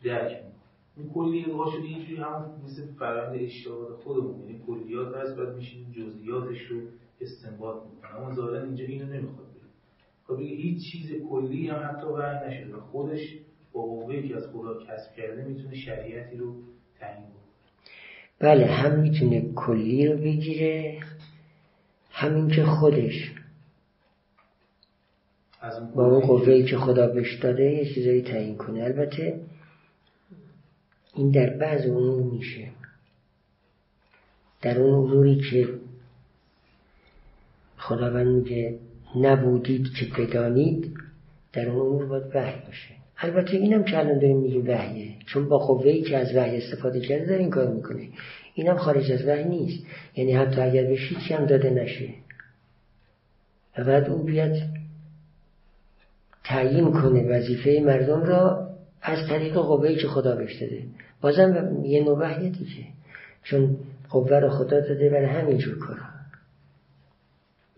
درک 0.04 0.44
این 0.98 1.10
کلی 1.14 1.46
القا 1.46 1.72
شده 1.72 1.84
اینجوری 1.84 2.16
هم 2.16 2.46
مثل 2.66 2.86
فرآیند 3.00 3.44
اشتباه 3.44 3.98
خودمون. 4.04 4.40
یعنی 4.40 4.62
کلیات 4.68 5.16
هست 5.16 5.38
بعد 5.38 5.56
میشین 5.56 5.92
جزئیاتش 5.92 6.62
رو 6.62 6.82
استنباط 7.22 7.84
می‌کنه 7.86 8.16
اما 8.16 8.36
ظاهرا 8.36 8.64
اینجا 8.64 8.86
اینو 8.86 9.06
نمی‌خواد 9.06 9.50
خب 10.28 10.40
هیچ 10.40 10.92
چیز 10.92 11.12
کلی 11.30 11.68
هم 11.68 11.90
حتی 11.90 12.08
وحی 12.08 12.48
نشده 12.48 12.78
خودش 12.78 13.38
با 13.74 13.82
قوهی 13.82 14.28
که 14.28 14.36
از 14.36 14.48
خدا 14.54 14.80
کسب 14.80 15.16
کرده 15.18 15.46
می‌تونه 15.46 15.76
شریعتی 15.76 16.38
رو 16.38 16.56
تعیین 17.00 17.26
بله 18.40 18.66
هم 18.66 19.00
می‌تونه 19.00 19.54
کلی 19.56 20.08
رو 20.08 20.18
بگیره 20.18 21.00
همین 22.12 22.48
که 22.48 22.66
خودش. 22.66 23.32
با 25.96 26.06
اون 26.06 26.20
قوهی 26.20 26.64
که 26.64 26.78
خدا 26.78 27.08
بهش 27.08 27.36
داده 27.36 27.64
یه 27.64 27.94
چیزایی 27.94 28.22
تعیین 28.22 28.58
کنه. 28.58 28.84
البته 28.84 29.40
این 31.14 31.32
در 31.32 31.50
بعض 31.50 31.86
امور 31.86 32.24
میشه. 32.24 32.72
در 34.62 34.80
اون 34.80 34.94
اموری 34.94 35.42
که 35.52 35.70
خداوند 37.78 38.28
میگه 38.28 38.80
نبودید 39.16 39.94
که 39.94 40.06
بدانید 40.06 40.94
در 41.54 41.70
اون 41.70 41.80
امور 41.80 42.06
باید 42.06 42.36
وحی 42.36 42.66
باشه. 42.66 42.99
البته 43.22 43.58
اینم 43.58 43.84
که 43.84 44.00
الان 44.00 44.20
داریم 44.20 44.38
میگیم 44.38 44.70
وحیه. 44.70 45.16
چون 45.26 45.50
با 45.50 45.58
قوهی 45.58 46.02
که 46.02 46.18
از 46.18 46.36
وحی 46.36 46.58
استفاده 46.58 47.00
کرده 47.00 47.26
داره 47.26 47.40
این 47.40 47.50
کار 47.50 47.68
می‌کنه 47.68 48.08
اینم 48.54 48.78
خارج 48.78 49.12
از 49.12 49.28
وحی 49.28 49.44
نیست. 49.44 49.86
یعنی 50.16 50.34
حتی 50.34 50.62
اگر 50.62 50.84
به 50.84 50.94
هیچی 50.94 51.34
هم 51.34 51.46
داده 51.46 51.70
نشه. 51.70 52.10
و 53.78 53.84
بعد 53.84 54.10
اون 54.10 54.26
بیاد 54.26 54.56
تعیین 56.44 56.92
کنه 56.92 57.24
وظیفه 57.24 57.84
مردم 57.86 58.24
را 58.24 58.70
از 59.02 59.28
طریق 59.28 59.54
قوهی 59.54 59.96
که 59.96 60.08
خدا 60.08 60.36
بهش 60.36 60.62
داده. 60.62 60.84
بازم 61.22 61.82
یه 61.84 62.04
نوع 62.04 62.20
وحیه 62.20 62.50
دیگه. 62.50 62.86
چون 63.44 63.78
قوه 64.10 64.40
رو 64.40 64.50
خدا 64.50 64.80
داده 64.80 65.10
برای 65.10 65.26
همینجور 65.26 65.80
کارا. 65.80 66.09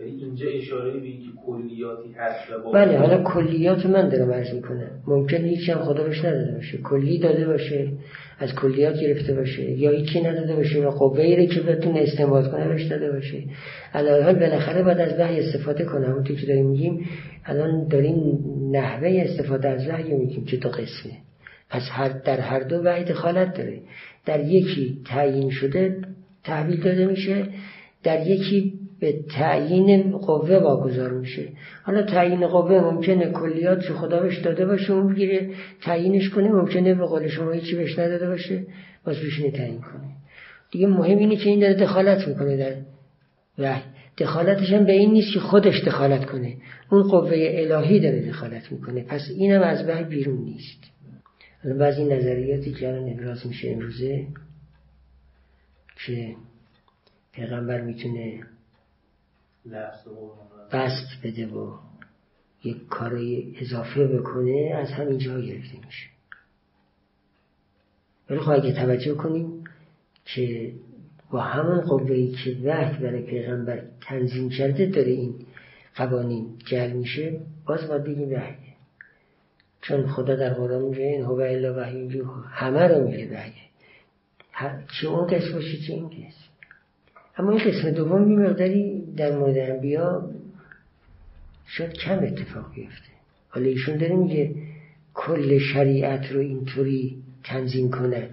اینجا 0.06 0.48
اشاره 0.50 0.92
به 0.92 1.06
اینکه 1.06 1.28
کلیاتی 1.46 2.10
هست 2.18 2.52
و 2.66 2.72
بله 2.72 2.98
حالا 2.98 3.24
کلیات 3.24 3.86
من 3.86 4.10
دارم 4.10 4.32
عرض 4.32 4.54
می‌کنم. 4.54 4.92
ممکن 5.08 5.38
هیچ 5.38 5.70
هم 5.70 5.80
خدا 5.80 6.04
بهش 6.04 6.26
نداده 6.26 6.52
باشه. 6.52 6.78
کلی 6.78 7.20
داده 7.20 7.48
باشه 7.48 7.92
از 8.40 8.56
کلیات 8.56 9.00
گرفته 9.00 9.34
باشه 9.34 9.72
یا 9.72 9.92
هیچی 9.92 10.22
نداده 10.22 10.56
باشه 10.56 10.88
و 10.88 10.92
قوه 10.92 11.22
ای 11.22 11.48
که 11.48 11.62
بتونه 11.62 12.00
استنباط 12.00 12.52
کنه 12.52 12.68
بهش 12.68 12.84
داده 12.84 13.12
باشه. 13.12 13.44
الان 13.94 14.24
حال 14.24 14.36
بالاخره 14.36 14.84
باید 14.84 15.00
از 15.00 15.20
وحی 15.20 15.40
استفاده 15.40 15.86
کنه 15.86 16.10
اون 16.10 16.24
که 16.24 16.34
داریم 16.48 16.66
میگیم 16.66 17.10
الان 17.46 17.88
داریم 17.88 18.40
نحوه 18.72 19.24
استفاده 19.26 19.70
از 19.70 19.88
وحی 19.88 20.14
میگیم 20.14 20.46
که 20.46 20.58
دو 20.58 20.70
قسمه. 20.70 21.14
پس 21.70 21.82
هر 21.92 22.10
در 22.10 22.40
هر 22.40 22.60
دو 22.60 22.82
وحی 22.84 23.04
دخالت 23.04 23.58
داره. 23.58 23.80
در 24.26 24.46
یکی 24.46 25.02
تعیین 25.06 25.50
شده 25.50 25.98
تحویل 26.44 26.82
داده 26.82 27.06
میشه. 27.06 27.46
در 28.04 28.28
یکی 28.28 28.74
به 29.02 29.20
تعیین 29.34 30.12
قوه 30.12 30.58
واگذار 30.58 31.12
میشه. 31.12 31.48
حالا 31.84 32.02
تعیین 32.02 32.48
قوه 32.48 32.80
ممکنه 32.80 33.32
کلیات 33.32 33.86
رو 33.86 33.96
خدا 33.96 34.20
بهش 34.20 34.38
داده 34.38 34.66
باشه 34.66 34.94
اون 34.94 35.14
بگیره 35.14 35.50
تعیینش 35.82 36.30
کنه 36.30 36.52
ممکنه 36.52 36.94
به 36.94 37.06
قول 37.06 37.28
شما 37.28 37.52
هیچی 37.52 37.76
بهش 37.76 38.00
نداده 38.00 38.28
باشه 38.28 38.64
باز 39.06 39.16
بشینه 39.20 39.52
تعیین 39.52 39.82
کنه. 39.82 40.16
دیگه 40.72 40.88
مهم 40.88 41.18
اینه 41.18 41.36
که 41.36 41.50
این 41.50 41.60
داره 41.60 41.74
دخالت 41.74 42.28
می‌کنه 42.28 42.58
در 42.58 42.76
وحی. 43.58 43.82
دخالتش 44.18 44.74
هم 44.74 44.86
به 44.86 44.92
این 44.92 45.12
نیست 45.12 45.34
که 45.34 45.40
خودش 45.40 45.84
دخالت 45.84 46.26
کنه. 46.26 46.58
اون 46.92 47.04
قوه 47.04 47.32
الهی 47.34 48.00
داره 48.00 48.28
دخالت 48.28 48.72
می‌کنه. 48.72 49.04
پس 49.04 49.22
اینم 49.38 49.62
از 49.62 49.90
وحی 49.90 50.04
بیرون 50.04 50.38
نیست. 50.38 50.84
حالا 51.64 51.78
بعضی 51.78 52.06
نظریاتی 52.06 52.72
که 52.72 52.88
الان 52.88 53.10
ابراز 53.10 53.48
میشه 53.48 53.70
امروزه 53.72 54.28
که 56.06 56.36
پیغمبر 57.34 57.82
می‌تونه 57.82 58.40
بست 60.72 61.08
بده 61.24 61.48
و 61.48 61.78
یک 62.64 62.88
کارای 62.88 63.56
اضافه 63.62 64.08
بکنه 64.08 64.74
از 64.76 64.88
همین 64.92 65.18
جا 65.18 65.42
گرفته 65.42 65.78
میشه. 65.86 66.08
ولی 68.30 68.40
خب 68.40 68.50
اگه 68.52 68.74
توجه 68.74 69.14
کنیم 69.14 69.64
که 70.26 70.74
با 71.32 71.42
همون 71.42 71.82
قوهی 71.82 72.32
که 72.32 72.58
وحی 72.64 73.04
برای 73.04 73.22
پیغمبر 73.22 73.84
تنظیم 74.02 74.50
کرده 74.50 74.86
داره 74.86 75.12
این 75.12 75.36
قوانین 75.96 76.58
جل 76.66 76.92
میشه 76.92 77.40
باز 77.66 77.88
باید 77.88 78.04
بگیم 78.04 78.32
وحیه 78.32 78.72
چون 79.82 80.08
خدا 80.08 80.36
در 80.36 80.54
قرآن 80.54 80.82
میگه 80.82 81.04
این 81.04 81.22
هو 81.22 81.34
الا 81.34 81.74
وحی 81.80 82.22
همه 82.50 82.88
رو 82.88 83.08
میگه 83.08 83.34
وحیه 83.34 83.72
چه 85.02 85.08
اون 85.08 85.28
قسم 85.28 85.54
باشه 85.54 85.78
چه 85.88 85.94
این 85.94 86.10
قسم 86.10 86.52
اما 87.38 87.52
این 87.52 87.60
قسم 87.60 87.92
دوم 87.92 88.24
در 89.18 89.38
مورد 89.38 89.58
انبیا 89.58 90.30
شاید 91.68 91.94
کم 91.94 92.20
اتفاق 92.24 92.74
بیفته. 92.76 93.12
حالا 93.50 93.68
ایشون 93.68 93.98
داره 93.98 94.16
میگه 94.16 94.52
کل 95.14 95.60
شریعت 95.60 96.32
رو 96.32 96.40
اینطوری 96.40 97.18
تنظیم 97.44 97.92
کنه. 97.92 98.30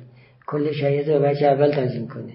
کل 0.46 0.72
شریعت 0.72 1.08
رو 1.08 1.20
بچه 1.20 1.46
اول 1.46 1.70
تنظیم 1.70 2.08
کنه. 2.08 2.32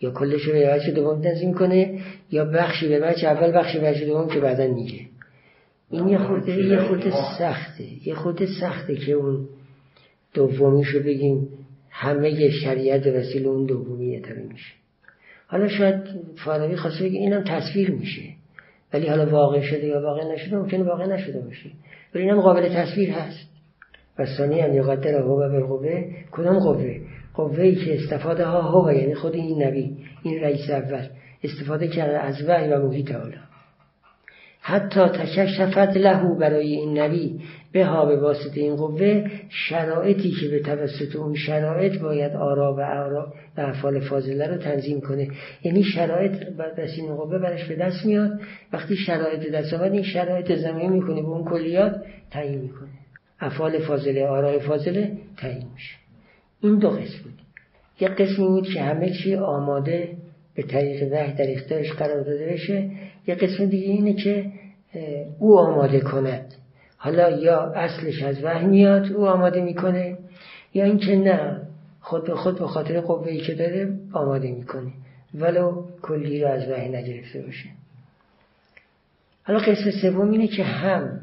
یا 0.00 0.10
کلش 0.10 0.42
رو 0.42 0.52
به 0.52 0.66
بچه 0.66 0.90
دوم 0.90 1.22
تنظیم 1.22 1.54
کنه 1.54 2.00
یا 2.30 2.44
بخشی 2.44 2.88
به 2.88 3.00
بچه 3.00 3.26
اول 3.26 3.58
بخشی 3.58 3.78
به 3.78 3.90
بچه 3.90 4.06
دوم 4.06 4.28
که 4.28 4.40
بعدا 4.40 4.66
میگه. 4.66 5.00
این 5.90 6.08
یه 6.08 6.18
خورده 6.18 6.62
یه 6.62 6.78
خورده 6.78 7.10
سخته. 7.38 8.08
یه 8.08 8.14
خورده 8.14 8.46
سخته 8.60 8.96
که 8.96 9.12
اون 9.12 9.48
دومیشو 10.34 11.00
بگیم 11.00 11.48
همه 11.90 12.50
شریعت 12.50 13.06
وسیله 13.06 13.48
اون 13.48 13.66
دومی 13.66 14.22
میشه. 14.50 14.83
حالا 15.54 15.68
شاید 15.68 16.00
فارابی 16.44 16.76
خواسته 16.76 17.04
بگه 17.04 17.18
اینم 17.18 17.44
تصویر 17.44 17.90
میشه. 17.90 18.22
ولی 18.94 19.08
حالا 19.08 19.30
واقع 19.30 19.60
شده 19.60 19.86
یا 19.86 20.02
واقع 20.02 20.24
نشده 20.34 20.56
ممکنه 20.56 20.82
واقع 20.82 21.06
نشده 21.06 21.40
باشه. 21.40 21.70
ولی 22.14 22.24
اینم 22.24 22.40
قابل 22.40 22.68
تصویر 22.68 23.10
هست. 23.10 23.48
و 24.18 24.26
ثانی 24.38 24.60
هم 24.60 24.74
یقدر 24.74 25.22
قوه 25.22 25.48
بالقوه. 25.48 26.04
کدام 26.32 26.58
قوه؟ 26.58 27.00
قوه 27.34 27.74
که 27.74 28.02
استفاده 28.02 28.44
ها 28.44 28.62
هو 28.62 28.92
یعنی 28.92 29.14
خود 29.14 29.34
این 29.34 29.62
نبی 29.62 29.96
این 30.22 30.40
رئیس 30.40 30.70
اول 30.70 31.06
استفاده 31.42 31.88
کرده 31.88 32.18
از 32.18 32.48
وحی 32.48 32.68
و 32.68 32.86
محیط 32.86 33.12
حالا 33.12 33.38
حتی 34.66 35.00
تکشفت 35.00 35.96
لهو 35.96 36.34
برای 36.34 36.72
این 36.72 36.98
نبی. 36.98 37.40
به 37.72 37.84
ها 37.84 38.06
به 38.06 38.16
واسطه 38.16 38.60
این 38.60 38.76
قوه 38.76 39.30
شرایطی 39.48 40.30
که 40.30 40.48
به 40.48 40.60
توسط 40.60 41.16
اون 41.16 41.34
شرایط 41.34 41.98
باید 42.00 42.32
آرا 42.36 42.74
و 42.74 42.80
آرا 42.80 43.32
و 43.56 43.60
افعال 43.60 44.00
فاضله 44.00 44.46
رو 44.46 44.56
تنظیم 44.56 45.00
کنه. 45.00 45.28
یعنی 45.62 45.82
شرایط 45.82 46.32
بس 46.78 46.90
این 46.96 47.16
قوه 47.16 47.38
برش 47.38 47.64
به 47.64 47.76
دست 47.76 48.06
میاد. 48.06 48.40
وقتی 48.72 48.96
شرایط 48.96 49.50
دست 49.50 49.74
آمد 49.74 49.92
این 49.92 50.02
شرایط 50.02 50.52
زمین 50.52 50.92
می‌کنه 50.92 51.22
به 51.22 51.28
اون 51.28 51.44
کلیات 51.44 52.02
تعیین 52.30 52.60
می‌کنه. 52.60 52.88
افعال 53.40 53.78
فاضله 53.78 54.26
آرای 54.26 54.60
فاضله 54.60 55.12
تعیین 55.36 55.66
میشه. 55.74 55.94
این 56.60 56.78
دو 56.78 56.90
قسم 56.90 57.22
بود. 57.24 57.38
یه 58.00 58.08
قسمی 58.08 58.46
بود 58.46 58.68
که 58.68 58.82
همه 58.82 59.10
چی 59.10 59.34
آماده 59.34 60.08
به 60.54 60.62
طریق 60.62 61.12
وحی 61.12 61.32
در 61.32 61.52
اختیارش 61.52 61.92
قرار 61.92 62.22
داده 62.22 62.46
بشه. 62.46 62.90
یه 63.26 63.34
قسم 63.34 63.66
دیگه 63.66 63.86
اینه 63.86 64.12
که 64.12 64.52
او 65.38 65.58
آماده 65.58 66.00
کند. 66.00 66.54
حالا 66.96 67.30
یا 67.30 67.60
اصلش 67.60 68.22
از 68.22 68.44
وحی 68.44 68.86
او 68.86 69.26
آماده 69.26 69.60
می‌کنه 69.60 70.18
یا 70.74 70.84
اینکه 70.84 71.16
نه 71.16 71.60
خود 72.00 72.24
به 72.24 72.34
خود 72.34 72.58
به 72.58 72.66
خاطر 72.66 73.00
قوه 73.00 73.28
ای 73.28 73.40
که 73.40 73.54
داره 73.54 73.98
آماده 74.12 74.52
می‌کنه. 74.52 74.90
ولو 75.34 75.84
کلی 76.02 76.42
رو 76.42 76.48
از 76.48 76.68
وحی 76.68 76.88
نگرفته 76.88 77.42
باشه. 77.42 77.68
حالا 79.44 79.58
قسم 79.58 79.90
سوم 80.02 80.30
اینه 80.30 80.46
که 80.46 80.64
هم 80.64 81.20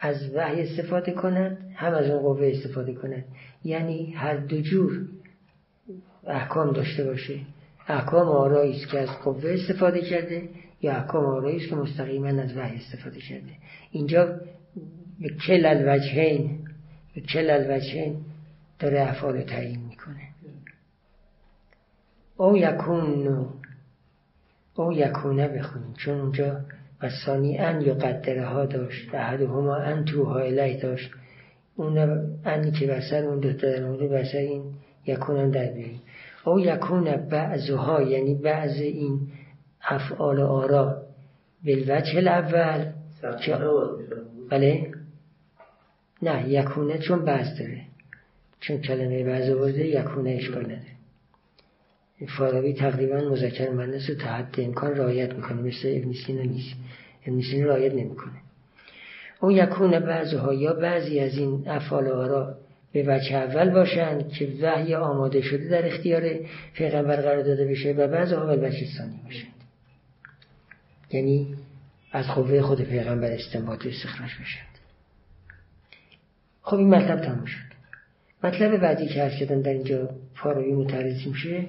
از 0.00 0.34
وحی 0.34 0.62
استفاده 0.62 1.12
کنند 1.12 1.58
هم 1.74 1.94
از 1.94 2.10
اون 2.10 2.18
قوه 2.18 2.46
استفاده 2.46 2.92
کنند 2.92 3.24
یعنی 3.64 4.12
هر 4.12 4.36
دو 4.36 4.60
جور 4.60 5.00
احکام 6.26 6.72
داشته 6.72 7.04
باشه. 7.04 7.34
احکام 7.88 8.28
آرایی 8.28 8.76
است 8.76 8.88
که 8.90 8.98
از 8.98 9.08
قوه 9.24 9.50
استفاده 9.50 10.00
کرده 10.00 10.48
یا 10.82 10.92
احکام 10.92 11.24
آرایی 11.24 11.68
که 11.68 11.74
مستقیما 11.74 12.28
از 12.28 12.56
وحی 12.56 12.76
استفاده 12.76 13.20
کرده. 13.20 13.52
اینجا 13.90 14.40
به 15.20 15.28
کل 15.46 15.66
الوجهین 15.66 16.58
به 17.14 17.20
کل 17.20 17.50
الوجهین 17.50 18.16
داره 18.78 19.00
افعال 19.00 19.42
تعیین 19.42 19.80
می‌کنه. 19.88 20.28
او 22.36 22.56
یکون 22.56 23.46
او 24.74 24.92
یکونه 24.92 25.48
بخونیم 25.48 25.92
چون 25.92 26.20
اونجا 26.20 26.60
و 27.02 27.10
ثانی 27.26 27.58
ان 27.58 27.80
یا 27.80 27.94
قدره 27.94 28.46
ها 28.46 28.66
داشت 28.66 29.14
هما 29.14 29.76
ان 29.76 30.04
توها 30.04 30.38
الی 30.38 30.76
داشت. 30.76 31.10
اون 31.76 31.98
انی 32.44 32.70
که 32.70 32.86
بسر 32.86 33.24
اون 33.24 33.40
دو 33.40 33.52
در 33.52 33.84
مورد 33.84 34.10
بسر 34.10 34.38
این 34.38 34.62
یکونن 35.06 35.50
در 35.50 35.72
بیاریم. 35.72 36.00
او 36.44 36.60
یکون 36.60 37.16
بعضها 37.16 38.02
یعنی 38.02 38.34
بعض 38.34 38.80
این 38.80 39.20
افعال 39.82 40.40
آرا. 40.40 41.02
بالوجه 41.64 42.16
الاول. 42.16 42.84
بله. 44.50 44.90
نه 46.22 46.48
یکونه 46.48 46.98
چون 46.98 47.24
بعض 47.24 47.58
داره. 47.58 47.80
چون 48.60 48.78
کلمه 48.78 49.24
بعض 49.24 49.50
آورده 49.50 49.86
یکونه 49.86 50.30
اشکال 50.30 50.64
نداره. 50.64 50.80
فارابی 52.38 52.72
تقریبا 52.72 53.16
مذکر 53.16 53.70
مؤنث 53.70 54.10
رو 54.10 54.16
تا 54.16 54.28
حد 54.28 54.54
امکان 54.58 54.96
رعایت 54.96 55.34
می‌کنه. 55.34 55.62
مثل 55.62 55.92
ابن 55.96 56.12
سینا 56.26 56.42
نیست. 56.42 56.76
ابن 57.26 57.40
سینا 57.40 57.66
رعایت 57.68 57.94
نمی‌کنه. 57.94 58.32
او 59.40 59.52
یکون 59.52 59.98
بعضها 60.00 60.54
یا 60.54 60.72
بعضی 60.72 61.20
از 61.20 61.38
این 61.38 61.68
افعال 61.68 62.06
آرا 62.06 62.56
به 62.92 63.02
وجه 63.02 63.36
اول 63.36 63.70
باشند 63.70 64.28
که 64.32 64.48
وحی 64.62 64.94
آماده 64.94 65.42
شده 65.42 65.68
در 65.68 65.86
اختیار 65.86 66.22
پیغمبر 66.74 67.16
قرار 67.16 67.42
داده 67.42 67.64
بشه 67.64 67.92
و 67.92 68.08
بعض 68.08 68.32
اول 68.32 68.58
وجه 68.58 68.86
ثانی 68.98 69.20
باشند. 69.24 69.59
یعنی 71.12 71.56
از 72.12 72.26
قوه 72.26 72.62
خود 72.62 72.80
پیغمبر 72.80 73.30
استنباط 73.30 73.86
استخراج 73.86 74.30
بشند 74.30 74.70
خب 76.62 76.76
این 76.76 76.94
مطلب 76.94 77.20
تموم 77.20 77.44
شد. 77.44 77.70
مطلب 78.44 78.76
بعدی 78.76 79.06
که 79.06 79.22
هست 79.22 79.36
کردن 79.36 79.60
در 79.60 79.72
اینجا 79.72 80.08
فاروی 80.34 80.72
متعرضی 80.72 81.28
میشه 81.28 81.66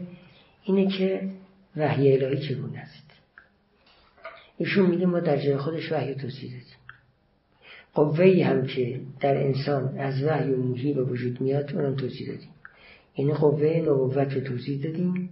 اینه 0.64 0.92
که 0.92 1.30
وحی 1.78 2.18
الهی 2.18 2.48
چگونه 2.48 2.80
است؟ 2.80 3.12
ایشون 4.58 4.89
میگه 4.89 5.06
ما 5.06 5.20
در 5.20 5.38
جای 5.38 5.58
خودش 5.58 5.92
وحی 5.92 6.16
توضیح 6.16 6.52
دادیم. 6.52 6.78
قوه 7.94 8.46
هم 8.46 8.68
که 8.68 9.00
در 9.20 9.38
انسان 9.38 9.98
از 9.98 10.24
وحی 10.24 10.52
و 10.52 10.58
موهی 10.58 10.94
به 10.94 11.04
وجود 11.04 11.42
میاد 11.42 11.76
اونم 11.76 11.96
توضیح 11.96 12.28
دادیم. 12.28 12.50
این 13.14 13.34
قوه 13.34 13.82
نبوت 13.82 14.34
رو 14.34 14.42
توضیح 14.42 14.84
دادیم 14.84 15.30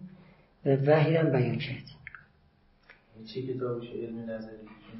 و 0.65 0.75
وحی 0.75 1.15
هم 1.15 1.31
بیان 1.31 1.57
کردیم. 1.57 1.98
چه 3.33 3.41
کتابش 3.41 3.87
علم 3.89 4.19
نظری؟ 4.29 4.55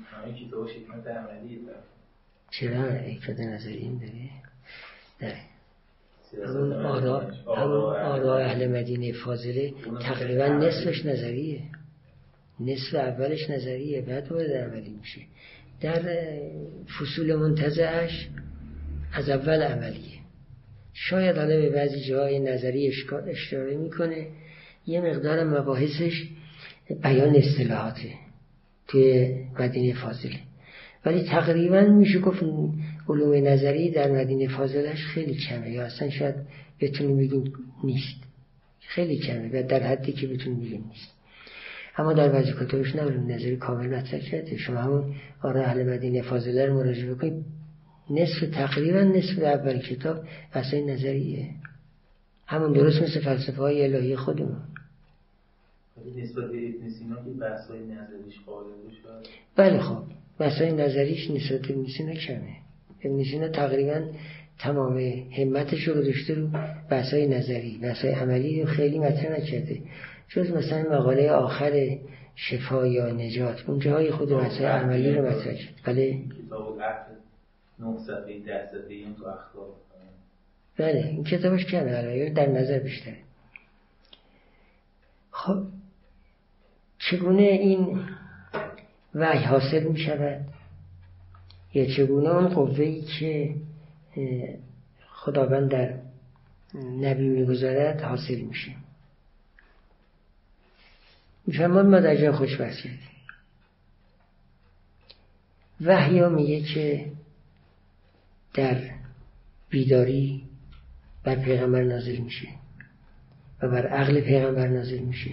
همه 0.06 0.34
کتابش 0.34 0.72
حکمت 0.72 1.08
عملی 1.08 1.60
چرا؟ 2.52 2.84
حکمت 2.92 3.40
نظری 3.40 3.78
این 3.78 3.98
داره 3.98 4.30
داره 5.20 5.50
همون 6.34 6.74
آرا 6.74 7.20
همون 7.58 7.96
آرا 7.96 8.38
اهل 8.38 8.68
مدینه 8.68 9.12
فاضله 9.14 9.74
تقریبا 10.02 10.48
نصفش 10.48 11.06
نظریه. 11.06 11.62
نصف 12.60 12.96
اولش 12.96 13.50
نظریه 13.50 14.02
بعد 14.02 14.32
وارد 14.32 14.52
عملی 14.52 14.90
میشه. 14.90 15.22
در 15.82 16.02
فصول 17.00 17.36
منتظرش 17.36 18.30
از 19.14 19.30
اول 19.30 19.62
عملیه. 19.62 20.20
شاید 20.94 21.38
حالا 21.38 21.58
به 21.58 21.70
بعضی 21.70 22.02
جاهای 22.02 22.40
نظری 22.40 22.94
اشاره 23.28 23.78
می‌کنه. 23.78 24.28
یه 24.88 25.02
مقدار 25.02 25.44
مباحثش 25.44 26.30
بیان 26.96 27.36
اصطلاحاته 27.36 28.10
توی 28.88 29.36
مدینه 29.60 29.94
فاضله 29.94 30.40
ولی 31.06 31.24
تقریبا 31.24 31.82
میشه 31.82 32.20
گفت 32.20 32.44
علوم 33.10 33.48
نظری 33.48 33.92
در 33.92 34.12
مدینه 34.12 34.48
فاضلش 34.48 35.06
خیلی 35.06 35.36
کمه 35.36 35.72
یا 35.72 35.84
اصلا 35.84 36.10
شاید 36.10 36.36
بتونیم 36.82 37.18
بگیم 37.18 37.54
نیست. 37.84 38.24
خیلی 38.80 39.18
کمه 39.18 39.50
و 39.54 39.68
در 39.68 39.84
حدی 39.84 40.12
که 40.12 40.28
بتونیم 40.28 40.60
بگیم 40.60 40.86
نیست. 40.90 41.12
اما 41.98 42.14
در 42.14 42.30
بعضی 42.30 42.54
کتابش 42.54 42.96
نه 42.96 43.02
علوم 43.02 43.32
نظری 43.32 43.58
کامل 43.58 43.96
مطرح 43.96 44.20
کرده. 44.20 44.58
شما 44.58 44.78
همون 44.78 45.16
آره 45.44 45.62
اهل 45.62 45.94
مدینه 45.94 46.22
فاضله 46.22 46.66
رو 46.66 46.74
مراجعه 46.74 47.14
بکنید. 47.14 47.46
نصف 48.10 48.50
تقریبا 48.54 49.00
نصف 49.00 49.44
اول 49.44 49.80
کتاب 49.80 50.18
بحثای 50.54 50.86
نظریه. 50.86 51.50
همون 52.48 52.74
درست 52.74 53.02
مثل 53.02 53.20
فلسفه 53.20 53.62
های 53.62 53.84
الهی 53.84 54.16
خودمون. 54.16 54.62
نسبت 56.18 56.52
به 56.52 56.70
ابن 56.70 56.90
سینا 56.90 57.16
که 57.16 57.30
بحثای 57.30 57.80
نظریش 57.80 58.40
بله 59.56 59.80
خب 59.80 60.04
بحثای 60.40 60.72
نظریش 60.72 61.32
نسبت 61.32 61.62
به 61.62 61.74
ابن 61.74 61.86
سینا 61.98 62.14
کمه. 62.14 62.56
ابن 63.04 63.24
سینا 63.24 63.48
تقریبا 63.48 64.02
تمام 64.60 64.98
همتش 65.38 65.88
رو 65.88 65.94
داشته 65.94 66.34
رو 66.34 66.48
بحثای 66.90 67.28
نظری 67.28 67.80
بحثای 67.84 68.12
عملی 68.12 68.62
رو 68.62 68.68
خیلی 68.68 69.00
مطرح 69.00 69.40
نکرده. 69.40 69.82
جز 70.30 70.52
مثلا 70.52 71.00
مقاله 71.00 71.32
آخر 71.32 71.98
شفا 72.36 72.88
یا 72.88 73.12
نجات 73.12 73.64
اون 73.68 73.80
جاهای 73.80 74.12
خود 74.12 74.30
بحثای 74.30 74.66
عملی 74.66 75.12
رو 75.12 75.28
مطرح 75.28 75.54
کرد 75.54 75.74
بله. 75.86 76.22
بله 80.78 81.08
این 81.08 81.24
کتابش 81.24 81.66
کمه 81.66 82.30
در 82.30 82.50
نظر 82.50 82.80
بیشتره. 82.80 83.18
خب 85.32 85.64
چگونه 87.12 87.44
این 87.44 88.06
وحی 89.16 89.44
حاصل 89.44 89.84
می 89.84 90.00
شود؟ 90.00 90.46
یا 91.74 91.86
چگونه 91.86 92.30
اون 92.30 92.48
قوه 92.48 93.02
که 93.02 93.56
خداوند 95.08 95.72
در 95.72 96.00
نبی 97.02 97.28
می‌گذارد 97.28 98.02
حاصل 98.02 98.40
میشه 98.42 98.72
میفرمان 101.48 101.90
ما 101.90 102.00
در 102.00 102.16
جای 102.16 102.32
خوش 102.32 102.62
بحث 102.62 102.76
کردیم. 102.76 103.00
وحی 105.82 106.30
میگه 106.30 106.62
که 106.62 107.12
در 108.54 108.82
بیداری 109.70 110.44
بر 111.24 111.36
پیغمبر 111.36 111.84
نازل 111.84 112.18
میشه 112.18 112.48
و 113.62 113.68
بر 113.70 113.88
عقل 113.88 114.22
پیغمبر 114.22 114.68
نازل 114.68 115.00
میشه 115.00 115.32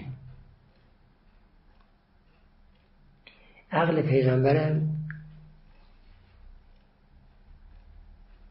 عقل 3.77 4.03
پیغمبرم 4.03 4.97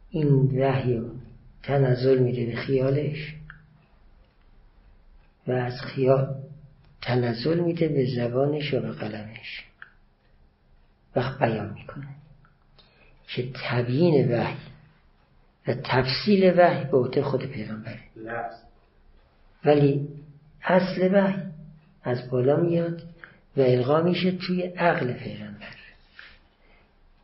این 0.10 0.28
وحی 0.62 1.02
تنزل 1.64 2.18
میده 2.18 2.46
به 2.46 2.56
خیالش 2.56 3.36
و 5.48 5.52
از 5.52 5.82
خیال 5.82 6.36
تنزل 7.02 7.60
میده 7.60 7.88
به 7.88 8.06
زبانش 8.16 8.74
و 8.74 8.80
به 8.80 8.92
قلمش 8.92 9.66
و 11.16 11.32
بیان 11.40 11.74
می‌کنه 11.74 12.08
که 13.28 13.52
تبیین 13.54 14.32
وحی 14.32 14.58
و 15.68 15.74
تفصیل 15.84 16.60
وحی 16.60 16.86
به 16.86 16.98
عهده 16.98 17.24
خود 17.24 17.46
پیغمبره. 17.46 18.00
ولی 19.66 20.08
اصل 20.64 21.14
وحی 21.14 21.44
از 22.04 22.30
بالا 22.30 22.56
میاد 22.56 23.15
و 23.58 23.62
القا 23.62 24.02
میشه 24.02 24.32
توی 24.32 24.62
عقل 24.62 25.14
پیغمبر. 25.14 25.76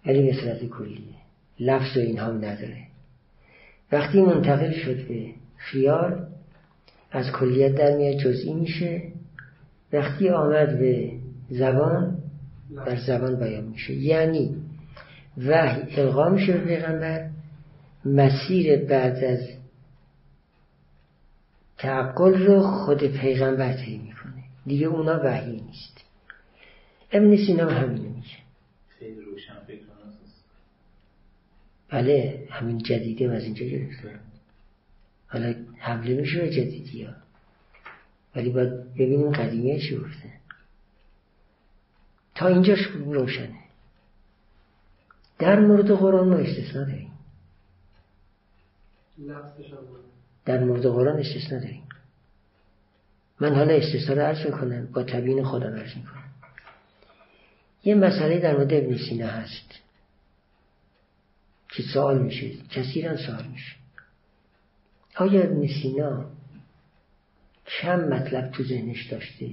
ولی 0.05 0.21
به 0.25 0.33
صورت 0.33 0.65
کلیه 0.65 1.15
لفظ 1.59 1.97
و 1.97 1.99
این 1.99 2.19
هم 2.19 2.37
نداره. 2.37 2.83
وقتی 3.91 4.21
منتقل 4.21 4.71
شد 4.71 5.07
به 5.07 5.25
خیال 5.57 6.27
از 7.11 7.31
کلیت 7.31 7.75
در 7.75 7.97
میاد 7.97 8.17
جزئی 8.17 8.53
میشه. 8.53 9.01
وقتی 9.93 10.29
آمد 10.29 10.79
به 10.79 11.11
زبان 11.49 12.17
در 12.85 12.99
زبان 12.99 13.35
بیان 13.35 13.63
میشه. 13.63 13.93
یعنی 13.93 14.55
وحی 15.37 16.01
القا 16.01 16.29
میشه 16.29 16.53
به 16.53 16.65
پیغمبر 16.65 17.29
مسیر 18.05 18.85
بعد 18.85 19.23
از 19.23 19.39
تعقل 21.77 22.45
رو 22.45 22.61
خود 22.61 23.03
پیغمبر 23.03 23.73
طی 23.73 23.97
می‌کنه. 23.97 24.43
دیگه 24.65 24.87
اونا 24.87 25.19
وحی 25.23 25.51
نیست. 25.51 26.10
ابن 27.11 27.37
سینا 27.37 27.69
همینو 27.69 28.09
میگه 28.09 28.37
خیلی 28.99 29.21
روشن 29.21 29.59
فکر 29.67 29.91
بله 31.91 32.47
همین 32.49 32.77
جدیدی 32.77 33.25
از 33.25 33.43
اینجا 33.43 33.65
گرفته. 33.65 34.19
حالا 35.27 35.55
حمله 35.77 36.13
میشه 36.13 36.41
به 36.41 36.49
جدیدی 36.49 37.03
ها 37.03 37.13
ولی 38.35 38.49
باید 38.49 38.93
ببینیم 38.93 39.31
قدیمیه 39.31 39.79
چی 39.79 39.97
گفته. 39.97 40.33
تا 42.35 42.47
اینجاش 42.47 42.79
روشنه. 42.79 43.59
در 45.39 45.59
مورد 45.59 45.91
قرآن 45.91 46.29
ما 46.29 46.35
استثنا 46.35 46.83
داریم. 46.83 47.11
در 50.45 50.63
مورد 50.63 50.85
قرآن 50.85 51.19
استثنا 51.19 51.59
داریم. 51.59 51.83
من 53.39 53.55
حالا 53.55 53.73
استثنا 53.73 54.15
رو 54.15 54.21
عرض 54.21 54.45
می‌کنم 54.45 54.85
با 54.85 55.03
تبیین 55.03 55.43
خودم 55.43 55.75
عرض 55.75 55.97
می‌کنم. 55.97 56.20
یه 57.83 57.95
مسئله 57.95 58.39
در 58.39 58.57
مورد 58.57 58.73
ابن 58.73 58.97
سینا 58.97 59.27
هست 59.27 59.79
که 61.69 61.83
سوال 61.93 62.21
میشه 62.21 62.51
کثیرا 62.69 63.17
سوال 63.17 63.47
میشه. 63.47 63.75
آیا 65.15 65.43
ابن 65.43 65.67
سینا 65.67 66.25
چند 67.65 68.13
مطلب 68.13 68.51
تو 68.51 68.63
ذهنش 68.63 69.05
داشته 69.05 69.49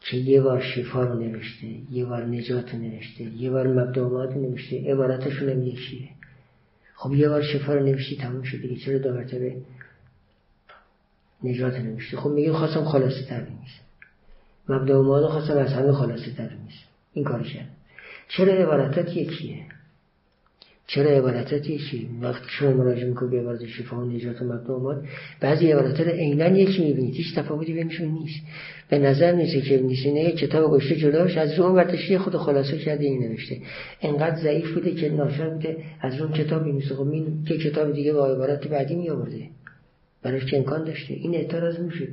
که 0.00 0.16
یه 0.16 0.40
بار 0.40 0.60
شفا 0.60 1.04
رو 1.04 1.18
نوشته 1.18 1.66
یه 1.90 2.04
بار 2.04 2.26
نجات 2.26 2.74
رو 2.74 2.78
نوشته 2.78 3.24
یه 3.24 3.50
بار 3.50 3.66
مبدومات 3.66 4.34
رو 4.34 4.40
نوشته 4.40 4.92
عبارتشون 4.92 5.48
هم 5.48 5.62
یکیه. 5.62 6.08
خب 6.94 7.14
یه 7.14 7.28
بار 7.28 7.42
شفا 7.42 7.74
رو 7.74 7.86
نوشتی 7.86 8.16
تموم 8.16 8.42
شد 8.42 8.60
دیگه 8.62 8.76
چرا 8.76 8.98
دو 8.98 9.22
نجات 11.44 11.74
نوشته؟ 11.74 12.16
خب 12.16 12.30
میگه 12.30 12.52
خواستم 12.52 12.84
خلاصه 12.84 13.22
تر 13.22 13.40
بنویسم 13.40 13.82
مبدومات 14.68 15.30
خواستم 15.30 15.58
از 15.58 15.72
همه 15.72 15.92
خلاصه 15.92 16.30
تر 16.30 16.48
بنویسم. 16.48 16.91
این 17.12 17.24
کار 17.24 17.42
کرد 17.42 17.68
چرا 18.28 18.52
عبارتات 18.52 19.16
یکیه؟ 19.16 19.64
چرا 20.86 21.10
عبارتات 21.10 21.70
یکی 21.70 22.08
وقتی 22.22 22.46
شما 22.48 22.72
مراجعه 22.72 23.08
می‌کنید 23.08 23.30
به 23.30 23.40
عبارت 23.40 23.66
شفا 23.66 23.96
و 23.96 24.04
نجات 24.04 24.42
مبدومات 24.42 25.04
بعضی 25.40 25.72
عبارات 25.72 26.00
رو 26.00 26.56
یکی 26.56 26.84
می‌بینید 26.84 27.14
هیچ 27.14 27.34
تفاوتی 27.34 27.72
بینشون 27.72 28.08
نیست. 28.08 28.40
به 28.88 28.98
نظر 28.98 29.32
نیست 29.32 29.68
که 29.68 29.80
نیست 29.80 30.06
نه 30.06 30.32
کتاب 30.32 30.72
گشته 30.72 30.96
جداش 30.96 31.36
از 31.36 31.60
اون 31.60 32.18
خود 32.18 32.36
خلاصه 32.36 32.78
کرده 32.78 33.04
این 33.04 33.22
نوشته. 33.22 33.56
انقدر 34.02 34.42
ضعیف 34.42 34.74
بوده 34.74 34.94
که 34.94 35.08
ناشر 35.08 35.48
بوده 35.48 35.76
از 36.00 36.20
اون 36.20 36.32
کتاب 36.32 36.66
نیست 36.66 36.94
خب 36.94 37.10
این 37.10 37.44
که 37.48 37.58
کتاب 37.58 37.92
دیگه 37.92 38.12
با 38.12 38.26
عبارت 38.26 38.68
بعدی 38.68 38.94
می 38.94 39.10
آورده 39.10 39.48
برایش 40.22 40.44
که 40.44 40.56
امکان 40.56 40.84
داشته. 40.84 41.14
این 41.14 41.34
اعتراض 41.34 41.78
میشه 41.80 42.08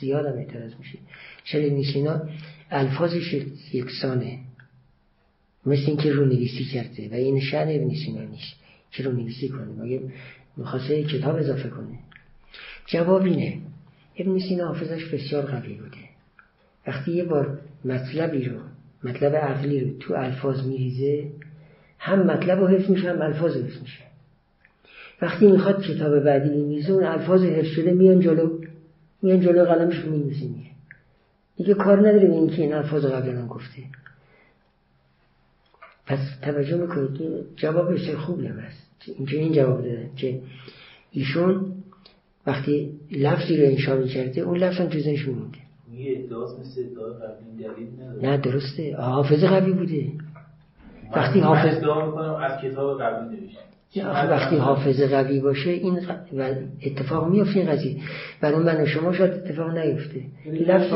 زیاد 0.00 0.26
هم 0.26 0.38
اعتراض 0.38 0.72
میشه 0.78 0.98
چرا 1.44 1.62
اینا 1.62 2.22
الفاظش 2.70 3.34
یکسانه. 3.72 4.38
مثل 5.66 5.84
اینکه 5.86 6.12
رو 6.12 6.24
نویسی 6.24 6.64
کرده 6.64 7.08
و 7.08 7.14
این 7.14 7.40
شأن 7.40 7.68
ابن 7.68 7.90
سینا 7.94 8.22
نیست 8.22 8.54
که 8.90 9.02
رو 9.02 9.12
نویسی 9.12 9.48
کنه. 9.48 9.82
مگه 9.82 10.00
می‌خواسته 10.56 11.04
کتاب 11.04 11.36
اضافه 11.36 11.68
کنه؟ 11.68 11.98
جواب 12.86 13.22
اینه. 13.22 13.58
ابن 14.16 14.38
سینا 14.38 14.66
حافظش 14.66 15.04
بسیار 15.04 15.44
قوی 15.44 15.74
بوده. 15.74 15.96
وقتی 16.86 17.12
یه 17.12 17.24
بار 17.24 17.58
مطلبی 17.84 18.44
رو 18.44 18.58
مطلب 19.04 19.36
عقلی 19.36 19.80
رو 19.80 19.98
تو 19.98 20.14
الفاظ 20.14 20.66
میریزه 20.66 21.30
هم 21.98 22.22
مطلب 22.22 22.58
رو 22.58 22.68
حفظ 22.68 22.90
میشه 22.90 23.10
هم 23.10 23.22
الفاظ 23.22 23.56
حفظ 23.56 23.80
میشه. 23.82 24.02
وقتی 25.22 25.46
می‌خواد 25.46 25.82
کتاب 25.82 26.20
بعدی 26.20 26.48
میمیزه 26.48 26.92
اون 26.92 27.04
الفاظ 27.04 27.44
حفظ 27.44 27.68
شده 27.68 27.92
میان 27.92 28.20
جلو 28.20 28.60
میان 29.22 29.40
جلو 29.40 29.64
قلمش 29.64 29.96
رو 29.96 30.10
میمیزه 30.10 30.46
میره 30.46 30.70
دیگه 31.56 31.74
کار 31.74 31.98
نداره 31.98 32.28
به 32.28 32.34
اینکه 32.34 32.62
این 32.62 32.74
الفاظ 32.74 33.04
قبلا 33.04 33.46
گفته 33.46 33.82
پس 36.06 36.18
توجه 36.42 36.76
می‌کنید 36.76 37.18
که 37.18 37.44
جواب 37.56 37.94
بسیار 37.94 38.16
خوب 38.16 38.40
است 38.40 38.86
اینجا 39.06 39.38
این 39.38 39.52
جواب 39.52 39.76
داده 39.76 40.10
که 40.16 40.40
ایشون 41.10 41.72
وقتی 42.46 43.00
لفظی 43.10 43.56
رو 43.56 43.66
انشا 43.66 43.96
می‌کرده 43.96 44.40
اون 44.40 44.58
لفظ 44.58 44.80
هم 44.80 44.88
ذهنش 44.88 45.28
میمونده. 45.28 45.58
نه 48.22 48.36
درسته. 48.36 48.96
حافظه 48.96 49.48
قوی 49.48 49.72
بوده. 49.72 50.12
وقتی 51.16 51.40
حافظ 51.40 51.76
از 52.40 52.60
کتاب 52.62 53.00
قبلی 53.00 53.50
وقتی 54.04 54.56
حافظه 54.56 55.06
قوی 55.08 55.40
باشه 55.40 55.70
این 55.70 56.00
و 56.38 56.50
اتفاق 56.86 57.30
میفته 57.30 57.60
این 57.60 57.70
قضیه. 57.70 57.96
برای 58.40 58.64
من 58.64 58.80
و 58.80 58.86
شما 58.86 59.12
شاید 59.12 59.32
اتفاق 59.32 59.78
نیفته. 59.78 60.20
یعنی 60.46 60.58
لفظ 60.58 60.92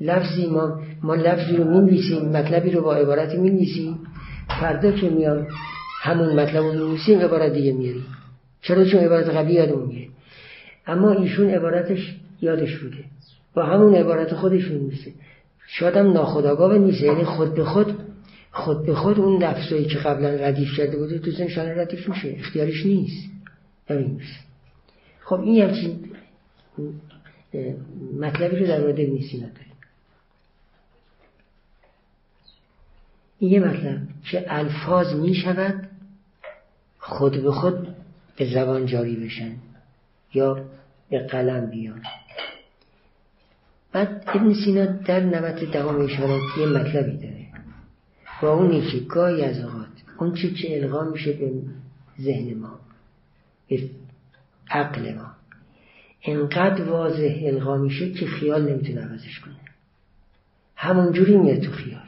لفظی 0.00 0.46
ما 0.46 0.80
ما 1.02 1.14
لفظی 1.14 1.56
رو 1.56 1.64
می‌نویسیم 1.64 2.28
مطلبی 2.28 2.70
رو 2.70 2.82
با 2.82 2.94
عبارتی 2.94 3.36
می‌نویسیم. 3.36 3.98
فردا 4.60 4.92
که 4.92 5.10
میام 5.10 5.46
همون 6.02 6.40
مطلب 6.40 6.64
رو 6.64 6.72
می‌نویسیم 6.72 7.20
عبارت 7.20 7.52
دیگه 7.52 7.72
میاریم 7.72 8.06
چرا؟ 8.62 8.84
چون 8.84 9.00
عبارت 9.00 9.28
قبلی 9.28 9.52
یادمون 9.52 9.86
میره. 9.86 10.08
اما 10.86 11.12
ایشون 11.12 11.50
عبارتش 11.50 12.16
یادش 12.40 12.76
بوده. 12.76 13.04
با 13.54 13.62
همون 13.62 13.94
عبارت 13.94 14.34
خودش 14.34 14.68
می‌نویسه. 14.68 15.10
شاید 15.66 15.96
هم 15.96 16.12
ناخداگاه 16.12 16.78
نیست. 16.78 17.02
یعنی 17.02 17.24
خود 17.24 17.54
به 17.54 17.64
خود 17.64 17.94
خود 18.52 18.86
به 18.86 18.94
خود 18.94 19.18
اون 19.18 19.42
لفظایی 19.42 19.84
که 19.84 19.98
قبلا 19.98 20.28
ردیف 20.28 20.76
کرده 20.76 20.96
بوده 20.96 21.18
تو 21.18 21.30
زنشان 21.30 21.66
ردیف 21.66 22.08
میشه. 22.08 22.34
اختیارش 22.38 22.86
نیست. 22.86 23.30
همین 23.88 24.20
خب 25.20 25.40
این 25.40 25.62
همچین 25.62 26.10
مطلبی 28.20 28.56
رو 28.56 28.66
در 28.66 28.80
مورد 28.80 29.00
نیستی 29.00 29.36
نداره 29.36 29.66
این 33.38 33.50
یه 33.50 33.60
مطلب 33.60 33.98
که 34.30 34.44
الفاظ 34.48 35.14
می 35.14 35.34
شود 35.34 35.88
خود 36.98 37.42
به 37.42 37.52
خود 37.52 37.96
به 38.36 38.54
زبان 38.54 38.86
جاری 38.86 39.16
بشن 39.16 39.56
یا 40.34 40.64
به 41.10 41.18
قلم 41.18 41.66
بیان. 41.66 42.02
بعد 43.92 44.24
ابن 44.26 44.54
سینا 44.64 44.84
در 44.86 45.20
نوت 45.20 45.72
دهم 45.72 46.00
اشاره 46.00 46.38
یه 46.58 46.66
مطلبی 46.66 47.16
داره. 47.16 47.39
و 48.42 48.46
اونی 48.46 48.80
که 48.86 48.98
گاهی 48.98 49.42
از 49.42 49.58
اوقات. 49.64 49.86
اون 50.18 50.34
چی 50.34 50.54
که 50.54 50.82
القا 50.82 51.04
میشه 51.04 51.32
به 51.32 51.52
ذهن 52.20 52.54
ما 52.54 52.80
به 53.68 53.90
عقل 54.70 55.14
ما. 55.14 55.30
انقدر 56.22 56.84
واضح 56.84 57.40
القا 57.42 57.76
میشه 57.76 58.12
که 58.12 58.26
خیال 58.26 58.72
نمی‌تونه 58.72 59.00
عوضش 59.00 59.40
کنه. 59.40 59.54
همونجوری 60.76 61.36
میاد 61.36 61.60
تو 61.60 61.72
خیال. 61.72 62.00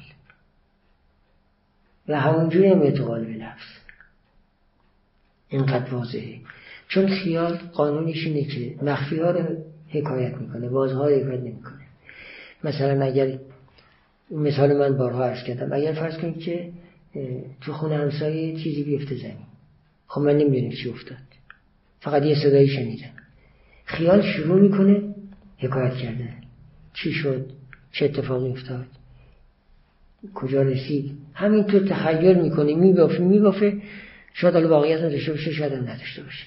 و 2.09 2.21
همونجوری 2.21 2.69
هم 2.69 2.91
تو 2.91 3.05
قالب 3.05 3.29
لفظ 3.29 3.67
اینقدر 5.49 5.95
واضحه. 5.95 6.41
چون 6.89 7.09
خیال 7.09 7.57
قانونش 7.57 8.27
اینه 8.27 8.45
که 8.45 8.85
مخفی 8.85 9.19
ها 9.19 9.31
رو 9.31 9.57
حکایت 9.89 10.35
می‌کنه 10.35 10.69
بازها 10.69 11.09
رو 11.09 11.15
حکایت 11.15 11.41
نمی‌کنه. 11.41 11.87
مثلا 12.65 13.05
اگر 13.05 13.39
مثال 14.33 14.79
من 14.79 14.97
بارها 14.97 15.25
عرض 15.25 15.45
کردم. 15.45 15.73
اگر 15.73 15.93
فرض 15.93 16.19
کنید 16.19 16.39
که 16.39 16.73
تو 17.61 17.73
خونه 17.73 17.97
همسایه 17.97 18.57
چیزی 18.57 18.83
بیفته 18.83 19.17
زمین. 19.17 19.47
خب 20.07 20.21
من 20.21 20.37
نمی‌دونم 20.37 20.73
چی 20.73 20.89
افتاد. 20.89 21.19
فقط 22.01 22.23
یه 22.23 22.35
صدایی 22.35 22.69
شنیدم. 22.69 23.11
خیال 23.85 24.23
شروع 24.23 24.61
می‌کنه 24.61 25.15
حکایت 25.59 25.95
کرده 25.95 26.29
چی 26.95 27.13
شد؟ 27.13 27.47
چه 27.93 28.05
اتفاقی 28.05 28.49
افتاد؟ 28.51 28.87
کجا 30.35 30.63
رسید؟ 30.63 31.13
همینطور 31.35 31.81
تخیل 31.81 32.39
می‌کنه 32.39 32.75
میبافه 32.75 33.19
میبافه. 33.19 33.83
شاید 34.35 34.55
حالا 34.55 34.69
واقعیت 34.69 35.01
نداشته 35.01 35.33
باشه 35.33 35.53
شاید 35.53 35.73
نداشته 35.73 36.23
باشه. 36.23 36.47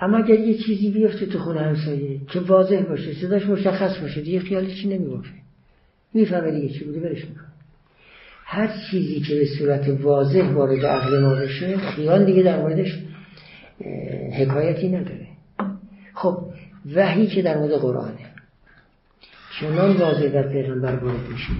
اما 0.00 0.16
اگر 0.16 0.40
یه 0.40 0.54
چیزی 0.54 0.90
بیفته 0.90 1.26
تو 1.26 1.38
خونه 1.38 1.60
همسایه 1.60 2.20
که 2.28 2.40
واضح 2.40 2.82
باشه 2.82 3.14
صداش 3.14 3.46
مشخص 3.46 3.98
باشه 3.98 4.20
دیگه 4.20 4.40
خیالش 4.40 4.82
چی 4.82 4.88
نمیبافه. 4.88 5.41
می‌فهمه 6.14 6.50
دیگه 6.50 6.78
چی 6.78 6.84
بوده 6.84 7.00
برش 7.00 7.24
می‌کنه. 7.24 7.44
هر 8.44 8.70
چیزی 8.90 9.20
که 9.20 9.34
به 9.34 9.46
صورت 9.58 9.88
واضح 9.88 10.52
وارد 10.52 10.86
عقل 10.86 11.20
ما 11.20 11.34
بشه 11.34 11.76
خیال 11.76 12.24
دیگه 12.24 12.42
در 12.42 12.60
موردش 12.60 12.98
حکایتی 14.32 14.88
نداره. 14.88 15.26
خب 16.14 16.38
وحی 16.94 17.26
که 17.26 17.42
در 17.42 17.58
مورد 17.58 17.72
قرآنه. 17.72 18.32
چنان 19.60 19.96
واضح 19.96 20.28
در 20.28 20.48
پیغمبر 20.48 20.96
وارد 20.96 21.28
میشه 21.28 21.52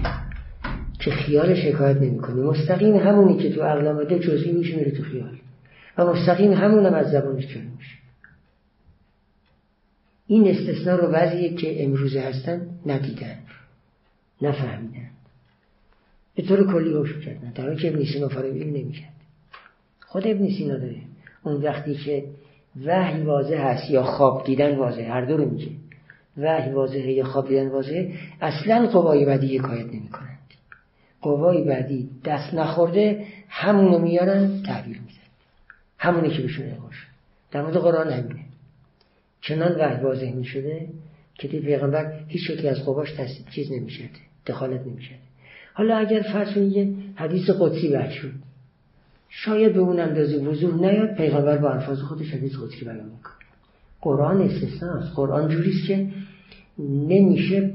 که 0.99 1.11
خیال 1.11 1.55
شکایت 1.55 1.97
نمی‌کنه. 1.97 2.41
مستقیم 2.41 2.95
همونی 2.95 3.37
که 3.37 3.55
تو 3.55 3.61
عقل 3.61 3.87
آمده 3.87 4.19
جزئی 4.19 4.51
میشه 4.51 4.75
میره 4.75 4.91
تو 4.91 5.03
خیال. 5.03 5.37
و 5.97 6.05
مستقیم 6.05 6.53
همون 6.53 6.85
هم 6.85 6.93
از 6.93 7.11
زبانش 7.11 7.47
چون 7.47 7.63
میشه. 7.77 7.97
این 10.27 10.47
استثناء 10.47 10.97
رو 10.97 11.11
بعضی 11.11 11.49
که 11.49 11.83
امروزه 11.83 12.21
هستن 12.21 12.61
ندیدن. 12.85 13.37
نفهمیدن 14.47 15.09
به 16.35 16.43
طور 16.43 16.73
کلی 16.73 16.89
روشو 16.89 17.19
کردن 17.19 17.51
در 17.51 17.75
که 17.75 17.87
ابن 17.87 18.03
سینا 18.05 18.27
فارابی 18.27 18.65
نمی‌کرد. 18.65 19.13
خود 19.99 20.27
ابن 20.27 20.49
سینا 20.49 20.77
داره 20.77 20.95
اون 21.43 21.61
وقتی 21.61 21.95
که 21.95 22.23
وحی 22.85 23.21
واضح 23.21 23.55
هست 23.55 23.91
یا 23.91 24.03
خواب 24.03 24.45
دیدن 24.45 24.75
واضح 24.75 25.01
هر 25.01 25.25
دو 25.25 25.37
رو 25.37 25.49
میگه. 25.49 25.71
وحی 26.37 26.71
واضحه 26.71 27.11
یا 27.11 27.25
خواب 27.25 27.47
دیدن 27.47 27.67
واضحه 27.67 28.13
اصلا 28.41 28.87
قوای 28.87 29.25
بعدی 29.25 29.57
حکایت 29.57 29.85
نمی 29.85 30.09
کنند 30.09 30.39
قوای 31.21 31.63
بعدی 31.63 32.09
دست 32.25 32.53
نخورده 32.53 33.25
همونو 33.49 33.99
میارن 33.99 34.63
تحویل 34.63 34.97
میدن 34.97 35.13
همونی 35.97 36.29
که 36.29 36.41
بهشون 36.41 36.65
القا 36.65 36.89
در 37.51 37.61
مورد 37.61 37.77
قرآن 37.77 38.09
همینه. 38.13 38.45
چنان 39.41 39.75
وحی 39.75 40.03
واضح 40.03 40.31
می 40.31 40.45
شده 40.45 40.87
که 41.35 41.47
دی 41.47 41.59
پیغمبر 41.59 42.19
هیچ 42.27 42.41
شکلی 42.47 42.67
از 42.67 42.85
قواش 42.85 43.09
چیز 43.51 43.71
نمیشه 43.71 44.09
دخالت 44.47 44.87
نمیشه 44.87 45.15
حالا 45.73 45.97
اگر 45.97 46.21
فرض 46.21 46.57
یه 46.57 46.93
حدیث 47.15 47.49
قدسی 47.49 48.11
شد 48.11 48.31
شاید 49.29 49.73
به 49.73 49.79
اون 49.79 49.99
اندازه 49.99 50.37
وضوح 50.37 50.75
نیاد 50.75 51.15
پیغمبر 51.15 51.57
با 51.57 51.71
الفاظ 51.71 51.99
خودش 51.99 52.33
حدیث 52.33 52.55
قدسی 52.55 52.85
بیان 52.85 52.95
می‌کنه. 52.95 53.33
قرآن 54.01 54.41
استثناست 54.41 55.15
قرآن 55.15 55.47
جوریست 55.47 55.87
که 55.87 56.07
نمیشه 56.79 57.73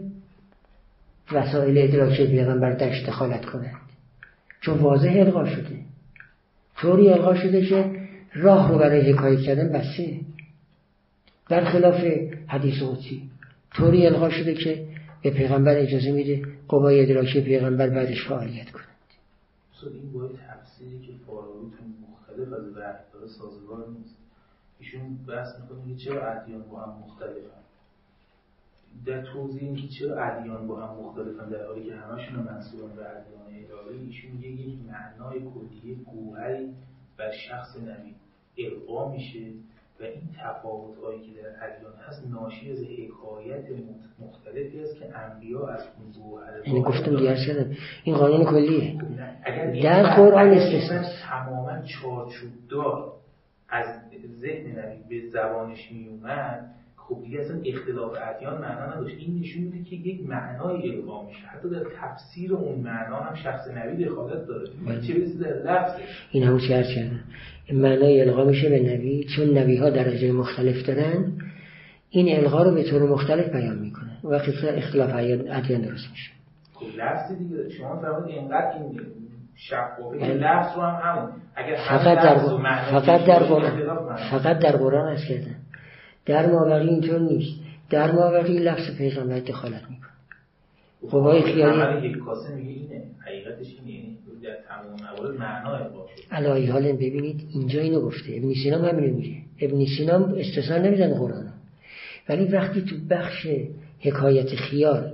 وسایل 1.32 1.78
ادراک 1.78 2.20
پیغمبر 2.20 2.72
درش 2.72 3.04
دخالت 3.04 3.44
کنند. 3.44 3.80
چون 4.60 4.78
واضح 4.78 5.14
القا 5.16 5.46
شده. 5.46 5.78
طوری 6.76 7.08
القا 7.08 7.34
شده 7.34 7.66
که 7.66 8.00
راه 8.34 8.72
رو 8.72 8.78
برای 8.78 9.12
حکایت 9.12 9.40
کردن 9.40 9.72
بسه 9.72 10.20
خلاف 11.64 12.04
حدیث 12.46 12.82
قدسی. 12.82 13.22
طوری 13.74 14.06
القا 14.06 14.30
شده 14.30 14.54
که 14.54 14.87
به 15.22 15.30
پیغمبر 15.30 15.76
اجازه 15.76 16.12
میده 16.12 16.42
قوای 16.68 17.02
ادراکی 17.02 17.40
پیغمبر 17.40 17.90
بعدش 17.90 18.28
فعالیت 18.28 18.70
کنند 18.70 18.88
این 19.86 20.12
باید 20.12 20.36
تفسیری 20.36 21.00
که 21.00 21.12
فاراوی 21.26 21.70
مختلف 22.10 22.52
از 22.52 22.76
وحی 22.76 23.28
سازگار 23.38 23.88
نیست. 23.88 24.16
ایشون 24.80 25.18
بحث 25.28 25.48
می‌کنه 25.60 25.94
که 25.94 26.04
چرا 26.04 26.32
ادیان 26.32 26.62
با 26.62 26.80
هم 26.80 26.98
مختلفن. 26.98 27.58
در 29.06 29.32
توضیح 29.32 29.62
اینکه 29.62 29.88
چرا 29.88 30.24
ادیان 30.24 30.66
با 30.66 30.86
هم 30.86 30.96
مختلفن 30.96 31.48
در 31.48 31.66
حالی 31.66 31.84
که 31.84 31.96
همشون 31.96 32.34
منصوبن 32.36 32.96
به 32.96 33.02
ادیان 33.10 33.78
الهی 33.88 34.06
ایشون 34.06 34.30
میگه 34.30 34.48
یک 34.48 34.78
معنای 34.88 35.40
کلی 35.40 35.94
گوهری 35.94 36.74
بر 37.16 37.32
شخص 37.32 37.76
نبی. 37.76 38.14
القا 38.58 39.12
میشه 39.12 39.40
و 40.00 40.04
این 40.04 40.28
تفاوت 40.42 40.98
هایی 41.04 41.20
که 41.20 41.42
در 41.42 41.48
ادیان 41.48 41.92
هست 42.08 42.26
ناشی 42.30 42.72
از 42.72 42.78
حکایت 42.78 43.64
مختلفی 44.18 44.80
است 44.80 44.96
که 44.98 45.18
انبیا 45.18 45.68
از 45.68 45.80
اون 45.98 46.12
گوهر 46.12 46.66
یعنی 46.66 46.82
گفتم 46.82 47.16
دیگر 47.16 47.36
این 48.04 48.16
قانون 48.16 48.44
کلیه. 48.44 48.96
در 49.82 50.16
قرآن 50.16 50.48
استثنا 50.48 51.02
تماما 51.28 51.82
چارچوب 51.82 52.50
دار 52.68 53.12
از 53.68 53.86
ذهن 54.40 54.78
نبی 54.78 55.20
به 55.20 55.28
زبانش 55.28 55.92
میومد 55.92 56.74
خب 57.08 57.22
دیگه 57.22 57.40
اصلا 57.40 57.60
اختلاف 57.64 58.16
ادیان 58.22 58.60
معنا 58.60 58.94
نداشت. 58.94 59.16
این 59.18 59.40
نشون 59.40 59.62
میده 59.62 59.90
که 59.90 59.96
یک 59.96 60.28
معنای 60.28 60.96
القا 60.96 61.26
میشه. 61.26 61.46
حتی 61.46 61.70
در 61.70 61.84
تفسیر 62.00 62.54
اون 62.54 62.78
معنا 62.78 63.16
هم 63.16 63.34
شخص 63.34 63.68
نبی 63.68 64.04
دخالت 64.04 64.46
داره. 64.46 64.70
بله. 64.86 65.00
چه 65.00 65.14
برسه 65.14 65.38
در 65.38 65.72
لفظش؟ 65.72 66.26
این 66.30 66.42
همون 66.42 66.60
کردن 66.68 67.20
معنای 67.72 68.20
القا 68.20 68.44
میشه 68.44 68.68
به 68.68 68.80
نبی 68.80 69.24
چون 69.36 69.58
نبی 69.58 69.76
ها 69.76 69.90
درجه 69.90 70.32
مختلف 70.32 70.86
دارن 70.86 71.32
این 72.10 72.36
القا 72.36 72.62
رو 72.62 72.74
به 72.74 72.82
طور 72.90 73.02
مختلف 73.02 73.48
بیان 73.48 73.78
می‌کنه 73.78 74.18
وقتی 74.24 74.52
اختلاف 74.68 75.10
ادیان 75.14 75.80
درست 75.80 76.10
میشه. 76.10 76.30
خب 76.74 76.86
لفظ 76.96 77.32
دیگه 77.38 77.70
شما 77.78 78.00
فرمودید 78.00 78.34
اینقدر 78.34 78.72
این 78.78 79.00
شفافه. 79.56 80.18
بله. 80.18 80.34
لفظ 80.34 80.76
رو 80.76 80.82
هم 80.82 81.00
همون. 81.02 81.30
اگر 81.56 81.76
فقط 81.88 82.18
در 82.18 82.38
فقط 83.00 83.26
در 83.26 83.38
قرآن 83.38 84.16
فقط 84.30 84.58
در 84.58 84.76
قرآن 84.76 85.12
هست 85.12 85.24
کردن. 85.26 85.56
در 86.26 86.46
مابقی 86.46 86.88
اینطور 86.88 87.20
نیست. 87.20 87.60
در 87.90 88.12
مابقی 88.12 88.58
لفظ 88.58 88.96
پیغمبر 88.98 89.40
دخالت 89.40 89.82
می‌کنه. 89.90 90.17
قوای 91.10 91.42
خیالی. 91.42 92.08
یک 92.08 92.16
کاسه 92.16 92.54
میگه 92.54 92.70
اینه. 92.70 93.02
حقیقتش 93.26 93.66
اینه. 93.86 93.98
یعنی 93.98 94.18
در 94.42 94.56
تمام 94.68 94.96
موارد 95.18 95.38
معنا 95.38 96.92
ببینید 96.92 97.48
اینجا 97.50 97.80
اینو 97.80 98.00
گفته. 98.00 98.36
ابن 98.36 98.54
سینا 98.54 98.78
هم 98.78 98.84
همینو 98.84 99.16
میگه. 99.16 99.36
ابن 99.60 99.84
سینا 99.96 100.26
استثنا 100.26 100.78
نمی‌زنه 100.78 101.14
قرآن. 101.14 101.52
ولی 102.28 102.44
وقتی 102.44 102.82
تو 102.82 102.96
بخش 103.10 103.46
حکایت 104.00 104.54
خیال 104.54 105.12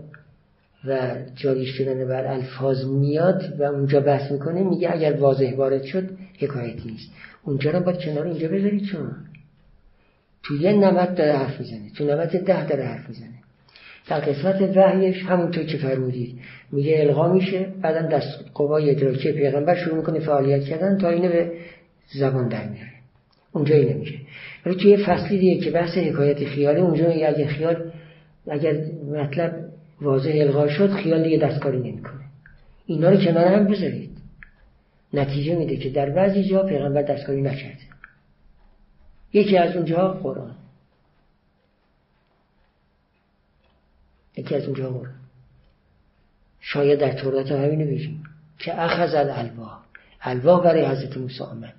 و 0.85 1.17
جاری 1.37 1.67
شدن 1.67 2.09
بر 2.09 2.27
الفاظ 2.27 2.85
میاد 2.85 3.61
و 3.61 3.63
اونجا 3.63 4.01
بحث 4.01 4.33
می‌کنه 4.33 4.63
میگه 4.63 4.93
اگر 4.93 5.13
واضح 5.13 5.55
وارد 5.57 5.83
شد 5.83 6.11
حکایتی 6.39 6.91
نیست. 6.91 7.13
اونجا 7.43 7.71
رو 7.71 7.81
باید 7.81 8.01
کنار 8.01 8.27
اینجا 8.27 8.49
بذارید 8.49 8.85
شما. 8.85 9.13
تو 10.43 10.55
یه 10.55 10.73
نمت 10.73 11.15
داره 11.15 11.33
حرف 11.33 11.61
می‌زنه. 11.61 11.91
تو 11.97 12.05
نمت 12.05 12.37
ده 12.37 12.67
داره 12.67 12.85
حرف 12.85 13.09
می‌زنه. 13.09 13.34
در 14.09 14.21
قسمت 14.21 14.77
وحیش 14.77 15.23
همونطور 15.23 15.65
که 15.65 15.79
فرمودید. 15.79 16.39
میگه 16.73 17.01
القا 17.01 17.33
میشه 17.33 17.67
بعدا 17.83 18.09
دست 18.09 18.45
قوای 18.55 18.91
ادراکی 18.91 19.33
پیغمبر 19.33 19.75
شروع 19.75 19.97
می‌کنه 19.97 20.21
فعالیت 20.21 20.65
کردن 20.65 20.99
تا 20.99 21.11
اینو 21.11 21.29
به 21.29 21.53
زبان 22.15 22.49
در 22.49 22.69
میاره. 22.69 22.93
اونجا 23.53 23.75
اینه 23.75 23.95
میشه 23.95 24.15
ولی 24.67 24.77
توی 24.77 24.97
فصلی 24.97 25.39
دیگه 25.39 25.61
که 25.61 25.71
بحث 25.71 25.99
حکایت 25.99 26.45
خیاله 26.45 26.81
اونجا 26.81 27.09
میگه 27.09 27.29
اگه 27.29 27.47
خیال 27.47 27.93
اگر 28.51 28.75
مطلب 29.13 29.53
واضح 30.01 30.33
القا 30.35 30.69
شد 30.69 30.91
خیال 30.91 31.23
دیگه 31.23 31.39
دستکاری 31.39 31.79
نمی‌کنه. 31.79 32.25
اینا 32.87 33.11
رو 33.11 33.17
کنار 33.17 33.47
هم 33.47 33.67
بذارید. 33.67 34.11
نتیجه 35.15 35.57
میده 35.57 35.77
که 35.77 35.91
در 35.91 36.11
بعضی 36.11 36.45
جا 36.45 36.63
پیغمبر 36.63 37.03
دستکاری 37.03 37.43
نکرده. 37.43 37.79
یکی 39.33 39.59
از 39.59 39.77
اونجا 39.77 40.09
قرآن. 40.09 40.55
یکی 44.37 44.55
از 44.55 44.65
اونجا 44.65 44.91
قرآن 44.91 45.15
شاید 46.61 47.01
در 47.01 47.13
تورات 47.13 47.53
هم 47.53 47.65
همینو 47.65 47.85
بگیم 47.85 48.25
که 48.59 48.83
اخذ 48.83 49.15
الالواح. 49.15 49.85
الواح 50.21 50.65
برای 50.65 50.85
حضرت 50.85 51.17
موسی 51.17 51.45
آمد. 51.45 51.75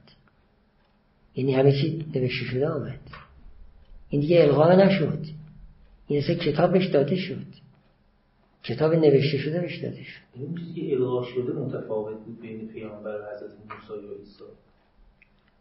یعنی 1.36 1.53
همه 1.53 1.72
چی 1.72 2.06
نوشته 2.16 2.45
شده 2.45 2.70
آمد. 2.70 2.99
این 4.10 4.22
دیگه 4.22 4.41
القا 4.41 4.74
نشد. 4.74 5.26
این 6.08 6.24
اصلا 6.24 6.36
کتابش 6.36 6.86
داده 6.86 7.16
شد. 7.16 7.45
کتاب 8.64 8.93
نوشته 8.93 9.38
شده 9.38 9.62
بهش 9.62 9.78
داده 9.78 10.03
شد. 10.03 10.22
این 10.34 10.56
چیزی 10.56 10.74
که 10.74 10.95
القا 10.95 11.24
شده 11.24 11.53
متفاوت 11.53 12.26
بود 12.26 12.41
بین 12.41 12.68
پیامبر 12.68 13.18
حضرت 13.18 13.51
موسی 13.51 14.06
و 14.06 14.18
عیسی. 14.18 14.43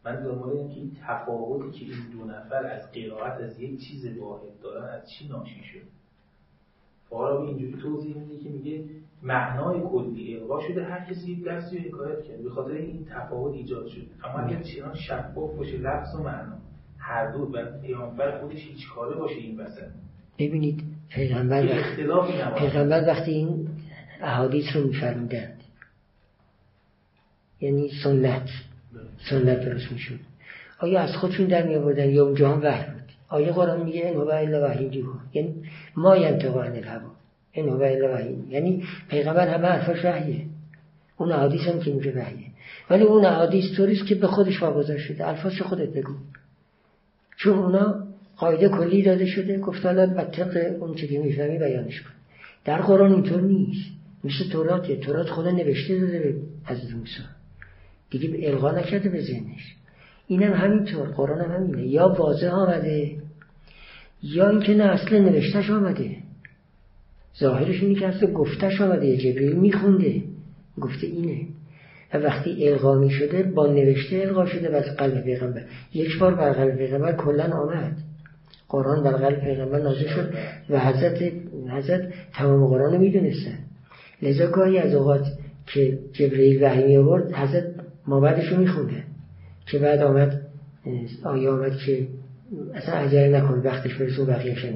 من 0.05 0.23
دنبال 0.23 0.51
اینم 0.51 0.69
که 0.69 0.75
این 0.75 0.97
تفاوتی 1.07 1.79
که 1.79 1.85
این 1.85 2.11
دو 2.13 2.25
نفر 2.25 2.67
از 2.67 2.93
قرائت 2.93 3.41
از 3.41 3.61
یک 3.61 3.81
چیز 3.81 4.19
واحد 4.19 4.61
دارن 4.63 4.89
از 4.89 5.11
چی 5.11 5.29
ناشی 5.29 5.63
شد؟ 5.73 6.04
فارابی 7.11 7.49
اینجوری 7.49 7.83
توضیح 7.83 8.17
میده 8.17 8.45
که 8.45 8.51
میگه 8.51 8.85
معنای 9.23 9.81
کلی 9.81 10.37
القا 10.37 10.61
شده 10.61 10.85
هر 10.85 11.05
کسی 11.05 11.33
یک 11.33 11.45
رو 11.45 11.51
حکایت 11.51 12.25
کرد 12.25 12.43
به 12.43 12.51
خاطر 12.51 12.73
این 12.73 13.07
تفاوت 13.11 13.55
ایجاد 13.55 13.87
شد. 13.87 14.07
اما 14.25 14.39
اگر 14.39 14.63
چنان 14.63 14.95
شفاف 14.95 15.57
باشه 15.57 15.77
لفظ 15.79 16.15
و 16.15 16.23
معنا 16.23 16.59
هر 16.99 17.33
دو 17.33 17.39
و 17.39 17.81
پیامبر 17.83 18.39
خودش 18.41 18.59
هیچ 18.59 18.89
کاره 18.95 19.17
باشه 19.17 19.35
این 19.35 19.61
وسط. 19.61 19.89
ببینید 20.39 20.83
پیغمبر 21.09 21.67
وقت... 21.67 21.97
پیغمبر 22.59 23.07
وقتی 23.07 23.31
این 23.31 23.69
احادیث 24.23 24.77
رو 24.77 24.87
میفرمودند 24.87 25.61
یعنی 27.61 27.91
سنت 28.05 28.49
سنت 29.31 29.61
درست 29.61 29.93
می‌شد. 29.93 30.19
آیا 30.79 31.01
از 31.01 31.17
خودشون 31.17 31.47
در 31.47 31.67
می 31.67 31.75
آوردن 31.75 32.11
یا 32.11 32.25
اونجا 32.25 32.53
هم 32.53 32.63
وحی 32.63 32.94
آیا 33.35 33.53
قرآن 33.53 33.83
میگه 33.83 34.07
این 34.07 34.15
هو 34.15 34.29
الا 34.29 34.69
وحی 34.69 34.89
دیگو 34.89 35.13
یعنی 35.33 35.55
ما 35.97 36.17
ینطق 36.17 36.57
الهوا. 36.57 37.11
این 37.53 37.69
هو 37.69 37.83
الا 37.83 38.15
وحی. 38.15 38.37
یعنی 38.51 38.85
پیغمبر 39.09 39.49
همه 39.49 39.69
حرفاش 39.69 40.05
وحیه. 40.05 40.45
اون 41.17 41.33
احادیث 41.33 41.61
هم 41.61 41.81
که 41.81 41.93
میگه 41.93 42.13
وحیه. 42.19 42.47
ولی 42.91 43.03
اون 43.03 43.25
احادیث 43.25 43.77
طوریست 43.77 44.07
که 44.07 44.15
به 44.15 44.27
خودش 44.27 44.63
واگذار 44.63 44.99
شده. 44.99 45.29
الفاظ 45.29 45.53
خودت 45.61 45.89
بگو. 45.89 46.13
چون 47.37 47.59
اونا 47.59 48.05
قاعده 48.37 48.69
کلی 48.69 49.03
داده 49.03 49.27
شده. 49.27 49.59
گفت 49.59 49.87
حالا 49.87 50.07
به 50.07 50.77
اون 50.81 50.95
چی 50.95 51.09
که 51.09 51.19
می‌فهمی 51.19 51.59
بیانش 51.59 52.03
کن. 52.03 52.11
در 52.65 52.83
قرآن 52.83 53.13
اینطور 53.13 53.41
نیست. 53.41 53.91
مثل 54.25 54.51
توراته 54.53 54.97
تورات 54.97 55.27
خدا 55.27 55.51
نوشته 55.51 56.01
داده 56.01 56.19
به 56.19 56.35
حضرت 56.65 56.95
موسی. 56.95 57.23
دیگه 58.11 58.49
القا 58.49 58.71
نکرده 58.71 59.09
به 59.09 59.21
ذهنش. 59.21 59.77
اینم 60.27 60.53
همینطور. 60.53 61.09
قرآن 61.09 61.41
هم 61.41 61.51
همینه. 61.51 61.87
یا 61.87 62.09
واضح 62.09 62.49
آمده. 62.49 63.24
یا 64.25 64.51
اینکه 64.51 64.75
نه 64.75 64.85
اصل 64.85 65.19
نوشتش 65.19 65.71
آمده. 65.71 66.17
ظاهرش 67.41 67.83
اینه 67.83 68.01
که 68.01 68.09
اصل 68.09 68.33
گفتش 68.33 68.81
آمده. 68.81 69.17
جبریل 69.17 69.53
میخونده. 69.57 70.23
گفته 70.81 71.07
اینه. 71.07 71.47
و 72.15 72.19
وقتی 72.19 72.69
القا 72.69 73.09
شده 73.09 73.43
با 73.43 73.67
نوشته 73.67 74.17
القا 74.17 74.47
شده 74.47 74.71
بر 74.71 74.81
قلب 74.81 75.25
پیغمبر. 75.25 75.63
یک 75.95 76.19
بار 76.19 76.35
بر 76.35 76.53
قلب 76.53 76.77
پیغمبر 76.77 77.13
کلا 77.13 77.45
آمد. 77.45 77.97
قرآن 78.69 79.03
بر 79.03 79.13
قلب 79.13 79.41
پیغمبر 79.41 79.83
نازل 79.83 80.09
شد 80.09 80.35
و 80.71 80.81
حضرت 80.81 81.33
حضرت 81.69 82.13
تمام 82.35 82.67
قرآن 82.67 82.93
رو 82.93 82.99
می‌دونستن. 82.99 83.59
لذا 84.23 84.51
گاهی 84.51 84.79
از 84.79 84.95
اوقات 84.95 85.27
که 85.67 85.99
جبرئیل 86.13 86.63
وحی 86.63 86.85
می 86.85 86.97
آورد 86.97 87.33
حضرت 87.33 87.65
ما 88.07 88.21
بعدش 88.21 88.49
رو 88.49 88.57
میخونده. 88.57 89.05
که 89.67 89.79
بعد 89.79 90.03
آمد 90.03 90.41
آیه 91.25 91.51
آمد 91.51 91.77
که 91.77 92.07
اصلا 92.75 92.95
عجله 92.95 93.39
نکن 93.39 93.59
وقتش 93.65 93.95
برسه 93.95 94.23
و 94.23 94.27
بقیهش 94.27 94.67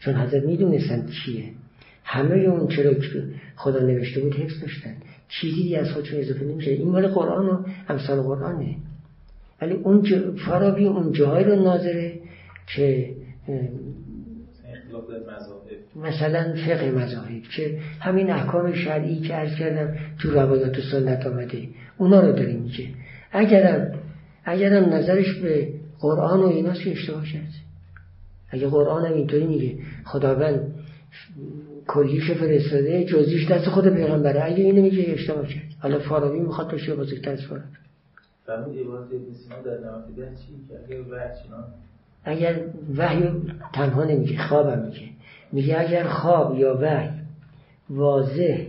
چون 0.00 0.14
حضرت 0.14 0.44
می‌دونستن 0.44 1.06
چیه. 1.06 1.44
همه 2.04 2.34
اون 2.34 2.68
چرا 2.68 2.94
خدا 3.56 3.80
نوشته 3.80 4.20
بود 4.20 4.34
حفظ 4.34 4.60
داشتن. 4.60 4.94
چیزی 5.28 5.76
از 5.76 5.92
خودشون 5.92 6.20
اضافه 6.20 6.44
نمیشه. 6.44 6.70
این 6.70 6.88
مال 6.88 7.06
قرآن 7.06 7.46
و 7.46 7.64
امثال 7.88 8.20
قرآنه. 8.20 8.76
ولی 9.62 9.74
اون 9.74 10.02
فارابی 10.46 10.84
اون 10.84 11.12
جاهای 11.12 11.44
رو 11.44 11.62
ناظره 11.62 12.18
که 12.76 13.14
مثلا 15.96 16.54
فقه 16.66 16.90
مذاهب 16.90 17.42
که 17.56 17.78
همین 18.00 18.30
احکام 18.30 18.74
شرعی 18.74 19.20
که 19.20 19.34
عرض 19.34 19.54
کردم 19.54 19.94
تو 20.18 20.30
روایات 20.30 20.78
و 20.78 20.82
سنت 20.82 21.26
آمده. 21.26 21.68
اونا 21.98 22.20
رو 22.20 22.32
داریم 22.32 22.60
میگه 22.60 22.88
اگرم 23.32 23.92
اگرم 24.44 24.84
نظرش 24.84 25.34
به 25.34 25.68
قرآن 26.00 26.40
و 26.40 26.46
ایناست 26.46 26.82
که 26.82 26.90
اشتباه 26.90 27.24
شد 27.24 27.38
اگه 28.50 28.68
قرآن 28.68 29.06
هم 29.06 29.12
اینطوری 29.12 29.46
میگه 29.46 29.78
خداوند 30.04 30.74
کلیش 31.86 32.30
فرستاده 32.30 33.04
جزیش 33.04 33.50
دست 33.50 33.68
خود 33.68 33.88
پیغمبره. 33.88 34.44
اگه 34.44 34.64
اینو 34.64 34.82
میگه 34.82 35.12
اشتباه 35.12 35.46
کرد. 35.46 35.62
حالا 35.80 35.98
فارابی 35.98 36.40
می‌خواد 36.40 36.70
باشه 36.70 36.94
بزرگتر 36.94 37.30
از 37.30 37.44
فارابی. 37.44 37.66
اگر 42.24 42.60
وحی 42.96 43.30
تنها 43.72 44.04
نمیگه 44.04 44.38
خوابم 44.38 44.82
میگه. 44.82 45.08
میگه 45.52 45.80
اگر 45.80 46.04
خواب 46.04 46.58
یا 46.58 46.78
وحی 46.82 47.10
واضح 47.90 48.66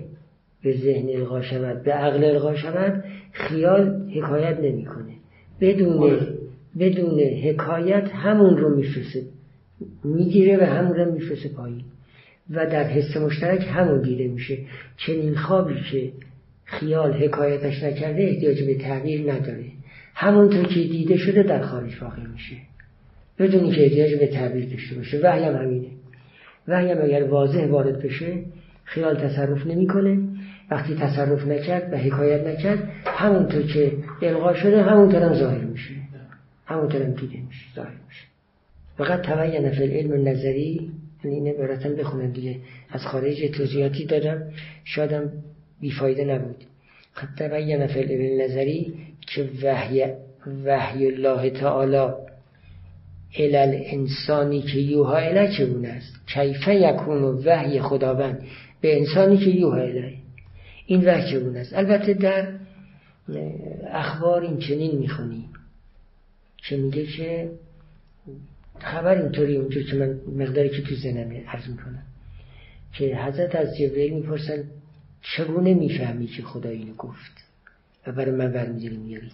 به 0.64 0.78
ذهن 0.78 1.10
القا 1.10 1.42
شود 1.42 1.84
به 1.84 1.94
عقل 1.94 2.24
القا 2.24 2.56
شود 2.56 3.04
خیال 3.32 4.12
حکایت 4.12 4.60
نمی‌کنه. 4.60 5.14
بدون 5.62 6.28
بدون 6.80 7.20
حکایت 7.20 8.10
همون 8.14 8.58
رو 8.58 8.76
میفرسه 8.76 9.24
می‌گیره 10.04 10.58
و 10.58 10.64
همون 10.64 10.94
رو 10.94 11.12
میفرسه 11.12 11.50
پایین. 11.50 11.84
و 12.50 12.66
در 12.66 12.84
حس 12.84 13.18
مشترک 13.18 13.68
همون 13.70 14.02
دیده 14.02 14.28
میشه. 14.28 14.58
چنین 14.98 15.36
خوابی 15.36 15.76
که 15.92 16.12
خیال 16.66 17.14
حکایتش 17.14 17.84
نکرده 17.84 18.24
احتیاج 18.24 18.64
به 18.64 18.76
تغییر 18.76 19.34
نداره. 19.34 19.66
همونطور 20.14 20.64
که 20.64 20.80
دیده 20.80 21.18
شده 21.18 21.44
در 21.44 21.62
خارج 21.62 21.92
واقع 22.02 22.28
میشه. 22.34 22.56
بدونی 23.40 23.72
که 23.72 23.84
احتیاج 23.84 24.16
به 24.16 24.28
تعبیر 24.28 24.66
داشته 24.66 24.96
باشه. 24.96 25.20
وحی 25.24 25.44
هم 25.44 25.56
همینه. 25.56 25.88
وحی 26.68 26.92
هم 26.92 27.02
اگر 27.04 27.24
واضح 27.24 27.66
وارد 27.66 28.04
بشه 28.04 28.40
خیال 28.84 29.16
تصرف 29.16 29.68
نمی‌کنه. 29.68 30.20
وقتی 30.72 30.96
تصرف 30.96 31.48
نکرد 31.48 31.94
و 31.94 31.98
حکایت 31.98 32.48
نکرد 32.48 32.90
همونطور 33.06 33.62
که 33.62 33.92
القا 34.22 34.54
شده 34.54 34.84
همونطور 34.84 35.22
هم 35.24 35.34
ظاهر 35.34 35.66
میشه. 35.66 36.01
همونطور 36.72 37.02
هم 37.02 37.12
دیده 37.12 37.38
میشه 37.48 37.66
ظاهر 37.76 37.92
میشه. 38.08 38.24
فقط 38.98 39.22
تبین 39.22 39.72
فی 39.72 39.84
العلم 39.84 40.28
نظری 40.28 40.92
یعنی 41.24 41.36
این 41.36 41.48
عبارتا 41.48 41.90
بخونم 41.90 42.32
دیگه. 42.32 42.56
از 42.90 43.02
خارج 43.06 43.46
توضیحاتی 43.46 44.06
دادم 44.06 44.52
شادم 44.84 45.32
بیفایده 45.82 46.26
نبود. 46.26 46.64
خب 47.14 47.28
تبین 47.40 47.88
فی 47.88 48.00
العلم 48.00 48.42
نظری 48.42 48.94
که 49.28 49.50
وحی 49.64 50.06
وحی 50.66 51.06
الله 51.06 51.50
تعالی 51.50 52.14
الال 53.40 53.82
انسانی 53.86 54.62
که 54.62 54.80
یوها 54.80 55.18
اله 55.18 55.58
چگونه 55.58 55.88
است؟ 55.88 56.14
کیفه 56.28 56.76
یکون 56.76 57.24
وحی 57.24 57.80
خداوند 57.80 58.44
به 58.82 58.98
انسانی 58.98 59.38
که 59.38 59.50
یوها 59.50 59.78
اله 59.78 60.14
این 60.86 61.06
وحی 61.06 61.32
چگونه 61.32 61.60
است؟ 61.60 61.74
البته 61.74 62.14
در 62.14 62.48
اخبار 63.92 64.42
این 64.42 64.58
چنین 64.58 64.98
می‌خونی. 64.98 65.46
که 66.64 66.78
میگه 66.78 67.06
که 67.06 67.52
خبر 68.80 69.22
اینطوری 69.22 69.58
اونجور 69.58 69.84
که 69.84 69.96
من 69.96 70.22
مقداری 70.44 70.70
که 70.70 70.82
تو 70.82 70.96
زنمه 70.96 71.46
عرض 71.48 71.68
می‌کنم 71.68 72.04
که 72.94 73.18
حضرت 73.18 73.56
از 73.56 73.78
جبرئیل 73.78 74.14
می‌پرسن 74.14 74.64
چگونه 75.22 75.74
می‌فهمی 75.74 76.28
که 76.28 76.44
خدا 76.44 76.70
اینو 76.70 76.94
گفت 76.94 77.32
و 78.08 78.12
برای 78.12 78.32
من 78.32 78.52
برمیداری 78.52 78.98
میاری 78.98 79.32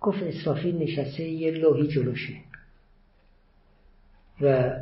گفت 0.00 0.22
اسرافیل 0.22 0.76
نشسته 0.76 1.22
یه 1.22 1.50
لوحی 1.50 1.86
جلوشه 1.88 2.34
و 4.40 4.76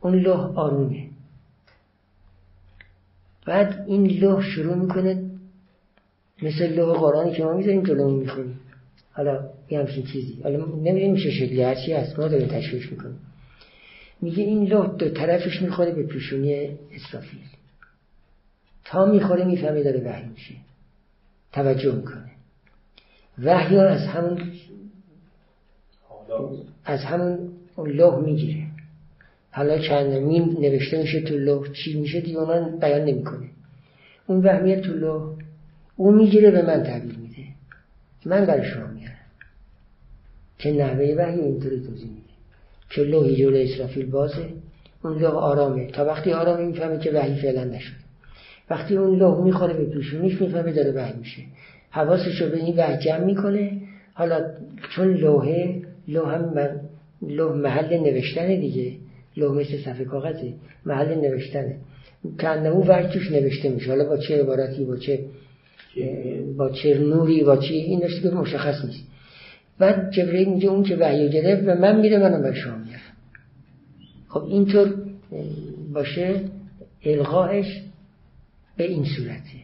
اون 0.00 0.14
لوح 0.14 0.58
آرومه. 0.58 1.08
بعد 3.46 3.84
این 3.88 4.06
لوح 4.06 4.42
شروع 4.42 4.74
می‌کنه 4.74 5.30
مثل 6.42 6.74
لوح 6.74 6.98
قرآنی 6.98 7.32
که 7.32 7.44
ما 7.44 7.52
می‌ذاریم 7.52 7.82
جلو 7.82 8.10
می‌خونیم. 8.10 8.60
حالا 9.12 9.50
یه 9.70 9.78
همچین 9.78 10.02
چیزی. 10.02 10.40
حالا 10.42 10.56
نمی‌دونیم 10.56 11.16
چه 11.16 11.30
شکلی 11.30 11.62
هرچی 11.62 11.92
هست 11.92 12.18
ما 12.18 12.28
داریم 12.28 12.48
تشویش 12.48 12.92
می‌کنیم. 12.92 13.18
میگه 14.20 14.42
این 14.42 14.64
لوح 14.66 14.96
دو 14.96 15.08
طرفش 15.08 15.62
می‌خوره 15.62 15.90
به 15.92 16.02
پیشونی 16.02 16.78
اسرافیل. 16.94 17.40
تا 18.84 19.06
می‌خوره 19.06 19.44
می‌فهمه 19.44 19.82
داره 19.82 20.00
وحی 20.00 20.28
میشه. 20.28 20.54
توجه 21.52 21.94
می‌کنه. 21.94 22.30
وحی 23.44 23.78
از 23.78 24.06
همون 24.06 24.52
از 26.84 27.04
همون 27.04 27.52
لوح 27.78 28.24
می‌گیره. 28.24 28.66
حالا 29.50 29.78
چند 29.78 30.12
مین 30.12 30.56
نوشته 30.60 31.02
میشه 31.02 31.20
تو 31.20 31.34
لوح 31.34 31.72
چی 31.72 32.00
میشه 32.00 32.20
دیگه 32.20 32.38
اونان 32.38 32.78
بیان 32.78 33.04
نمی‌کنه. 33.04 33.48
اون 34.26 34.40
وهمیت 34.40 34.80
تو 34.80 34.92
لوح 34.92 35.36
اون 35.96 36.14
می‌گیره 36.14 36.50
به 36.50 36.62
من 36.62 36.82
تحویل 36.82 37.14
میده. 37.14 37.44
من 38.26 38.46
برای 38.46 38.70
شما 38.70 38.86
که 40.60 40.72
نحوه 40.72 41.14
وحی 41.18 41.40
اینطوری 41.40 41.80
توضیح 41.80 42.08
میده. 42.08 42.30
که 42.90 43.02
لوحی 43.02 43.36
جلو 43.36 43.56
اسرافیل 43.56 44.06
بازه 44.06 44.46
اون 45.04 45.18
لوح 45.18 45.34
آرامه. 45.34 45.86
تا 45.86 46.04
وقتی 46.04 46.32
آرامه 46.32 46.66
می‌فهمه 46.66 46.98
که 46.98 47.10
وحی 47.10 47.34
فعلا 47.34 47.64
نشد 47.64 47.92
وقتی 48.70 48.96
اون 48.96 49.18
لوح 49.18 49.44
می‌خوره 49.44 49.74
به 49.74 49.84
پیشونیش 49.84 50.40
می‌فهمه 50.40 50.72
داره 50.72 50.92
وحی 50.92 51.18
میشه. 51.18 51.42
حواسش 51.90 52.42
رو 52.42 52.48
به 52.48 52.56
این 52.56 52.76
وحی 52.76 52.98
جمع 52.98 53.24
می‌کنه. 53.24 53.80
حالا 54.14 54.40
چون 54.96 55.14
لوحه 55.14 55.82
لوح 56.08 56.34
هم 56.34 56.54
من 56.54 56.80
لوح 57.22 57.56
محل 57.56 57.98
نوشتن 57.98 58.60
دیگه. 58.60 58.92
لوح 59.36 59.56
مثل 59.56 59.78
صفحه 59.78 60.04
کاغذه. 60.04 60.52
محل 60.86 61.14
نوشتنه. 61.14 61.76
او 62.66 62.86
وحی 62.86 63.08
توش 63.08 63.32
نوشته 63.32 63.68
میشه. 63.68 63.90
حالا 63.90 64.04
با 64.04 64.16
چه 64.16 64.40
عبارتی 64.40 64.84
با 64.84 64.96
چه 64.96 65.18
با 66.56 66.70
چه 66.70 66.98
نوری 66.98 67.44
با 67.44 67.56
چی 67.56 67.74
این 67.74 68.00
که 68.22 68.30
مشخص 68.30 68.84
نیست. 68.84 69.06
بعد 69.80 70.10
جبرئیل 70.10 70.48
میگه 70.48 70.68
اون 70.68 70.82
که 70.82 70.96
وحی 70.96 71.30
گرفت 71.30 71.62
و 71.66 71.74
من 71.74 72.00
میره 72.00 72.18
منم 72.18 72.42
به 72.42 72.54
شما 72.54 72.76
میرم. 72.76 73.00
خب 74.28 74.42
اینطور 74.42 74.94
باشه 75.92 76.40
الغاش 77.04 77.82
به 78.76 78.84
این 78.84 79.04
صورته. 79.04 79.60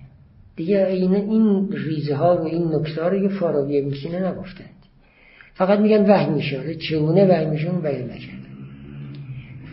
دیگه 0.56 0.86
این 0.86 1.14
این 1.14 1.72
ریزه 1.72 2.14
ها 2.14 2.36
و 2.36 2.44
این 2.44 2.74
نکته 2.74 3.02
ها 3.02 3.08
رو 3.08 3.22
یه 3.22 3.28
فارابی 3.28 3.80
میسینه 3.80 4.32
نگفتند. 4.32 4.70
فقط 5.54 5.78
میگن 5.78 6.10
وحی 6.10 6.30
میشه. 6.30 6.74
چگونه 6.74 7.26
وحی 7.26 7.46
میشه 7.46 7.70
اون 7.70 7.80
بیان 7.80 8.04
نکرد 8.04 8.46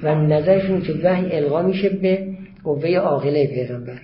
و 0.04 0.16
نظرشون 0.16 0.82
که 0.82 0.94
وحی 0.94 1.32
القا 1.32 1.62
میشه 1.62 1.90
به 1.90 2.28
قوه 2.64 2.90
عاقله 2.90 3.48
پیغمبر. 3.48 4.00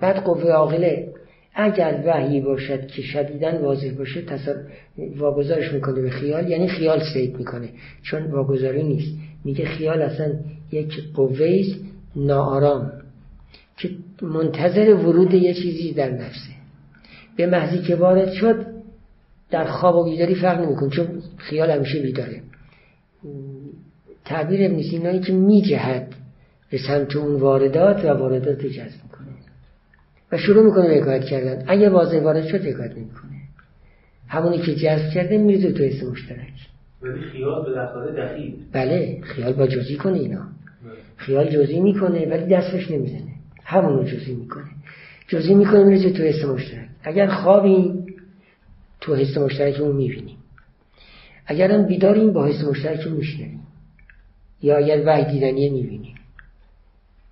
بعد 0.00 0.16
قوه 0.16 0.50
عاقله 0.50 1.08
اگر 1.54 2.02
وحی 2.06 2.40
باشد 2.40 2.86
که 2.86 3.02
شدیدن 3.02 3.60
واضح 3.60 3.90
باشه 3.90 4.22
تصر... 4.22 4.56
واگذارش 5.16 5.72
می‌کنه 5.72 6.00
به 6.00 6.10
خیال 6.10 6.50
یعنی 6.50 6.68
خیال 6.68 7.00
سید 7.14 7.36
می‌کنه 7.38 7.68
چون 8.02 8.22
واگذاری 8.22 8.82
نیست. 8.82 9.18
میگه 9.44 9.64
خیال 9.64 10.02
اصلا 10.02 10.32
یک 10.72 10.92
قوه 11.14 11.62
ناآرام 12.16 12.92
که 13.76 13.90
منتظر 14.22 14.94
ورود 14.94 15.34
یه 15.34 15.54
چیزی 15.54 15.92
در 15.92 16.10
نفسه. 16.10 16.50
به 17.36 17.46
محضی 17.46 17.78
که 17.78 17.96
وارد 17.96 18.32
شد 18.32 18.66
در 19.50 19.64
خواب 19.64 19.96
و 19.96 20.04
بیداری 20.04 20.34
فرق 20.34 20.60
نمی‌کنه 20.60 20.90
چون 20.90 21.22
خیال 21.36 21.70
همیشه 21.70 22.00
بیداره. 22.00 22.42
تعبیر 24.24 24.70
ابن 24.70 24.82
سینایی 24.82 25.20
که 25.20 25.32
میجهد 25.32 26.14
به 26.70 26.78
سمت 26.78 27.16
اون 27.16 27.40
واردات 27.40 28.04
و 28.04 28.08
واردات 28.08 28.66
جذب. 28.66 29.13
و 30.34 30.38
شروع 30.38 30.64
می‌کنه 30.64 30.88
به 30.88 30.94
حکایت 30.94 31.24
کردن. 31.24 31.64
اگه 31.66 31.88
واضح 31.88 32.20
وارد 32.20 32.46
شد 32.46 32.66
حکایت 32.66 32.90
نمی‌کنه. 32.90 33.30
همونی 34.28 34.58
که 34.58 34.74
جذب 34.74 35.10
کرده 35.10 35.38
میرزه 35.38 35.72
تو 35.72 35.82
اسم 35.82 36.06
مشترک. 36.06 36.52
ولی 37.02 37.20
خیال 37.20 37.64
به 37.64 38.22
دخیل 38.22 38.54
بله 38.72 39.18
خیال 39.22 39.52
با 39.52 39.66
جزی 39.66 39.96
کنه 39.96 40.18
اینا. 40.18 40.42
خیال 41.16 41.50
جزی 41.50 41.80
می‌کنه 41.80 42.26
ولی 42.26 42.46
دستش 42.46 42.90
نمی‌زنه. 42.90 43.32
همونو 43.64 44.04
جزی 44.04 44.34
می‌کنه. 44.34 44.64
جزی 45.28 45.54
می‌کنه 45.54 45.84
میرزه 45.84 46.10
تو 46.10 46.22
اسم 46.22 46.50
مشترک. 46.50 46.88
اگر 47.02 47.26
خوابیم 47.26 48.06
تو 49.00 49.14
حس 49.14 49.38
مشترک 49.38 49.80
اون 49.80 49.96
می‌بینیم 49.96 50.36
اگرم 51.46 51.86
بیداریم 51.86 52.32
با 52.32 52.46
حس 52.46 52.64
مشترک 52.64 53.06
میشنویم 53.06 53.60
یا 54.62 54.76
اگر 54.76 55.02
وحی 55.06 55.24
دیدنیه 55.32 55.72
می‌بینیم 55.72 56.14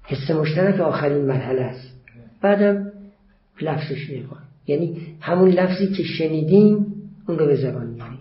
حس 0.03 0.31
مشترک 0.31 0.81
آخرین 0.81 1.25
مرحله 1.25 1.63
است. 1.63 1.93
بعدم 2.43 2.82
لفظش 3.63 4.11
نگاه 4.11 4.43
یعنی 4.67 5.17
همون 5.21 5.49
لفظی 5.49 5.87
که 5.87 6.03
شنیدیم 6.03 6.87
اون 7.29 7.39
رو 7.39 7.47
به 7.47 7.57
زبان 7.57 7.87
میاریم 7.87 8.19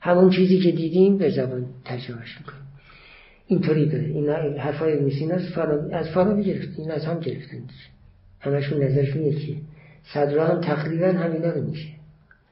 همون 0.00 0.30
چیزی 0.30 0.58
که 0.58 0.72
دیدیم 0.72 1.18
به 1.18 1.30
زبان 1.30 1.66
ترجمهش 1.84 2.38
می‌کنیم. 2.38 2.62
اینطوری 3.46 3.86
داره. 3.86 4.04
اینا 4.04 4.34
حرفای 4.34 5.00
میسین 5.00 5.32
از 5.92 6.08
فارابی 6.14 6.44
گرفت 6.44 6.78
این 6.78 6.90
از 6.90 7.04
هم 7.04 7.20
گرفتن. 7.20 7.58
همشون 8.40 8.82
نظرشون 8.82 9.22
یکیه 9.22 9.56
صدرا 10.14 10.46
هم 10.46 10.60
تقریبا 10.60 11.06
همینا 11.06 11.50
رو 11.50 11.62
میشه. 11.62 11.88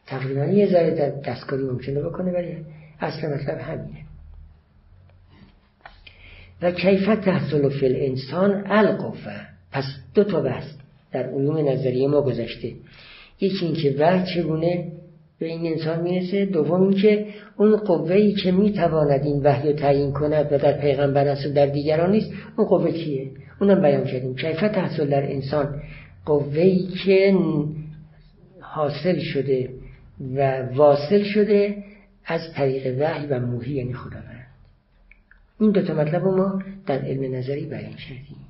تقریبا 0.06 0.44
یه 0.44 0.66
ذره 0.66 1.20
دستکاری 1.26 1.62
ممکنه 1.62 2.00
بکنه 2.02 2.32
ولی 2.32 2.56
اصلا 3.00 3.34
مطلب 3.34 3.58
همینه. 3.58 4.06
و 6.62 6.70
کیفت 6.70 7.20
تحصل 7.20 7.68
فی 7.68 7.86
الانسان 7.86 8.64
القوه. 8.66 9.46
پس 9.72 9.84
دو 10.14 10.24
تا 10.24 10.40
بحث. 10.40 10.66
در 11.12 11.22
علوم 11.22 11.68
نظریه 11.68 12.08
ما 12.08 12.20
گذشته. 12.22 12.72
یکی 13.40 13.66
اینکه 13.66 13.94
وحی 13.98 14.34
چگونه 14.34 14.92
به 15.38 15.46
این 15.46 15.72
انسان 15.72 16.02
می‌رسه 16.02 16.46
دوم 16.46 16.82
اینکه 16.82 17.26
اون 17.56 17.76
قوهی 17.76 18.32
که 18.32 18.52
می‌تواند 18.52 19.24
این 19.24 19.42
وحی 19.42 19.72
رو 19.72 19.78
تعیین 19.78 20.12
کند 20.12 20.52
و 20.52 20.58
در 20.58 20.80
پیغمبر 20.80 21.28
است 21.28 21.46
و 21.46 21.52
در 21.52 21.66
دیگران 21.66 22.10
نیست 22.10 22.30
اون 22.56 22.66
قوه 22.66 22.90
کیه؟ 22.90 23.30
اونم 23.60 23.82
بیان 23.82 24.04
کردیم. 24.04 24.36
کیفت 24.36 24.64
تحصل 24.64 25.08
در 25.08 25.32
انسان؟ 25.32 25.82
قوهی 26.26 26.88
که 27.04 27.38
حاصل 28.60 29.18
شده 29.18 29.68
و 30.36 30.62
واصل 30.74 31.22
شده 31.22 31.76
از 32.26 32.40
طریق 32.54 33.00
وحی 33.00 33.26
و 33.26 33.40
موهی 33.40 33.74
یعنی 33.74 33.92
خداوند. 33.92 34.46
این 35.60 35.70
دو 35.70 35.82
تا 35.82 35.94
مطلب 35.94 36.22
ما 36.24 36.62
در 36.86 36.98
علم 36.98 37.34
نظری 37.34 37.66
بیان 37.66 37.92
کردیم. 37.92 38.45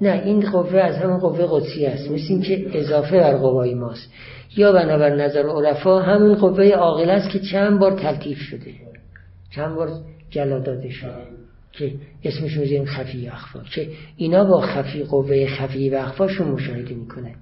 نه 0.00 0.22
این 0.24 0.50
قوه 0.50 0.78
از 0.78 0.96
همون 0.96 1.18
قوه 1.18 1.46
قدسی 1.50 1.86
است. 1.86 2.10
مثل 2.10 2.26
این 2.28 2.42
که 2.42 2.78
اضافه 2.78 3.16
بر 3.20 3.36
قوای 3.36 3.74
ماست. 3.74 4.10
یا 4.56 4.72
بنابر 4.72 5.14
نظر 5.14 5.48
عرفا 5.48 6.00
همون 6.00 6.34
قوه 6.34 6.68
عاقل 6.68 7.10
است 7.10 7.30
که 7.30 7.38
چند 7.38 7.78
بار 7.78 7.98
تلطیف 7.98 8.38
شده. 8.38 8.74
چند 9.54 9.74
بار 9.74 9.90
جلا 10.30 10.58
داده 10.58 10.90
شده. 10.90 11.10
که 11.72 11.92
اسمش 12.24 12.56
می‌ذاریم 12.56 12.84
خفی 12.84 13.28
اخفا. 13.28 13.60
که 13.74 13.88
اینا 14.16 14.44
با 14.44 14.60
خفی 14.60 15.02
قوه 15.02 15.46
خفی 15.46 15.90
و 15.90 15.94
اخفاشون 15.94 16.48
مشاهده 16.48 16.94
می‌کنن. 16.94 17.34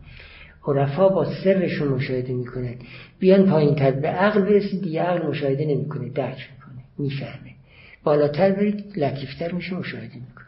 عرفا 0.66 1.08
با 1.08 1.24
سرشون 1.44 1.88
مشاهده 1.88 2.32
می‌کنن. 2.32 2.74
بیان 3.18 3.50
پایین 3.50 3.74
تر 3.74 3.90
به 3.90 4.08
عقل 4.08 4.40
برسید 4.40 4.82
دیگه 4.82 5.02
عقل 5.02 5.26
مشاهده 5.26 5.64
نمی‌کنه. 5.64 6.08
درک 6.10 6.48
می‌کنه. 6.52 6.84
می‌فهمه. 6.98 7.53
بالاتر 8.04 8.52
برید 8.52 8.98
لطیفتر 8.98 9.52
میشه 9.52 9.74
مشاهده 9.74 10.14
می‌کنه 10.14 10.44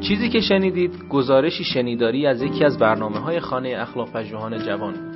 چیزی 0.00 0.28
که 0.28 0.40
شنیدید 0.40 1.08
گزارشی 1.08 1.64
شنیداری 1.64 2.26
از 2.26 2.42
یکی 2.42 2.64
از 2.64 2.78
برنامه 2.78 3.18
های 3.18 3.40
خانه 3.40 3.74
اخلاق 3.78 4.12
پژوهان 4.12 4.58
جوان 4.58 5.15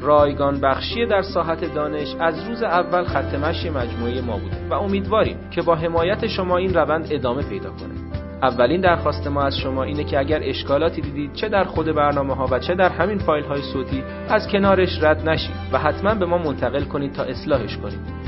رایگان 0.00 0.60
بخشی 0.60 1.06
در 1.06 1.22
ساحت 1.22 1.74
دانش 1.74 2.14
از 2.20 2.48
روز 2.48 2.62
اول 2.62 3.04
خط 3.04 3.34
مشی 3.34 3.70
مجموعه 3.70 4.20
ما 4.20 4.38
بوده 4.38 4.68
و 4.70 4.74
امیدواریم 4.74 5.36
که 5.50 5.62
با 5.62 5.74
حمایت 5.74 6.26
شما 6.26 6.56
این 6.56 6.74
روند 6.74 7.08
ادامه 7.10 7.42
پیدا 7.42 7.70
کنه. 7.70 8.08
اولین 8.42 8.80
درخواست 8.80 9.26
ما 9.26 9.42
از 9.42 9.58
شما 9.58 9.82
اینه 9.82 10.04
که 10.04 10.18
اگر 10.18 10.40
اشکالاتی 10.42 11.00
دیدید 11.00 11.32
چه 11.32 11.48
در 11.48 11.64
خود 11.64 11.86
برنامه 11.86 12.34
ها 12.34 12.48
و 12.50 12.58
چه 12.58 12.74
در 12.74 12.88
همین 12.88 13.18
فایل 13.18 13.44
های 13.44 13.62
صوتی 13.62 14.02
از 14.28 14.48
کنارش 14.48 15.02
رد 15.02 15.28
نشید 15.28 15.56
و 15.72 15.78
حتما 15.78 16.14
به 16.14 16.26
ما 16.26 16.38
منتقل 16.38 16.84
کنید 16.84 17.12
تا 17.12 17.22
اصلاحش 17.22 17.76
کنید. 17.76 18.27